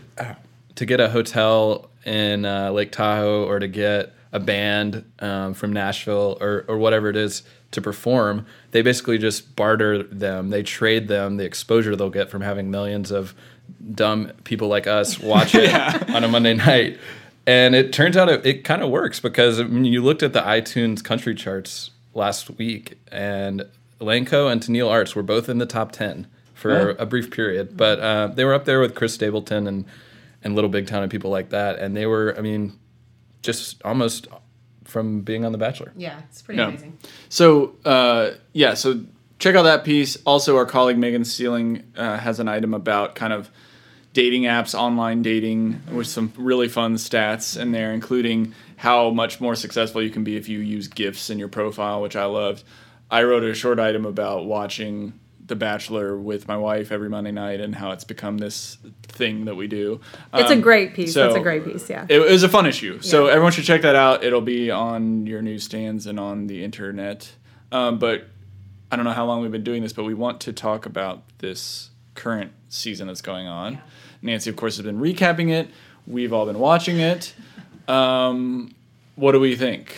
to 0.77 0.87
get 0.87 1.01
a 1.01 1.09
hotel 1.11 1.91
in 2.05 2.45
uh, 2.45 2.71
Lake 2.71 2.93
Tahoe 2.93 3.45
or 3.47 3.59
to 3.59 3.69
get 3.69 4.13
a 4.33 4.41
band 4.41 5.05
um, 5.21 5.55
from 5.55 5.73
Nashville 5.73 6.37
or 6.41 6.65
or 6.69 6.79
whatever 6.79 7.09
it 7.09 7.17
is 7.17 7.43
to 7.75 7.83
perform, 7.83 8.47
they 8.73 8.83
basically 8.83 9.19
just 9.19 9.55
barter 9.57 10.03
them. 10.03 10.51
They 10.51 10.63
trade 10.63 11.09
them 11.09 11.37
the 11.37 11.45
exposure 11.45 11.95
they'll 11.95 12.11
get 12.11 12.31
from 12.31 12.43
having 12.43 12.71
millions 12.71 13.11
of 13.11 13.35
dumb 13.95 14.33
people 14.45 14.69
like 14.69 14.87
us 14.87 15.19
watch 15.21 15.55
it 15.55 15.73
on 16.11 16.25
a 16.25 16.29
Monday 16.29 16.55
night. 16.55 16.99
And 17.47 17.75
it 17.75 17.93
turns 17.93 18.17
out 18.17 18.29
it, 18.31 18.45
it 18.47 18.65
kind 18.65 18.83
of 18.83 18.91
works 18.91 19.21
because 19.21 19.61
I 19.61 19.65
mean, 19.65 19.85
you 19.85 20.03
looked 20.03 20.23
at 20.23 20.33
the 20.33 20.41
iTunes 20.41 21.05
country 21.05 21.35
charts 21.35 21.91
last 22.15 22.49
week, 22.59 22.99
and 23.13 23.67
Lanco 24.01 24.51
and 24.51 24.61
Tenille 24.63 24.89
Arts 24.91 25.15
were 25.15 25.23
both 25.23 25.49
in 25.49 25.59
the 25.59 25.67
top 25.67 25.93
10 25.93 26.27
for 26.55 26.91
Yeah. 26.91 26.95
a 26.99 27.05
brief 27.07 27.31
period. 27.31 27.77
But 27.77 28.01
uh, 28.01 28.27
they 28.29 28.45
were 28.45 28.55
up 28.55 28.65
there 28.65 28.81
with 28.81 28.95
Chris 28.95 29.13
Stapleton 29.15 29.67
and, 29.67 29.85
and 30.43 30.55
Little 30.55 30.71
Big 30.71 30.87
Town 30.87 31.03
and 31.03 31.11
people 31.13 31.31
like 31.31 31.51
that. 31.51 31.79
And 31.79 31.95
they 31.97 32.07
were, 32.07 32.35
I 32.39 32.41
mean, 32.41 32.79
just 33.43 33.83
almost 33.83 34.27
from 34.85 35.21
being 35.23 35.45
on 35.45 35.53
The 35.53 35.59
Bachelor. 35.59 35.93
Yeah, 35.97 36.21
it's 36.29 36.43
pretty 36.43 36.59
Yeah. 36.61 36.69
amazing. 36.69 36.99
So 37.29 37.75
uh, 37.85 38.33
yeah, 38.53 38.75
so 38.75 39.01
check 39.39 39.55
out 39.57 39.63
that 39.63 39.85
piece. 39.85 40.17
Also, 40.25 40.57
our 40.57 40.67
colleague 40.67 40.99
Megan 40.99 41.25
Seling 41.25 41.83
uh, 41.97 42.19
has 42.19 42.41
an 42.41 42.49
item 42.49 42.73
about 42.75 43.15
kind 43.15 43.33
of 43.33 43.51
dating 44.13 44.43
apps, 44.43 44.75
online 44.79 45.23
dating, 45.23 45.81
with 45.93 46.07
some 46.07 46.33
really 46.37 46.69
fun 46.69 46.95
stats 46.95 47.61
in 47.61 47.73
there, 47.73 47.93
including 47.93 48.55
how 48.77 49.11
much 49.11 49.41
more 49.41 49.55
successful 49.57 50.01
you 50.03 50.11
can 50.11 50.23
be 50.23 50.37
if 50.37 50.49
you 50.49 50.61
use 50.61 50.87
GIFs 50.87 51.31
in 51.31 51.39
your 51.39 51.49
profile, 51.49 52.01
which 52.01 52.15
I 52.15 52.25
loved. 52.27 52.63
I 53.11 53.23
wrote 53.25 53.43
a 53.43 53.55
short 53.55 53.79
item 53.81 54.05
about 54.07 54.45
watching 54.47 55.19
The 55.47 55.57
Bachelor 55.57 56.17
with 56.17 56.49
my 56.49 56.57
wife 56.57 56.91
every 56.91 57.11
Monday 57.11 57.31
night 57.31 57.61
and 57.61 57.75
how 57.75 57.91
it's 57.91 58.05
become 58.05 58.39
this 58.39 58.79
thing 59.03 59.45
that 59.45 59.55
we 59.57 59.67
do. 59.67 60.01
It's 60.33 60.51
a 60.51 60.55
Um, 60.55 60.61
great 60.63 60.95
piece. 60.95 61.13
That's 61.15 61.35
so- 61.35 61.41
a 61.41 61.43
great 61.43 61.65
piece, 61.65 61.91
yeah. 61.91 62.07
it, 62.09 62.21
it 62.21 62.31
was 62.31 62.43
a 62.43 62.49
fun 62.49 62.65
issue. 62.67 63.01
So 63.03 63.27
everyone 63.27 63.53
should 63.53 63.65
check 63.65 63.83
that 63.83 63.95
out. 63.95 64.25
It'll 64.25 64.41
be 64.41 64.71
on 64.71 65.27
your 65.27 65.43
newsstands 65.43 66.07
and 66.07 66.19
on 66.19 66.47
the 66.47 66.65
internet. 66.65 67.35
Um, 67.73 67.99
but 67.99 68.25
I 68.91 68.97
don't 68.97 69.05
know 69.05 69.11
how 69.13 69.27
long 69.27 69.43
we've 69.43 69.53
been 69.53 69.65
doing 69.65 69.83
this, 69.83 69.93
but 69.93 70.05
we 70.05 70.15
want 70.15 70.41
to 70.43 70.53
talk 70.53 70.87
about 70.87 71.23
this 71.39 71.91
current 72.15 72.53
season 72.69 73.09
that's 73.09 73.21
going 73.23 73.47
on. 73.47 73.81
Nancy, 74.23 74.49
of 74.49 74.57
course, 74.57 74.77
has 74.79 74.87
been 74.87 74.99
recapping 75.01 75.51
it. 75.51 75.69
We've 76.07 76.33
all 76.33 76.47
been 76.47 76.59
watching 76.59 76.99
it. 77.01 77.35
Um, 77.87 78.75
what 79.17 79.33
do 79.33 79.41
we 79.41 79.57
think? 79.57 79.97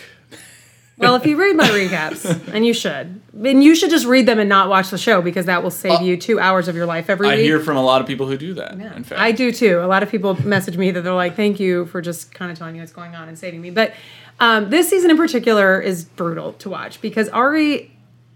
Well, 0.97 1.13
if 1.15 1.25
you 1.25 1.37
read 1.37 1.55
my 1.55 1.67
recaps, 1.69 2.25
and 2.53 2.65
you 2.65 2.73
should, 2.73 3.21
and 3.43 3.63
you 3.63 3.75
should 3.75 3.91
just 3.91 4.05
read 4.07 4.25
them 4.25 4.39
and 4.39 4.49
not 4.49 4.67
watch 4.67 4.89
the 4.89 4.97
show 4.97 5.21
because 5.21 5.45
that 5.45 5.61
will 5.61 5.69
save 5.71 6.01
you 6.01 6.17
two 6.17 6.39
hours 6.39 6.67
of 6.67 6.75
your 6.75 6.87
life 6.87 7.07
every 7.09 7.27
Uh, 7.27 7.31
I 7.31 7.35
week. 7.35 7.45
hear 7.45 7.59
from 7.59 7.77
a 7.77 7.83
lot 7.83 8.01
of 8.01 8.07
people 8.07 8.25
who 8.27 8.35
do 8.37 8.55
that. 8.55 8.77
Yeah. 8.79 8.95
In 8.95 9.03
fact, 9.03 9.21
I 9.21 9.31
do 9.31 9.51
too. 9.51 9.79
A 9.79 9.85
lot 9.87 10.01
of 10.01 10.09
people 10.09 10.33
message 10.45 10.75
me 10.75 10.89
that 10.91 11.01
they're 11.03 11.13
like, 11.13 11.35
"Thank 11.35 11.59
you 11.59 11.85
for 11.85 12.01
just 12.01 12.33
kind 12.33 12.51
of 12.51 12.57
telling 12.57 12.73
me 12.73 12.79
what's 12.79 12.91
going 12.91 13.13
on 13.15 13.27
and 13.27 13.37
saving 13.37 13.61
me." 13.61 13.69
But 13.69 13.93
um, 14.39 14.69
this 14.71 14.89
season 14.89 15.11
in 15.11 15.17
particular 15.17 15.79
is 15.79 16.03
brutal 16.03 16.53
to 16.53 16.69
watch 16.69 16.99
because 17.01 17.29
Arie 17.29 17.91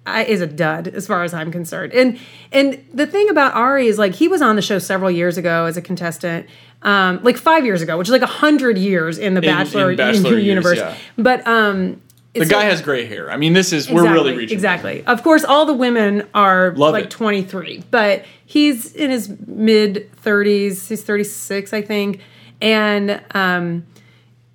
I, 0.05 0.23
is 0.25 0.41
a 0.41 0.47
dud 0.47 0.87
as 0.87 1.05
far 1.07 1.23
as 1.23 1.33
I'm 1.33 1.51
concerned. 1.51 1.93
And 1.93 2.19
and 2.51 2.83
the 2.93 3.07
thing 3.07 3.27
about 3.29 3.55
Arie 3.55 3.87
is 3.87 3.97
like 3.97 4.13
he 4.13 4.27
was 4.27 4.41
on 4.43 4.55
the 4.55 4.61
show 4.61 4.77
several 4.77 5.09
years 5.09 5.37
ago 5.37 5.65
as 5.65 5.77
a 5.77 5.81
contestant, 5.81 6.45
um, 6.83 7.21
like 7.23 7.37
five 7.37 7.65
years 7.65 7.81
ago, 7.81 7.97
which 7.97 8.07
is 8.07 8.11
like 8.11 8.21
a 8.21 8.27
hundred 8.27 8.77
years 8.77 9.17
in 9.17 9.33
the 9.33 9.41
Bachelor, 9.41 9.91
in 9.91 9.97
Bachelor 9.97 10.33
years, 10.33 10.43
universe. 10.45 10.77
yeah. 10.77 10.95
But 11.17 11.45
um, 11.47 12.01
the 12.33 12.45
guy 12.45 12.63
has 12.63 12.81
gray 12.81 13.05
hair. 13.05 13.29
I 13.29 13.37
mean, 13.37 13.53
this 13.53 13.73
is 13.73 13.89
we're 13.89 14.11
really 14.11 14.35
reaching. 14.35 14.55
exactly. 14.55 15.03
Of 15.05 15.23
course, 15.23 15.43
all 15.43 15.65
the 15.65 15.73
women 15.73 16.27
are 16.33 16.73
Love 16.75 16.93
like 16.93 17.05
it. 17.05 17.11
23, 17.11 17.83
but 17.91 18.25
he's 18.45 18.93
in 18.93 19.11
his 19.11 19.29
mid 19.45 20.09
30s. 20.23 20.87
He's 20.87 21.03
36, 21.03 21.73
I 21.73 21.81
think, 21.81 22.21
and 22.61 23.21
um, 23.33 23.85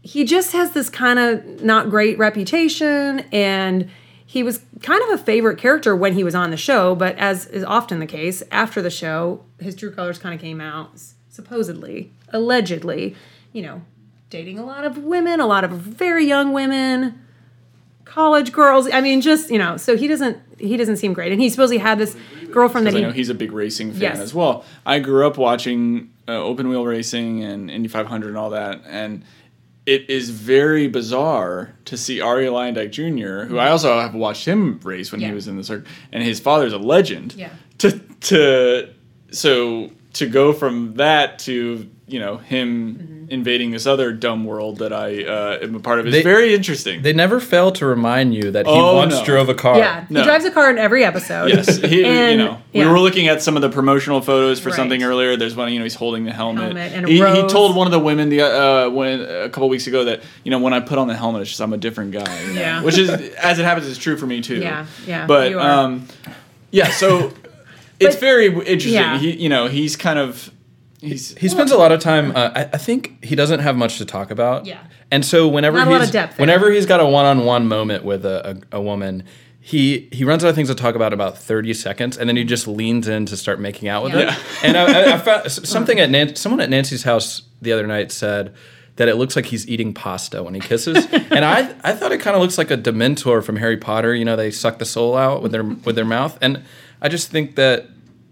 he 0.02 0.24
just 0.24 0.52
has 0.52 0.72
this 0.72 0.88
kind 0.88 1.18
of 1.18 1.62
not 1.62 1.90
great 1.90 2.18
reputation 2.18 3.20
and. 3.32 3.90
He 4.28 4.42
was 4.42 4.60
kind 4.82 5.00
of 5.04 5.10
a 5.10 5.22
favorite 5.22 5.56
character 5.56 5.94
when 5.94 6.14
he 6.14 6.24
was 6.24 6.34
on 6.34 6.50
the 6.50 6.56
show, 6.56 6.96
but 6.96 7.16
as 7.16 7.46
is 7.46 7.62
often 7.62 8.00
the 8.00 8.06
case, 8.06 8.42
after 8.50 8.82
the 8.82 8.90
show, 8.90 9.44
his 9.60 9.76
true 9.76 9.90
colors 9.92 10.18
kind 10.18 10.34
of 10.34 10.40
came 10.40 10.60
out. 10.60 10.90
supposedly, 11.30 12.12
allegedly, 12.30 13.14
you 13.52 13.62
know, 13.62 13.82
dating 14.28 14.58
a 14.58 14.64
lot 14.66 14.84
of 14.84 14.98
women, 14.98 15.38
a 15.40 15.46
lot 15.46 15.62
of 15.62 15.70
very 15.70 16.26
young 16.26 16.52
women, 16.52 17.25
college 18.07 18.53
girls. 18.53 18.88
I 18.90 19.03
mean, 19.03 19.21
just 19.21 19.51
you 19.51 19.59
know, 19.59 19.77
so 19.77 19.97
he 19.97 20.09
doesn't 20.09 20.38
he 20.59 20.79
doesn't 20.79 20.97
seem 20.97 21.12
great, 21.12 21.33
and 21.33 21.40
he 21.40 21.51
supposedly 21.51 21.79
had 21.79 21.99
this 21.99 22.16
girlfriend 22.51 22.87
that 22.87 22.95
I 22.95 22.99
he 22.99 23.03
know 23.03 23.12
he's 23.12 23.29
a 23.29 23.35
big 23.35 23.53
racing 23.53 23.92
fan 23.92 24.01
Yes. 24.01 24.19
as 24.21 24.33
well. 24.35 24.64
I 24.87 24.99
grew 25.01 25.27
up 25.27 25.37
watching 25.37 26.11
uh, 26.27 26.33
open 26.33 26.69
wheel 26.69 26.87
racing 26.87 27.45
and 27.45 27.71
Indy 27.71 27.88
500 27.88 28.29
and 28.29 28.38
all 28.38 28.51
that, 28.51 28.81
and 28.88 29.23
it 29.85 30.09
is 30.11 30.31
very 30.31 30.88
bizarre 30.88 31.75
to 31.85 31.97
see 31.97 32.21
Arie 32.21 32.47
Luyendyk 32.47 32.90
Jr., 32.90 33.47
who 33.49 33.59
I 33.59 33.69
also 33.71 34.01
have 34.01 34.14
watched 34.14 34.45
him 34.47 34.81
race 34.83 35.12
when 35.12 35.21
Yeah. 35.21 35.29
he 35.29 35.35
was 35.35 35.47
in 35.47 35.57
the 35.57 35.62
circuit, 35.64 35.87
and 36.12 36.23
his 36.23 36.40
father's 36.40 36.73
a 36.73 36.79
legend. 36.79 37.35
Yeah. 37.35 37.51
To 37.79 37.90
to 38.23 38.88
so 39.31 39.90
to 40.14 40.27
go 40.27 40.53
from 40.55 40.95
that 40.95 41.38
to 41.40 41.88
you 42.09 42.21
know 42.21 42.37
him 42.38 43.16
Mm-hmm. 43.27 43.33
invading 43.35 43.73
this 43.73 43.87
other 43.87 44.12
dumb 44.12 44.45
world 44.45 44.79
that 44.79 44.92
I 44.92 45.25
uh, 45.25 45.59
am 45.61 45.75
a 45.75 45.81
part 45.81 45.99
of 45.99 46.07
is 46.07 46.12
They- 46.12 46.23
very 46.23 46.55
interesting. 46.55 47.03
They 47.03 47.12
never 47.12 47.40
fail 47.40 47.73
to 47.73 47.85
remind 47.85 48.33
you 48.37 48.53
that 48.53 48.64
he 48.66 48.73
Oh, 48.73 48.95
once 48.95 49.14
no. 49.14 49.25
drove 49.25 49.49
a 49.49 49.55
car. 49.55 49.77
yeah 49.79 50.05
No. 50.09 50.21
he 50.21 50.25
drives 50.27 50.45
a 50.45 50.53
car 50.53 50.71
in 50.71 50.79
every 50.79 51.03
episode. 51.05 51.49
Yes, 51.49 51.79
he, 51.79 52.05
And, 52.05 52.38
you 52.38 52.47
know, 52.47 52.59
yeah. 52.73 52.85
we 52.85 52.88
were 52.92 53.01
looking 53.01 53.27
at 53.27 53.42
some 53.42 53.57
of 53.57 53.62
the 53.62 53.69
promotional 53.69 54.21
photos 54.21 54.61
for 54.61 54.69
Right. 54.69 54.77
something 54.77 55.03
earlier. 55.03 55.37
There's 55.37 55.57
one, 55.57 55.73
you 55.73 55.81
know, 55.81 55.85
he's 55.85 55.97
holding 55.97 56.25
the 56.25 56.33
helmet. 56.33 56.62
Helmet 56.66 56.92
and 56.92 57.07
a 57.07 57.09
he, 57.09 57.16
he 57.16 57.49
told 57.49 57.75
one 57.75 57.88
of 57.88 57.92
the 57.92 57.99
women 57.99 58.29
the 58.29 58.42
uh, 58.42 58.90
when 58.90 59.21
a 59.23 59.49
couple 59.49 59.69
weeks 59.69 59.88
ago 59.88 60.05
that 60.05 60.21
you 60.45 60.53
know 60.53 60.61
when 60.61 60.73
I 60.73 60.79
put 60.79 60.99
on 60.99 61.09
the 61.09 61.16
helmet, 61.16 61.42
it's 61.42 61.51
just 61.51 61.61
I'm 61.61 61.73
a 61.73 61.77
different 61.79 62.12
guy. 62.12 62.40
you 62.42 62.55
know? 62.55 62.61
Yeah. 62.61 62.83
which 62.85 62.97
is 62.99 63.11
as 63.11 63.59
it 63.59 63.64
happens 63.64 63.88
is 63.88 63.99
true 63.99 64.16
for 64.16 64.27
me 64.29 64.40
too. 64.40 64.59
Yeah, 64.61 64.87
yeah, 65.05 65.27
But 65.27 65.51
you 65.51 65.59
are. 65.59 65.69
um, 65.69 66.07
yeah, 66.71 66.90
so 66.90 67.33
it's 67.99 68.14
But- 68.14 68.21
very 68.21 68.47
interesting. 68.47 68.92
yeah. 68.92 69.19
He, 69.19 69.33
you 69.33 69.49
know, 69.49 69.66
he's 69.66 69.97
kind 69.97 70.21
of 70.21 70.53
he's 71.00 71.37
He 71.37 71.48
spends 71.48 71.70
a 71.70 71.76
lot 71.76 71.92
of 71.92 72.00
time. 72.00 72.32
Uh, 72.35 72.50
I, 72.54 72.61
I 72.64 72.78
think 72.78 73.24
he 73.24 73.35
doesn't 73.37 73.61
have 73.61 73.76
much 73.76 73.98
to 73.98 74.04
talk 74.04 74.30
about. 74.30 74.66
Yeah. 74.66 74.80
And 75.11 75.24
so 75.24 75.46
whenever 75.48 75.76
Not 75.85 76.00
he's 76.00 76.11
depth 76.11 76.38
whenever 76.38 76.70
he's 76.70 76.87
got 76.87 77.00
a 77.00 77.06
one-on-one 77.06 77.68
moment 77.68 78.04
with 78.04 78.24
a, 78.24 78.59
a, 78.72 78.78
a 78.78 78.80
woman, 78.82 79.22
he 79.61 80.09
he 80.12 80.24
runs 80.24 80.44
out 80.44 80.48
of 80.48 80.54
things 80.54 80.68
to 80.68 80.74
talk 80.74 80.94
about 80.94 81.12
about 81.12 81.38
thirty 81.38 81.74
seconds, 81.74 82.16
and 82.16 82.28
then 82.28 82.37
he 82.37 82.44
just 82.44 82.66
leans 82.68 83.09
in 83.09 83.26
to 83.26 83.37
start 83.37 83.61
making 83.61 83.88
out 83.88 84.04
with 84.04 84.14
Yeah. 84.14 84.30
her. 84.32 84.66
And 84.66 84.76
I, 84.76 84.85
I, 85.11 85.14
I 85.14 85.18
found 85.18 85.50
something 85.50 85.98
at 86.00 86.11
Nan- 86.11 86.37
someone 86.37 86.61
at 86.61 86.70
Nancy's 86.70 87.02
house 87.04 87.42
the 87.62 87.72
other 87.72 87.87
night 87.87 88.11
said 88.12 88.54
that 88.96 89.09
it 89.09 89.16
looks 89.16 89.37
like 89.37 89.46
he's 89.46 89.68
eating 89.68 89.92
pasta 89.92 90.42
when 90.42 90.54
he 90.54 90.61
kisses, 90.61 91.06
and 91.12 91.44
I 91.44 91.74
I 91.85 91.92
thought 91.92 92.12
it 92.12 92.18
kind 92.20 92.35
of 92.37 92.42
looks 92.42 92.59
like 92.59 92.70
a 92.70 92.76
Dementor 92.76 93.42
from 93.44 93.56
Harry 93.56 93.76
Potter. 93.76 94.14
You 94.14 94.24
know, 94.24 94.37
they 94.37 94.50
suck 94.50 94.78
the 94.78 94.85
soul 94.87 95.16
out 95.16 95.42
with 95.42 95.52
their 95.52 95.64
with 95.64 95.94
their 95.96 96.04
mouth, 96.04 96.38
and 96.40 96.62
I 97.02 97.09
just 97.09 97.30
think 97.30 97.56
that 97.56 97.87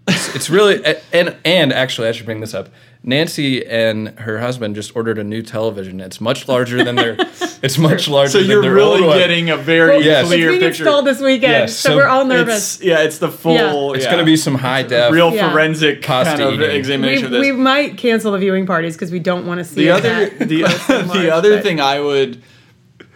it's, 0.07 0.35
it's 0.35 0.49
really 0.49 0.83
and 1.13 1.35
and 1.45 1.73
actually 1.73 2.07
I 2.07 2.11
should 2.11 2.25
bring 2.25 2.39
this 2.41 2.53
up. 2.53 2.69
Nancy 3.07 3.63
and 3.63 4.09
her 4.21 4.39
husband 4.39 4.73
just 4.73 4.95
ordered 4.95 5.19
a 5.19 5.23
new 5.23 5.43
television. 5.43 5.99
It's 6.01 6.19
much 6.19 6.47
larger 6.47 6.83
than 6.83 6.95
their. 6.95 7.17
It's 7.63 7.79
much 7.79 8.07
larger. 8.07 8.29
so 8.31 8.39
than 8.41 8.49
you're 8.49 8.61
their 8.61 8.73
really 8.73 8.99
old 8.99 9.07
one. 9.07 9.17
getting 9.17 9.49
a 9.49 9.57
very 9.57 10.03
Yes. 10.03 10.21
It's 10.25 10.29
clear 10.29 10.49
being 10.49 10.59
picture. 10.61 10.83
installed 10.83 11.05
this 11.07 11.19
weekend, 11.19 11.51
Yes, 11.51 11.75
so, 11.75 11.89
so 11.89 11.95
we're 11.95 12.05
all 12.05 12.23
nervous. 12.25 12.75
It's 12.75 12.83
yeah, 12.83 12.99
it's 12.99 13.17
the 13.17 13.29
full. 13.31 13.53
Yeah. 13.55 13.95
It's 13.95 14.03
yeah, 14.05 14.11
going 14.11 14.19
to 14.23 14.25
be 14.25 14.35
some 14.35 14.53
high 14.53 14.83
def. 14.83 15.11
real 15.11 15.33
Yeah. 15.33 15.49
forensic 15.51 16.03
Pasta 16.03 16.31
kind 16.33 16.41
of 16.43 16.53
eating. 16.55 16.69
we, 16.69 16.75
examination 16.75 17.25
of 17.25 17.31
this. 17.31 17.39
we 17.41 17.51
might 17.53 17.97
cancel 17.97 18.33
the 18.33 18.37
viewing 18.37 18.67
parties 18.67 18.93
because 18.95 19.09
we 19.09 19.17
don't 19.19 19.47
want 19.47 19.57
to 19.59 19.63
see 19.63 19.85
the 19.85 19.87
it 19.87 19.91
other 20.05 20.45
the, 20.45 20.61
close 20.63 20.89
and 20.89 21.09
the 21.19 21.31
other 21.33 21.55
but- 21.55 21.63
thing 21.63 21.79
I 21.79 21.99
would 22.01 22.43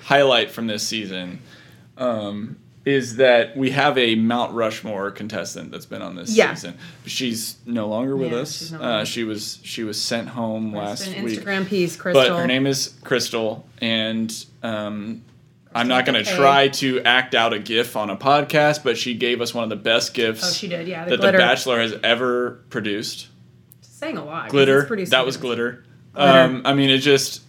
highlight 0.05 0.49
from 0.49 0.65
this 0.65 0.81
season 0.87 1.39
um, 1.97 2.57
is 2.89 3.15
that 3.17 3.55
we 3.55 3.69
have 3.71 3.97
a 3.97 4.15
Mount 4.15 4.53
Rushmore 4.53 5.11
contestant 5.11 5.71
that's 5.71 5.85
been 5.85 6.01
on 6.01 6.15
this 6.15 6.35
Yeah. 6.35 6.53
season. 6.53 6.75
She's 7.05 7.55
no 7.65 7.87
longer 7.87 8.15
with 8.17 8.31
Yeah, 8.31 8.37
us. 8.39 8.57
she's 8.57 8.73
Uh, 8.73 9.05
she 9.05 9.23
was 9.23 9.59
she 9.63 9.83
was 9.83 10.01
sent 10.01 10.27
home 10.29 10.67
It's 10.67 10.75
last 10.75 11.07
an 11.07 11.23
week. 11.23 11.39
Instagram 11.39 11.67
piece, 11.67 11.95
Krystal. 11.95 12.13
But 12.13 12.29
her 12.29 12.47
name 12.47 12.67
is 12.67 12.95
Krystal, 13.03 13.63
and 13.79 14.33
um, 14.63 15.21
I'm 15.73 15.87
not 15.87 16.05
going 16.05 16.23
to 16.23 16.29
try 16.29 16.67
to 16.69 17.01
act 17.03 17.35
out 17.35 17.53
a 17.53 17.59
GIF 17.59 17.95
on 17.95 18.09
a 18.09 18.17
podcast, 18.17 18.83
but 18.83 18.97
she 18.97 19.13
gave 19.13 19.39
us 19.39 19.53
one 19.53 19.63
of 19.63 19.69
the 19.69 19.75
best 19.75 20.13
gifts 20.15 20.43
Oh, 20.43 20.51
she 20.51 20.67
did, 20.67 20.87
yeah, 20.87 21.05
the 21.05 21.11
that 21.11 21.17
glitter. 21.21 21.37
The 21.37 21.43
Bachelor 21.43 21.79
has 21.79 21.93
ever 22.03 22.59
produced. 22.71 23.27
saying 23.81 24.17
a 24.17 24.25
lot. 24.25 24.49
Glitter. 24.49 24.83
That 25.07 25.25
was 25.25 25.37
glitter. 25.37 25.83
Glitter. 26.15 26.39
Um, 26.39 26.61
I 26.65 26.73
mean, 26.73 26.89
it 26.89 26.99
just. 26.99 27.41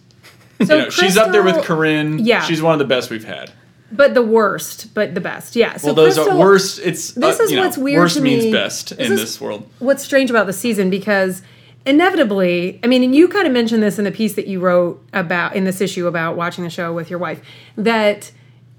So 0.63 0.75
you 0.75 0.83
know, 0.83 0.89
she's 0.91 1.17
up 1.17 1.31
there 1.31 1.41
with 1.41 1.63
Corinne. 1.63 2.19
Yeah. 2.19 2.43
She's 2.43 2.61
one 2.61 2.73
of 2.73 2.79
the 2.79 2.85
best 2.85 3.09
we've 3.09 3.23
had. 3.25 3.51
But 3.93 4.13
the 4.13 4.21
worst, 4.21 4.93
but 4.93 5.13
the 5.15 5.21
best. 5.21 5.55
Yeah. 5.55 5.75
So 5.77 5.87
Well, 5.87 5.95
those 5.95 6.17
Krystal, 6.17 6.31
are 6.33 6.39
worst. 6.39 6.79
It's 6.83 7.11
this 7.11 7.39
uh, 7.39 7.43
is 7.43 7.51
you 7.51 7.57
know, 7.57 7.63
what's 7.63 7.77
weird 7.77 7.99
Worst 7.99 8.15
to 8.15 8.21
means 8.21 8.45
me. 8.45 8.51
best 8.51 8.95
This 8.97 9.09
in 9.09 9.15
this 9.15 9.41
world. 9.41 9.67
what's 9.79 10.03
strange 10.03 10.29
about 10.29 10.45
the 10.47 10.53
season 10.53 10.89
because 10.89 11.41
inevitably, 11.85 12.79
I 12.83 12.87
mean, 12.87 13.03
and 13.03 13.15
you 13.15 13.27
kind 13.27 13.45
of 13.47 13.53
mentioned 13.53 13.83
this 13.83 13.97
in 13.99 14.05
the 14.05 14.11
piece 14.11 14.33
that 14.35 14.47
you 14.47 14.59
wrote 14.59 15.03
about 15.13 15.55
in 15.55 15.63
this 15.65 15.81
issue 15.81 16.07
about 16.07 16.35
watching 16.35 16.63
the 16.63 16.69
show 16.69 16.93
with 16.93 17.09
your 17.09 17.19
wife, 17.19 17.41
that 17.75 18.31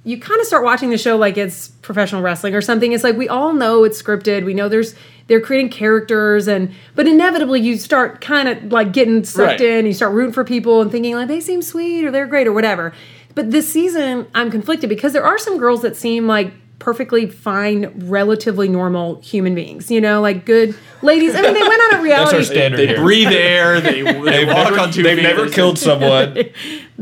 you 0.04 0.18
kind 0.18 0.40
of 0.40 0.46
start 0.46 0.64
watching 0.64 0.90
the 0.90 0.98
show 0.98 1.16
like 1.16 1.36
it's 1.36 1.68
professional 1.68 2.22
wrestling 2.22 2.54
or 2.54 2.60
something. 2.60 2.92
It's 2.92 3.04
like 3.04 3.16
we 3.16 3.28
all 3.28 3.52
know 3.52 3.84
it's 3.84 4.02
scripted. 4.02 4.44
We 4.44 4.54
know 4.54 4.68
there's 4.68 4.94
they're 5.28 5.40
creating 5.40 5.70
characters 5.70 6.48
and 6.48 6.72
but 6.96 7.06
inevitably 7.06 7.60
you 7.60 7.76
start 7.76 8.20
kind 8.20 8.48
of 8.48 8.72
like 8.72 8.92
getting 8.92 9.22
sucked 9.24 9.60
Right. 9.60 9.60
in. 9.60 9.86
You 9.86 9.92
start 9.92 10.12
rooting 10.12 10.32
for 10.32 10.42
people 10.42 10.80
and 10.82 10.90
thinking 10.90 11.14
like 11.14 11.28
they 11.28 11.40
seem 11.40 11.62
sweet 11.62 12.04
or 12.04 12.10
they're 12.10 12.26
great 12.26 12.48
or 12.48 12.52
whatever. 12.52 12.92
But 13.34 13.50
this 13.50 13.72
season 13.72 14.26
I'm 14.34 14.50
conflicted 14.50 14.88
because 14.88 15.12
there 15.12 15.24
are 15.24 15.38
some 15.38 15.58
girls 15.58 15.82
that 15.82 15.96
seem 15.96 16.26
like 16.26 16.52
perfectly 16.78 17.26
fine, 17.26 17.92
relatively 18.08 18.68
normal 18.68 19.20
human 19.20 19.54
beings. 19.54 19.90
You 19.90 20.00
know, 20.00 20.20
like 20.20 20.44
good 20.44 20.74
ladies. 21.00 21.34
I 21.34 21.42
mean, 21.42 21.54
they 21.54 21.62
went 21.62 21.80
on 21.92 22.00
a 22.00 22.02
reality. 22.02 22.36
That's 22.36 22.48
our 22.48 22.54
standard 22.54 22.78
They 22.78 22.86
here. 22.88 22.96
breathe 23.00 23.28
air. 23.28 23.80
They, 23.80 24.02
they 24.02 24.12
They've 24.12 24.48
walk 24.48 24.70
never, 24.70 24.80
on 24.80 24.90
2 24.92 25.02
they've 25.02 25.16
feet. 25.16 25.22
never 25.22 25.48
killed 25.48 25.78
someone. 25.78 26.36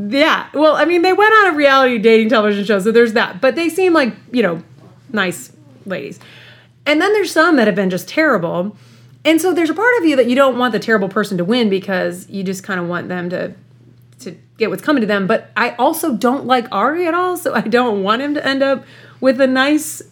Yeah. 0.09 0.49
Well, 0.55 0.77
I 0.77 0.87
mean, 0.87 1.03
they 1.03 1.12
went 1.12 1.35
on 1.35 1.53
a 1.53 1.57
reality 1.57 1.99
dating 1.99 2.31
television 2.31 2.64
show, 2.64 2.79
so 2.79 2.90
there's 2.90 3.12
that. 3.12 3.40
But 3.43 3.55
they 3.55 3.69
seem 3.69 3.93
like, 3.93 4.14
you 4.33 4.43
know, 4.43 4.62
nice 5.12 5.53
ladies. 5.85 6.19
And 6.87 7.03
then 7.03 7.12
there's 7.12 7.31
some 7.31 7.57
that 7.57 7.66
have 7.66 7.75
been 7.77 7.90
just 7.90 8.09
terrible. 8.09 8.77
And 9.27 9.40
so 9.43 9.53
there's 9.53 9.69
a 9.69 9.75
part 9.75 9.93
of 9.99 10.07
you 10.07 10.16
that 10.16 10.27
you 10.27 10.35
don't 10.35 10.59
want 10.59 10.73
the 10.73 10.79
terrible 10.79 11.09
person 11.11 11.37
to 11.37 11.45
win 11.45 11.69
because 11.69 12.27
you 12.31 12.43
just 12.43 12.62
kind 12.62 12.81
of 12.81 12.88
want 12.88 13.09
them 13.09 13.29
to 13.31 13.49
to 13.49 13.55
get 14.61 14.70
what's 14.70 14.83
coming 14.83 15.01
to 15.01 15.07
them. 15.07 15.27
But 15.27 15.51
I 15.57 15.70
also 15.70 16.14
don't 16.14 16.46
like 16.46 16.73
Arie 16.73 17.09
at 17.09 17.14
all, 17.14 17.37
so 17.44 17.53
I 17.55 17.62
don't 17.62 18.05
want 18.05 18.23
him 18.23 18.35
to 18.35 18.46
end 18.46 18.62
up 18.62 18.85
with 19.20 19.40
a 19.40 19.49
nice 19.49 20.03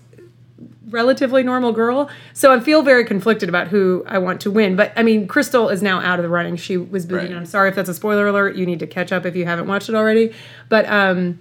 relatively 0.90 1.42
normal 1.42 1.70
girl. 1.72 2.08
So 2.32 2.52
I 2.52 2.60
feel 2.60 2.82
very 2.82 3.04
conflicted 3.04 3.48
about 3.48 3.68
who 3.68 4.04
I 4.08 4.18
want 4.18 4.40
to 4.40 4.50
win. 4.50 4.74
But 4.74 4.92
I 4.96 5.02
mean, 5.02 5.28
Krystal 5.28 5.70
is 5.70 5.82
now 5.82 6.00
out 6.00 6.18
of 6.18 6.22
the 6.22 6.28
running. 6.30 6.56
She 6.56 6.76
was 6.78 7.04
booted. 7.06 7.30
Right. 7.30 7.36
I'm 7.36 7.46
sorry 7.46 7.68
if 7.68 7.74
that's 7.76 7.90
a 7.90 7.94
spoiler 7.94 8.26
alert. 8.26 8.56
You 8.56 8.66
need 8.66 8.80
to 8.80 8.86
catch 8.86 9.12
up 9.12 9.26
if 9.26 9.36
you 9.36 9.44
haven't 9.44 9.66
watched 9.68 9.88
it 9.90 9.94
already. 9.94 10.32
But 10.70 10.88
um, 10.88 11.40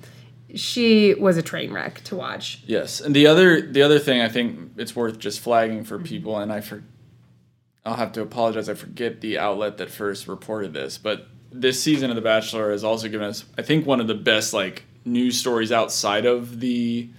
she 0.53 1.13
was 1.13 1.37
a 1.37 1.41
train 1.41 1.71
wreck 1.71 2.03
to 2.05 2.15
watch. 2.15 2.61
Yes, 2.65 2.99
and 2.99 3.15
the 3.15 3.25
other 3.27 3.61
the 3.61 3.81
other 3.81 3.99
thing 3.99 4.21
I 4.21 4.27
think 4.29 4.71
it's 4.77 4.95
worth 4.95 5.17
just 5.17 5.39
flagging 5.39 5.79
Mm-hmm. 5.79 5.85
for 5.85 5.99
people, 5.99 6.37
and 6.37 6.51
I 6.51 6.59
for 6.61 6.83
I'll 7.85 7.95
have 7.95 8.11
to 8.13 8.21
apologize. 8.21 8.67
I 8.67 8.73
forget 8.73 9.21
the 9.21 9.39
outlet 9.39 9.77
that 9.77 9.89
first 9.89 10.27
reported 10.27 10.73
this, 10.73 10.97
but 10.97 11.27
this 11.59 11.81
season 11.81 12.09
of 12.09 12.15
The 12.15 12.21
Bachelor 12.21 12.71
has 12.71 12.83
also 12.83 13.07
given 13.09 13.27
us, 13.27 13.45
I 13.57 13.61
think, 13.61 13.85
one 13.85 13.99
of 13.99 14.07
the 14.07 14.15
best 14.15 14.53
like 14.53 14.83
news 15.05 15.39
stories 15.39 15.71
outside 15.71 16.25
of 16.25 16.59
the 16.59 17.09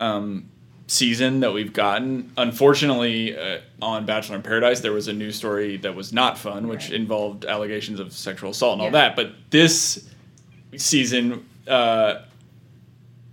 um, 0.00 0.48
season 0.86 1.40
that 1.40 1.52
we've 1.52 1.72
gotten. 1.72 2.32
Unfortunately, 2.36 3.36
uh, 3.36 3.58
on 3.80 4.04
Bachelor 4.06 4.36
in 4.36 4.42
Paradise, 4.42 4.80
there 4.80 4.92
was 4.92 5.08
a 5.08 5.12
news 5.12 5.36
story 5.36 5.76
that 5.78 5.94
was 5.94 6.12
not 6.12 6.36
fun, 6.38 6.68
which 6.68 6.84
Right. 6.90 7.00
involved 7.00 7.44
allegations 7.46 8.00
of 8.00 8.12
sexual 8.12 8.50
assault 8.50 8.74
and 8.74 8.82
all 8.82 8.90
that. 8.90 9.16
But 9.16 9.32
this 9.50 10.08
season, 10.76 11.46
uh, 11.66 12.16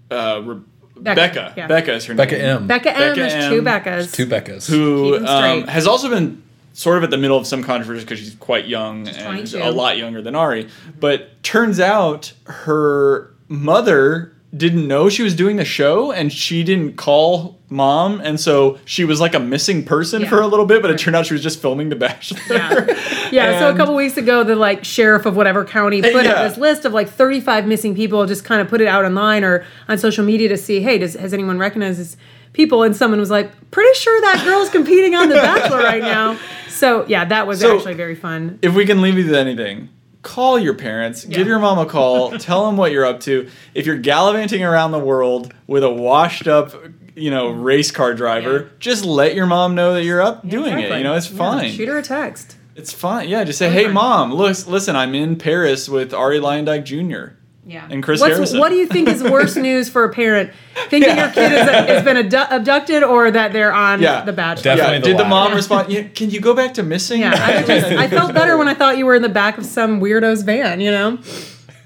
uh, 0.10 0.42
Re- 0.44 0.62
Becca, 0.96 1.16
Becca, 1.16 1.54
yeah. 1.58 1.68
Bekah 1.68 1.96
is 1.96 2.06
her 2.06 2.14
Becca 2.14 2.38
name. 2.38 2.46
M. 2.46 2.68
Bekah 2.68 2.86
M. 2.88 2.94
Becca 2.96 3.16
There's 3.16 3.34
M. 3.34 3.52
two 3.52 3.62
Beccas. 3.64 4.14
Two 4.14 4.26
Beccas. 4.28 4.70
who 4.70 5.26
um, 5.26 5.64
has 5.68 5.88
also 5.88 6.10
been 6.10 6.44
sort 6.74 6.98
of 6.98 7.04
at 7.04 7.10
the 7.10 7.18
middle 7.18 7.38
of 7.38 7.46
some 7.48 7.64
controversy 7.64 8.02
because 8.06 8.20
she's 8.20 8.36
quite 8.36 8.68
young 8.68 9.08
and 9.08 9.18
22. 9.50 9.60
a 9.62 9.72
lot 9.72 9.98
younger 9.98 10.22
than 10.22 10.36
Arie. 10.36 10.66
Mm-hmm. 10.66 10.92
But 11.00 11.42
turns 11.44 11.80
out 11.80 12.34
her 12.46 13.34
mother 13.48 14.34
didn't 14.56 14.86
know 14.86 15.08
she 15.08 15.24
was 15.24 15.34
doing 15.34 15.56
the 15.56 15.64
show 15.64 16.12
and 16.12 16.32
she 16.32 16.62
didn't 16.64 16.98
call 16.98 17.58
mom 17.70 18.20
and 18.20 18.38
so 18.38 18.78
she 18.84 19.06
was 19.06 19.22
like 19.22 19.34
a 19.34 19.40
missing 19.40 19.82
person 19.86 20.24
Yeah. 20.24 20.30
for 20.30 20.42
a 20.42 20.48
little 20.48 20.66
bit 20.66 20.82
but 20.82 20.92
it 20.92 20.98
turned 21.00 21.16
out 21.16 21.26
she 21.26 21.34
was 21.34 21.42
just 21.42 21.62
filming 21.62 21.88
the 21.88 21.96
bachelor 21.96 22.40
Yeah. 22.50 22.86
Yeah, 23.32 23.60
so 23.60 23.74
a 23.74 23.78
couple 23.78 23.96
weeks 23.96 24.18
ago, 24.18 24.44
the 24.44 24.58
like 24.58 24.84
sheriff 24.84 25.26
of 25.26 25.38
whatever 25.38 25.64
county 25.64 26.00
uh, 26.04 26.12
put 26.12 26.26
Yeah. 26.26 26.32
out 26.34 26.50
this 26.50 26.58
list 26.58 26.84
of 26.84 26.92
like 26.92 27.08
35 27.08 27.66
missing 27.66 27.96
people, 27.96 28.26
just 28.26 28.44
kind 28.44 28.60
of 28.60 28.68
put 28.68 28.82
it 28.82 28.88
out 28.88 29.06
online 29.06 29.46
or 29.46 29.64
on 29.88 29.98
social 29.98 30.26
media 30.26 30.50
to 30.50 30.58
see, 30.58 30.82
hey, 30.82 30.98
does 30.98 31.14
has 31.14 31.34
anyone 31.34 31.58
recognized 31.58 31.98
these 32.00 32.18
people? 32.54 32.84
And 32.84 32.96
someone 32.96 33.20
was 33.20 33.30
like, 33.32 33.52
pretty 33.72 33.94
sure 34.00 34.20
that 34.22 34.44
girl's 34.46 34.70
competing 34.70 35.16
on 35.16 35.30
The 35.30 35.36
Bachelor 35.36 35.80
right 35.80 36.02
now. 36.02 36.38
So 36.72 37.06
yeah, 37.08 37.26
that 37.26 37.46
was 37.46 37.60
So- 37.60 37.76
actually 37.76 37.94
very 37.94 38.16
fun. 38.16 38.58
if 38.64 38.74
we 38.74 38.86
can 38.88 39.02
leave 39.02 39.16
you 39.16 39.26
with 39.26 39.36
anything, 39.36 39.90
call 40.24 40.58
your 40.58 40.74
parents, 40.74 41.26
give 41.26 41.46
your 41.46 41.60
mom 41.60 41.78
a 41.78 41.86
call, 41.86 42.32
tell 42.40 42.66
them 42.66 42.76
what 42.78 42.92
you're 42.92 43.06
up 43.06 43.20
to. 43.22 43.48
If 43.76 43.86
you're 43.86 43.98
gallivanting 43.98 44.64
around 44.64 44.92
the 44.92 44.98
world 45.00 45.54
with 45.68 45.84
a 45.84 45.92
washed 45.92 46.48
up, 46.48 46.74
you 47.16 47.30
know, 47.30 47.50
race 47.52 47.92
car 47.92 48.16
driver, 48.16 48.54
Yeah. 48.64 48.68
just 48.80 49.06
let 49.06 49.36
your 49.36 49.46
mom 49.46 49.76
know 49.76 49.94
that 49.94 50.04
you're 50.06 50.22
up 50.22 50.48
doing 50.48 50.80
it. 50.80 50.98
You 50.98 51.04
know, 51.04 51.14
it's 51.14 51.30
Yeah, 51.30 51.38
fine. 51.38 51.72
shoot 51.72 51.88
her 51.88 51.98
a 52.00 52.02
text. 52.02 52.56
It's 52.76 52.94
fine. 52.94 53.30
Yeah, 53.30 53.44
just 53.44 53.60
say, 53.60 53.70
"Hey, 53.70 53.88
mom, 53.88 54.34
look, 54.34 54.66
listen, 54.66 54.96
I'm 54.96 55.14
in 55.14 55.36
Paris 55.36 55.88
with 55.90 56.14
Arie 56.16 56.40
Luyendyk 56.40 56.84
Jr." 56.86 57.34
Yeah. 57.64 57.88
And 57.90 58.02
Chris 58.04 58.20
What's, 58.20 58.34
Harrison. 58.36 58.60
What 58.60 58.70
do 58.70 58.76
you 58.76 58.88
think 58.88 59.08
is 59.08 59.22
worse 59.22 59.56
news 59.68 59.88
for 59.88 60.04
a 60.04 60.12
parent? 60.12 60.52
Thinking 60.90 61.16
your 61.16 61.30
kid 61.30 61.52
is, 61.52 61.70
has 61.70 62.04
been 62.04 62.18
abdu- 62.18 62.56
abducted 62.56 63.04
or 63.04 63.30
that 63.30 63.54
they're 63.54 63.72
on 63.74 64.02
Yeah. 64.02 64.24
The 64.26 64.34
Bachelor? 64.34 64.64
Definitely 64.64 64.94
Yeah. 64.96 65.00
the 65.00 65.06
Did 65.06 65.14
the 65.18 65.24
latter. 65.24 65.30
mom 65.30 65.54
respond? 65.54 65.92
Yeah, 65.92 66.04
can 66.08 66.32
you 66.32 66.42
go 66.42 66.56
back 66.56 66.74
to 66.76 66.84
missing? 66.84 67.22
Yeah, 67.22 67.34
I, 67.36 67.62
just, 67.64 67.86
I 67.86 68.08
felt 68.08 68.34
better 68.36 68.58
when 68.58 68.68
I 68.68 68.74
thought 68.74 68.98
you 68.98 69.06
were 69.06 69.14
in 69.16 69.22
the 69.22 69.30
back 69.30 69.58
of 69.60 69.66
some 69.66 70.00
weirdo's 70.02 70.42
van, 70.42 70.82
you 70.82 70.90
know? 70.92 71.20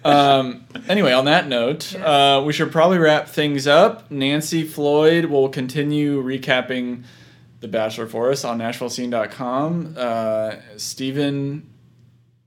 Um, 0.05 0.63
anyway, 0.87 1.11
on 1.11 1.25
that 1.25 1.47
note, 1.47 1.93
uh, 1.95 2.41
we 2.45 2.53
should 2.53 2.71
probably 2.71 2.97
wrap 2.99 3.27
things 3.27 3.67
up. 3.67 4.09
Nancy 4.11 4.63
Floyd 4.63 5.25
will 5.25 5.49
continue 5.49 6.23
recapping 6.23 7.03
The 7.59 7.67
Bachelor 7.67 8.07
for 8.07 8.31
us 8.31 8.45
on 8.45 8.59
NashvilleScene.com. 8.59 9.95
Uh, 9.97 10.55
Stephen 10.77 11.69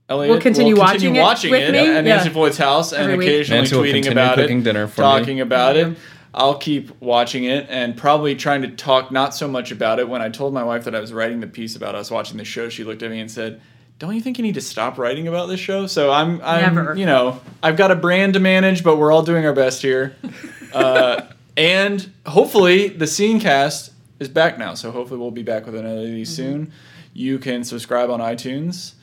Elliott 0.09 0.33
Will 0.33 0.41
continue 0.41 0.75
watching 0.75 1.15
it 1.15 1.21
watching 1.21 1.51
with 1.51 1.61
it 1.69 1.71
me? 1.71 1.79
at 1.79 2.03
Nancy 2.03 2.27
Yeah. 2.29 2.33
Floyd's 2.33 2.57
house 2.57 2.91
and 2.93 3.03
Every 3.03 3.17
week. 3.17 3.27
occasionally 3.27 3.61
Nancy 3.61 3.75
tweeting 3.75 3.91
continue 4.03 4.11
about 4.11 4.35
cooking 4.35 4.59
it, 4.59 4.63
dinner 4.63 4.87
for 4.87 5.01
me. 5.01 5.05
talking 5.07 5.39
about 5.41 5.75
it. 5.77 5.97
I'll 6.33 6.57
keep 6.57 6.99
watching 7.01 7.43
it 7.45 7.65
and 7.69 7.95
probably 7.97 8.35
trying 8.35 8.61
to 8.63 8.67
talk 8.69 9.11
not 9.11 9.33
so 9.35 9.47
much 9.47 9.71
about 9.71 9.99
it. 9.99 10.07
When 10.09 10.21
I 10.21 10.29
told 10.29 10.53
my 10.53 10.63
wife 10.63 10.83
that 10.85 10.93
I 10.95 10.99
was 10.99 11.11
writing 11.13 11.39
the 11.39 11.47
piece 11.47 11.75
about 11.75 11.95
us 11.95 12.11
watching 12.11 12.37
the 12.37 12.45
show, 12.45 12.69
she 12.69 12.83
looked 12.83 13.01
at 13.03 13.09
me 13.09 13.19
and 13.19 13.29
said, 13.31 13.61
"Don't 13.97 14.13
you 14.15 14.21
think 14.21 14.37
you 14.37 14.43
need 14.43 14.53
to 14.55 14.61
stop 14.61 14.97
writing 14.99 15.27
about 15.27 15.47
this 15.47 15.59
show?" 15.59 15.87
So 15.87 16.11
I'm, 16.11 16.39
I'm, 16.43 16.75
Never. 16.75 16.95
you 16.95 17.05
know, 17.07 17.39
I've 17.63 17.77
got 17.77 17.89
a 17.91 17.95
brand 17.95 18.33
to 18.33 18.39
manage, 18.39 18.83
but 18.83 18.97
we're 18.97 19.11
all 19.11 19.23
doing 19.23 19.43
our 19.45 19.53
best 19.53 19.81
here. 19.81 20.15
uh, 20.73 21.21
and 21.57 22.11
hopefully, 22.27 22.89
the 22.89 23.05
Scenecast 23.05 23.91
is 24.19 24.29
back 24.29 24.57
now. 24.59 24.75
So 24.75 24.91
hopefully, 24.91 25.19
we'll 25.19 25.31
be 25.31 25.43
back 25.43 25.65
with 25.65 25.75
another 25.75 26.01
of 26.01 26.05
these 26.07 26.29
Mm-hmm. 26.31 26.35
soon. 26.51 26.71
You 27.13 27.39
can 27.39 27.63
subscribe 27.63 28.11
on 28.11 28.19
iTunes, 28.19 28.93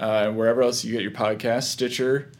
and 0.00 0.36
wherever 0.36 0.62
else 0.62 0.84
you 0.84 0.92
get 0.92 1.02
your 1.02 1.10
podcast, 1.12 1.64
Stitcher. 1.64 2.30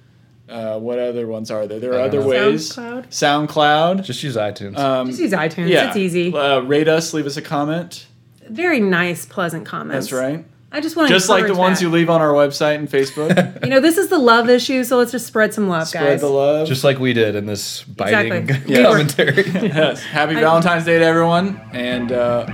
Uh, 0.48 0.78
what 0.80 0.98
other 0.98 1.28
ones 1.28 1.50
are 1.50 1.66
there? 1.68 1.78
There 1.78 1.92
are 1.94 2.00
other 2.00 2.20
know. 2.20 2.26
ways. 2.26 2.72
SoundCloud? 2.72 3.06
SoundCloud. 3.08 4.02
Just 4.04 4.22
use 4.24 4.34
iTunes. 4.36 4.76
Um, 4.78 5.06
Just 5.06 5.20
use 5.20 5.30
iTunes. 5.32 5.68
yeah, 5.68 5.88
It's 5.88 5.96
easy. 5.96 6.34
Uh, 6.34 6.60
rate 6.60 6.88
us. 6.88 7.14
Leave 7.14 7.26
us 7.26 7.36
a 7.36 7.42
comment. 7.42 8.06
Very 8.48 8.80
nice, 8.80 9.26
pleasant 9.26 9.64
comments. 9.64 10.10
That's 10.10 10.20
right. 10.20 10.44
I 10.72 10.80
just 10.80 10.96
want 10.96 11.08
to 11.08 11.14
Just 11.14 11.28
like 11.28 11.46
the 11.46 11.54
ones 11.54 11.78
that. 11.78 11.84
you 11.84 11.90
leave 11.90 12.10
on 12.10 12.20
our 12.20 12.32
website 12.32 12.76
and 12.76 12.88
Facebook. 12.88 13.62
You 13.64 13.70
know, 13.70 13.80
this 13.80 13.96
is 13.98 14.08
the 14.08 14.18
love 14.18 14.48
issue, 14.48 14.82
so 14.84 14.98
let's 14.98 15.12
just 15.12 15.26
spread 15.26 15.52
some 15.54 15.68
love, 15.68 15.86
Spread 15.88 16.00
guys. 16.00 16.20
Spread 16.20 16.20
the 16.20 16.34
love. 16.34 16.66
Just 16.68 16.82
like 16.82 16.98
we 16.98 17.12
did 17.12 17.36
in 17.36 17.46
this 17.46 17.84
biting 17.84 18.32
Exactly. 18.32 18.74
We 18.74 18.82
were- 18.82 18.88
commentary. 18.88 19.44
yes. 19.68 20.02
Happy 20.02 20.34
Valentine's 20.34 20.84
Day 20.84 20.98
to 20.98 21.04
everyone, 21.04 21.60
and 21.72 22.10
uh, 22.10 22.46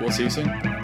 we'll 0.00 0.10
see 0.10 0.24
you 0.24 0.30
soon. 0.30 0.83